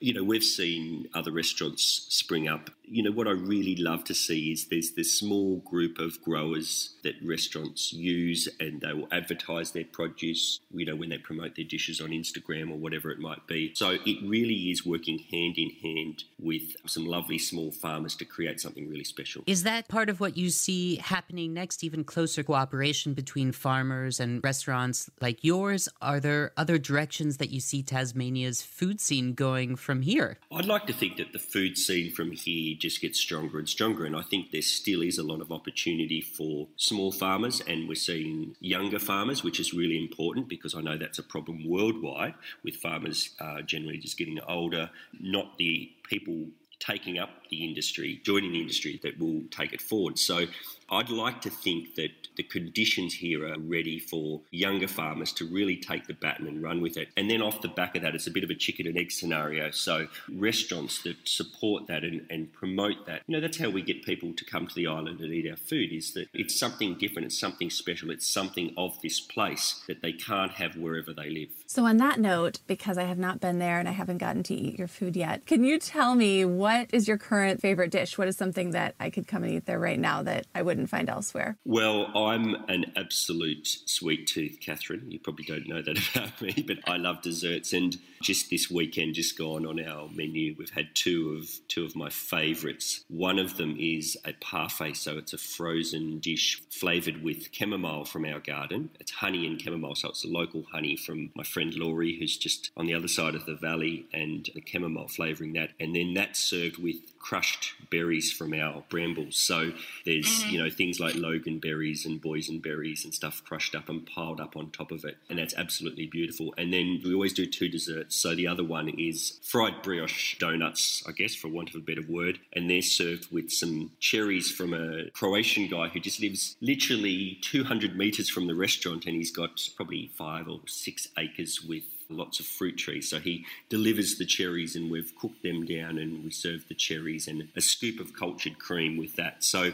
you 0.00 0.14
know, 0.14 0.22
we've 0.22 0.44
seen 0.44 1.08
other 1.14 1.32
restaurants 1.32 2.06
spring 2.08 2.48
up 2.48 2.70
you 2.86 3.02
know, 3.02 3.10
what 3.10 3.26
I 3.26 3.32
really 3.32 3.76
love 3.76 4.04
to 4.04 4.14
see 4.14 4.52
is 4.52 4.66
there's 4.66 4.92
this 4.92 5.18
small 5.18 5.56
group 5.58 5.98
of 5.98 6.22
growers 6.22 6.94
that 7.02 7.14
restaurants 7.22 7.92
use 7.92 8.48
and 8.60 8.80
they 8.80 8.92
will 8.92 9.08
advertise 9.10 9.72
their 9.72 9.84
produce, 9.84 10.60
you 10.72 10.86
know, 10.86 10.94
when 10.94 11.08
they 11.08 11.18
promote 11.18 11.56
their 11.56 11.64
dishes 11.64 12.00
on 12.00 12.10
Instagram 12.10 12.70
or 12.70 12.76
whatever 12.76 13.10
it 13.10 13.18
might 13.18 13.46
be. 13.46 13.72
So 13.74 13.98
it 14.04 14.18
really 14.24 14.70
is 14.70 14.86
working 14.86 15.18
hand 15.18 15.58
in 15.58 15.70
hand 15.82 16.24
with 16.38 16.76
some 16.86 17.06
lovely 17.06 17.38
small 17.38 17.72
farmers 17.72 18.14
to 18.16 18.24
create 18.24 18.60
something 18.60 18.88
really 18.88 19.04
special. 19.04 19.42
Is 19.46 19.64
that 19.64 19.88
part 19.88 20.08
of 20.08 20.20
what 20.20 20.36
you 20.36 20.50
see 20.50 20.96
happening 20.96 21.52
next, 21.52 21.82
even 21.82 22.04
closer 22.04 22.42
cooperation 22.42 23.14
between 23.14 23.52
farmers 23.52 24.20
and 24.20 24.42
restaurants 24.44 25.10
like 25.20 25.42
yours? 25.42 25.88
Are 26.00 26.20
there 26.20 26.52
other 26.56 26.78
directions 26.78 27.38
that 27.38 27.50
you 27.50 27.60
see 27.60 27.82
Tasmania's 27.82 28.62
food 28.62 29.00
scene 29.00 29.34
going 29.34 29.76
from 29.76 30.02
here? 30.02 30.38
I'd 30.52 30.66
like 30.66 30.86
to 30.86 30.92
think 30.92 31.16
that 31.16 31.32
the 31.32 31.38
food 31.38 31.76
scene 31.76 32.12
from 32.12 32.30
here 32.30 32.75
just 32.78 33.00
gets 33.00 33.18
stronger 33.18 33.58
and 33.58 33.68
stronger, 33.68 34.04
and 34.04 34.16
I 34.16 34.22
think 34.22 34.50
there 34.50 34.62
still 34.62 35.02
is 35.02 35.18
a 35.18 35.22
lot 35.22 35.40
of 35.40 35.52
opportunity 35.52 36.20
for 36.20 36.68
small 36.76 37.12
farmers, 37.12 37.62
and 37.66 37.88
we're 37.88 37.94
seeing 37.94 38.56
younger 38.60 38.98
farmers, 38.98 39.42
which 39.42 39.60
is 39.60 39.72
really 39.72 39.98
important 39.98 40.48
because 40.48 40.74
I 40.74 40.80
know 40.80 40.96
that's 40.96 41.18
a 41.18 41.22
problem 41.22 41.68
worldwide 41.68 42.34
with 42.62 42.76
farmers 42.76 43.30
uh, 43.40 43.62
generally 43.62 43.98
just 43.98 44.16
getting 44.16 44.40
older, 44.48 44.90
not 45.20 45.58
the 45.58 45.90
people 46.04 46.46
taking 46.78 47.18
up 47.18 47.30
the 47.50 47.64
industry, 47.64 48.20
joining 48.24 48.52
the 48.52 48.60
industry 48.60 49.00
that 49.02 49.18
will 49.18 49.42
take 49.50 49.72
it 49.72 49.80
forward. 49.80 50.18
So 50.18 50.46
I'd 50.88 51.10
like 51.10 51.40
to 51.42 51.50
think 51.50 51.96
that 51.96 52.10
the 52.36 52.44
conditions 52.44 53.14
here 53.14 53.46
are 53.46 53.58
ready 53.58 53.98
for 53.98 54.40
younger 54.50 54.86
farmers 54.86 55.32
to 55.32 55.44
really 55.44 55.76
take 55.76 56.06
the 56.06 56.14
baton 56.14 56.46
and 56.46 56.62
run 56.62 56.80
with 56.80 56.96
it. 56.96 57.08
And 57.16 57.28
then 57.30 57.42
off 57.42 57.60
the 57.60 57.68
back 57.68 57.96
of 57.96 58.02
that, 58.02 58.14
it's 58.14 58.26
a 58.26 58.30
bit 58.30 58.44
of 58.44 58.50
a 58.50 58.54
chicken 58.54 58.86
and 58.86 58.96
egg 58.96 59.10
scenario. 59.10 59.70
So 59.72 60.06
restaurants 60.32 61.02
that 61.02 61.16
support 61.24 61.88
that 61.88 62.04
and, 62.04 62.24
and 62.30 62.52
promote 62.52 63.06
that, 63.06 63.22
you 63.26 63.32
know, 63.34 63.40
that's 63.40 63.58
how 63.58 63.70
we 63.70 63.82
get 63.82 64.04
people 64.04 64.32
to 64.34 64.44
come 64.44 64.66
to 64.66 64.74
the 64.74 64.86
island 64.86 65.20
and 65.20 65.32
eat 65.32 65.50
our 65.50 65.56
food 65.56 65.92
is 65.92 66.12
that 66.14 66.28
it's 66.32 66.58
something 66.58 66.94
different, 66.94 67.26
it's 67.26 67.38
something 67.38 67.70
special, 67.70 68.10
it's 68.10 68.26
something 68.26 68.72
of 68.76 69.00
this 69.02 69.18
place 69.18 69.82
that 69.88 70.02
they 70.02 70.12
can't 70.12 70.52
have 70.52 70.76
wherever 70.76 71.12
they 71.12 71.30
live. 71.30 71.48
So, 71.66 71.84
on 71.84 71.96
that 71.96 72.20
note, 72.20 72.60
because 72.66 72.96
I 72.96 73.04
have 73.04 73.18
not 73.18 73.40
been 73.40 73.58
there 73.58 73.80
and 73.80 73.88
I 73.88 73.92
haven't 73.92 74.18
gotten 74.18 74.42
to 74.44 74.54
eat 74.54 74.78
your 74.78 74.88
food 74.88 75.16
yet, 75.16 75.46
can 75.46 75.64
you 75.64 75.78
tell 75.78 76.14
me 76.14 76.44
what 76.44 76.88
is 76.92 77.08
your 77.08 77.18
current 77.18 77.60
favorite 77.60 77.90
dish? 77.90 78.16
What 78.16 78.28
is 78.28 78.36
something 78.36 78.70
that 78.70 78.94
I 79.00 79.10
could 79.10 79.26
come 79.26 79.42
and 79.42 79.52
eat 79.52 79.66
there 79.66 79.80
right 79.80 79.98
now 79.98 80.22
that 80.22 80.46
I 80.54 80.62
wouldn't 80.76 80.90
find 80.90 81.08
elsewhere? 81.08 81.56
Well, 81.64 82.10
I'm 82.14 82.54
an 82.68 82.92
absolute 82.96 83.66
sweet 83.66 84.26
tooth, 84.26 84.58
Catherine. 84.60 85.10
You 85.10 85.18
probably 85.18 85.46
don't 85.46 85.66
know 85.66 85.80
that 85.80 85.98
about 86.14 86.40
me, 86.42 86.64
but 86.66 86.78
I 86.86 86.98
love 86.98 87.22
desserts. 87.22 87.72
And 87.72 87.96
just 88.22 88.50
this 88.50 88.70
weekend, 88.70 89.14
just 89.14 89.38
gone 89.38 89.66
on 89.66 89.80
our 89.80 90.08
menu, 90.12 90.54
we've 90.58 90.70
had 90.70 90.94
two 90.94 91.38
of 91.38 91.66
two 91.68 91.84
of 91.84 91.96
my 91.96 92.10
favourites. 92.10 93.04
One 93.08 93.38
of 93.38 93.56
them 93.56 93.76
is 93.78 94.18
a 94.24 94.34
parfait, 94.34 94.96
so 94.96 95.16
it's 95.16 95.32
a 95.32 95.38
frozen 95.38 96.18
dish 96.18 96.62
flavoured 96.70 97.22
with 97.22 97.48
chamomile 97.52 98.04
from 98.04 98.26
our 98.26 98.40
garden. 98.40 98.90
It's 99.00 99.12
honey 99.12 99.46
and 99.46 99.60
chamomile, 99.60 99.94
so 99.94 100.10
it's 100.10 100.24
a 100.24 100.28
local 100.28 100.64
honey 100.72 100.96
from 100.96 101.30
my 101.34 101.44
friend 101.44 101.74
Laurie, 101.74 102.18
who's 102.18 102.36
just 102.36 102.70
on 102.76 102.86
the 102.86 102.94
other 102.94 103.08
side 103.08 103.34
of 103.34 103.46
the 103.46 103.54
valley, 103.54 104.06
and 104.12 104.50
the 104.54 104.62
chamomile 104.66 105.08
flavouring 105.08 105.54
that. 105.54 105.70
And 105.80 105.96
then 105.96 106.12
that's 106.14 106.38
served 106.38 106.76
with 106.76 106.96
crushed 107.26 107.72
berries 107.90 108.30
from 108.30 108.54
our 108.54 108.84
brambles. 108.88 109.36
So 109.36 109.72
there's, 110.04 110.26
mm-hmm. 110.26 110.50
you 110.50 110.62
know, 110.62 110.70
things 110.70 111.00
like 111.00 111.16
Logan 111.16 111.58
berries 111.58 112.06
and 112.06 112.22
boysenberries 112.22 113.02
and 113.02 113.12
stuff 113.12 113.42
crushed 113.44 113.74
up 113.74 113.88
and 113.88 114.06
piled 114.06 114.40
up 114.40 114.56
on 114.56 114.70
top 114.70 114.92
of 114.92 115.04
it. 115.04 115.16
And 115.28 115.36
that's 115.36 115.54
absolutely 115.56 116.06
beautiful. 116.06 116.54
And 116.56 116.72
then 116.72 117.00
we 117.04 117.12
always 117.12 117.32
do 117.32 117.44
two 117.44 117.68
desserts. 117.68 118.14
So 118.14 118.36
the 118.36 118.46
other 118.46 118.62
one 118.62 118.88
is 118.88 119.40
fried 119.42 119.82
brioche 119.82 120.38
donuts, 120.38 121.02
I 121.08 121.10
guess, 121.10 121.34
for 121.34 121.48
want 121.48 121.70
of 121.70 121.74
a 121.74 121.80
better 121.80 122.04
word. 122.08 122.38
And 122.52 122.70
they're 122.70 122.80
served 122.80 123.32
with 123.32 123.50
some 123.50 123.90
cherries 123.98 124.52
from 124.52 124.72
a 124.72 125.10
Croatian 125.10 125.66
guy 125.68 125.88
who 125.88 125.98
just 125.98 126.20
lives 126.20 126.56
literally 126.60 127.38
200 127.42 127.96
meters 127.96 128.28
from 128.28 128.46
the 128.46 128.54
restaurant 128.54 129.04
and 129.04 129.16
he's 129.16 129.32
got 129.32 129.68
probably 129.74 130.12
five 130.16 130.46
or 130.46 130.60
six 130.66 131.08
acres 131.18 131.60
with 131.60 131.82
lots 132.08 132.40
of 132.40 132.46
fruit 132.46 132.76
trees. 132.76 133.08
So 133.10 133.18
he 133.18 133.44
delivers 133.68 134.16
the 134.16 134.26
cherries 134.26 134.76
and 134.76 134.90
we've 134.90 135.12
cooked 135.16 135.42
them 135.42 135.64
down 135.64 135.98
and 135.98 136.24
we 136.24 136.30
serve 136.30 136.68
the 136.68 136.74
cherries 136.74 137.28
and 137.28 137.48
a 137.56 137.60
scoop 137.60 138.00
of 138.00 138.12
cultured 138.12 138.58
cream 138.58 138.96
with 138.96 139.16
that. 139.16 139.42
So 139.44 139.72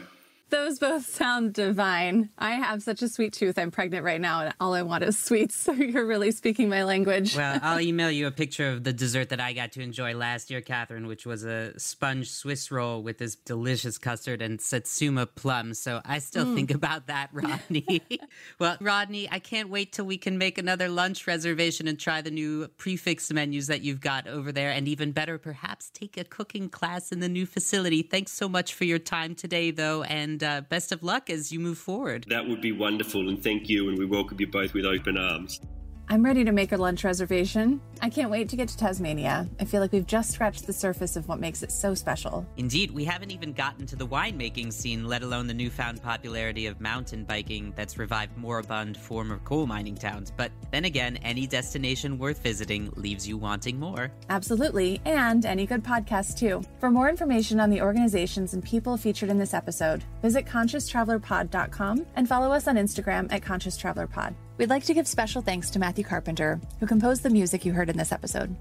those 0.53 0.77
both 0.77 1.03
sound 1.07 1.51
divine. 1.51 2.29
I 2.37 2.51
have 2.51 2.83
such 2.83 3.01
a 3.01 3.09
sweet 3.09 3.33
tooth. 3.33 3.57
I'm 3.57 3.71
pregnant 3.71 4.05
right 4.05 4.21
now, 4.21 4.41
and 4.41 4.53
all 4.59 4.75
I 4.75 4.83
want 4.83 5.03
is 5.03 5.17
sweets. 5.17 5.53
So 5.63 5.71
you're 5.71 6.05
really 6.05 6.31
speaking 6.31 6.67
my 6.67 6.83
language. 6.83 7.37
Well, 7.37 7.57
I'll 7.63 7.79
email 7.79 8.11
you 8.11 8.27
a 8.27 8.31
picture 8.31 8.69
of 8.69 8.83
the 8.83 8.91
dessert 8.91 9.29
that 9.29 9.39
I 9.39 9.53
got 9.53 9.71
to 9.73 9.81
enjoy 9.81 10.13
last 10.13 10.51
year, 10.51 10.59
Catherine, 10.59 11.07
which 11.07 11.25
was 11.25 11.45
a 11.45 11.79
sponge 11.79 12.29
Swiss 12.29 12.69
roll 12.69 13.01
with 13.01 13.17
this 13.17 13.35
delicious 13.35 13.97
custard 13.97 14.41
and 14.41 14.59
satsuma 14.59 15.25
plum. 15.25 15.73
So 15.73 16.01
I 16.03 16.19
still 16.19 16.45
mm. 16.45 16.55
think 16.55 16.71
about 16.71 17.07
that, 17.07 17.29
Rodney. 17.33 18.01
well, 18.59 18.75
Rodney, 18.81 19.29
I 19.31 19.39
can't 19.39 19.69
wait 19.69 19.93
till 19.93 20.05
we 20.05 20.17
can 20.17 20.37
make 20.37 20.57
another 20.57 20.89
lunch 20.89 21.25
reservation 21.27 21.87
and 21.87 21.97
try 21.97 22.21
the 22.21 22.31
new 22.31 22.67
prix 22.77 22.97
fixe 22.97 23.31
menus 23.31 23.67
that 23.67 23.83
you've 23.83 24.01
got 24.01 24.27
over 24.27 24.51
there. 24.51 24.71
And 24.71 24.87
even 24.87 25.13
better, 25.13 25.37
perhaps 25.37 25.91
take 25.91 26.17
a 26.17 26.25
cooking 26.25 26.67
class 26.67 27.11
in 27.11 27.21
the 27.21 27.29
new 27.29 27.45
facility. 27.45 28.01
Thanks 28.01 28.33
so 28.33 28.49
much 28.49 28.73
for 28.73 28.83
your 28.83 28.99
time 28.99 29.33
today, 29.33 29.71
though. 29.71 30.03
Uh, 30.43 30.61
best 30.61 30.91
of 30.91 31.01
luck 31.03 31.29
as 31.29 31.51
you 31.51 31.59
move 31.59 31.77
forward. 31.77 32.25
That 32.29 32.47
would 32.47 32.61
be 32.61 32.71
wonderful, 32.71 33.29
and 33.29 33.41
thank 33.41 33.69
you, 33.69 33.89
and 33.89 33.97
we 33.97 34.05
welcome 34.05 34.39
you 34.39 34.47
both 34.47 34.73
with 34.73 34.85
open 34.85 35.17
arms. 35.17 35.61
I'm 36.09 36.23
ready 36.23 36.43
to 36.43 36.51
make 36.51 36.73
a 36.73 36.77
lunch 36.77 37.03
reservation. 37.03 37.81
I 38.01 38.09
can't 38.09 38.29
wait 38.29 38.49
to 38.49 38.55
get 38.57 38.67
to 38.67 38.77
Tasmania. 38.77 39.49
I 39.59 39.65
feel 39.65 39.79
like 39.79 39.93
we've 39.93 40.05
just 40.05 40.31
scratched 40.31 40.67
the 40.67 40.73
surface 40.73 41.15
of 41.15 41.27
what 41.29 41.39
makes 41.39 41.63
it 41.63 41.71
so 41.71 41.95
special. 41.95 42.45
Indeed, 42.57 42.91
we 42.91 43.05
haven't 43.05 43.31
even 43.31 43.53
gotten 43.53 43.85
to 43.87 43.95
the 43.95 44.05
winemaking 44.05 44.73
scene, 44.73 45.07
let 45.07 45.23
alone 45.23 45.47
the 45.47 45.53
newfound 45.53 46.03
popularity 46.03 46.67
of 46.67 46.81
mountain 46.81 47.23
biking 47.23 47.71
that's 47.75 47.97
revived 47.97 48.37
moribund 48.37 48.97
former 48.97 49.39
coal 49.39 49.65
mining 49.65 49.95
towns. 49.95 50.31
But 50.35 50.51
then 50.71 50.85
again, 50.85 51.17
any 51.17 51.47
destination 51.47 52.17
worth 52.17 52.43
visiting 52.43 52.91
leaves 52.95 53.25
you 53.27 53.37
wanting 53.37 53.79
more. 53.79 54.11
Absolutely, 54.29 55.01
and 55.05 55.45
any 55.45 55.65
good 55.65 55.83
podcast 55.83 56.37
too. 56.37 56.61
For 56.79 56.91
more 56.91 57.09
information 57.09 57.61
on 57.61 57.69
the 57.69 57.81
organizations 57.81 58.53
and 58.53 58.63
people 58.63 58.97
featured 58.97 59.29
in 59.29 59.37
this 59.37 59.53
episode, 59.53 60.03
visit 60.21 60.45
conscioustravelerpod.com 60.45 62.05
and 62.15 62.27
follow 62.27 62.51
us 62.51 62.67
on 62.67 62.75
Instagram 62.75 63.31
at 63.31 63.41
conscioustravelerpod. 63.41 64.35
We'd 64.57 64.69
like 64.69 64.83
to 64.85 64.93
give 64.93 65.07
special 65.07 65.41
thanks 65.41 65.71
to 65.71 65.79
Matthew 65.79 66.03
Carpenter, 66.03 66.61
who 66.79 66.85
composed 66.85 67.23
the 67.23 67.29
music 67.29 67.65
you 67.65 67.73
heard 67.73 67.89
in 67.89 67.97
this 67.97 68.11
episode. 68.11 68.55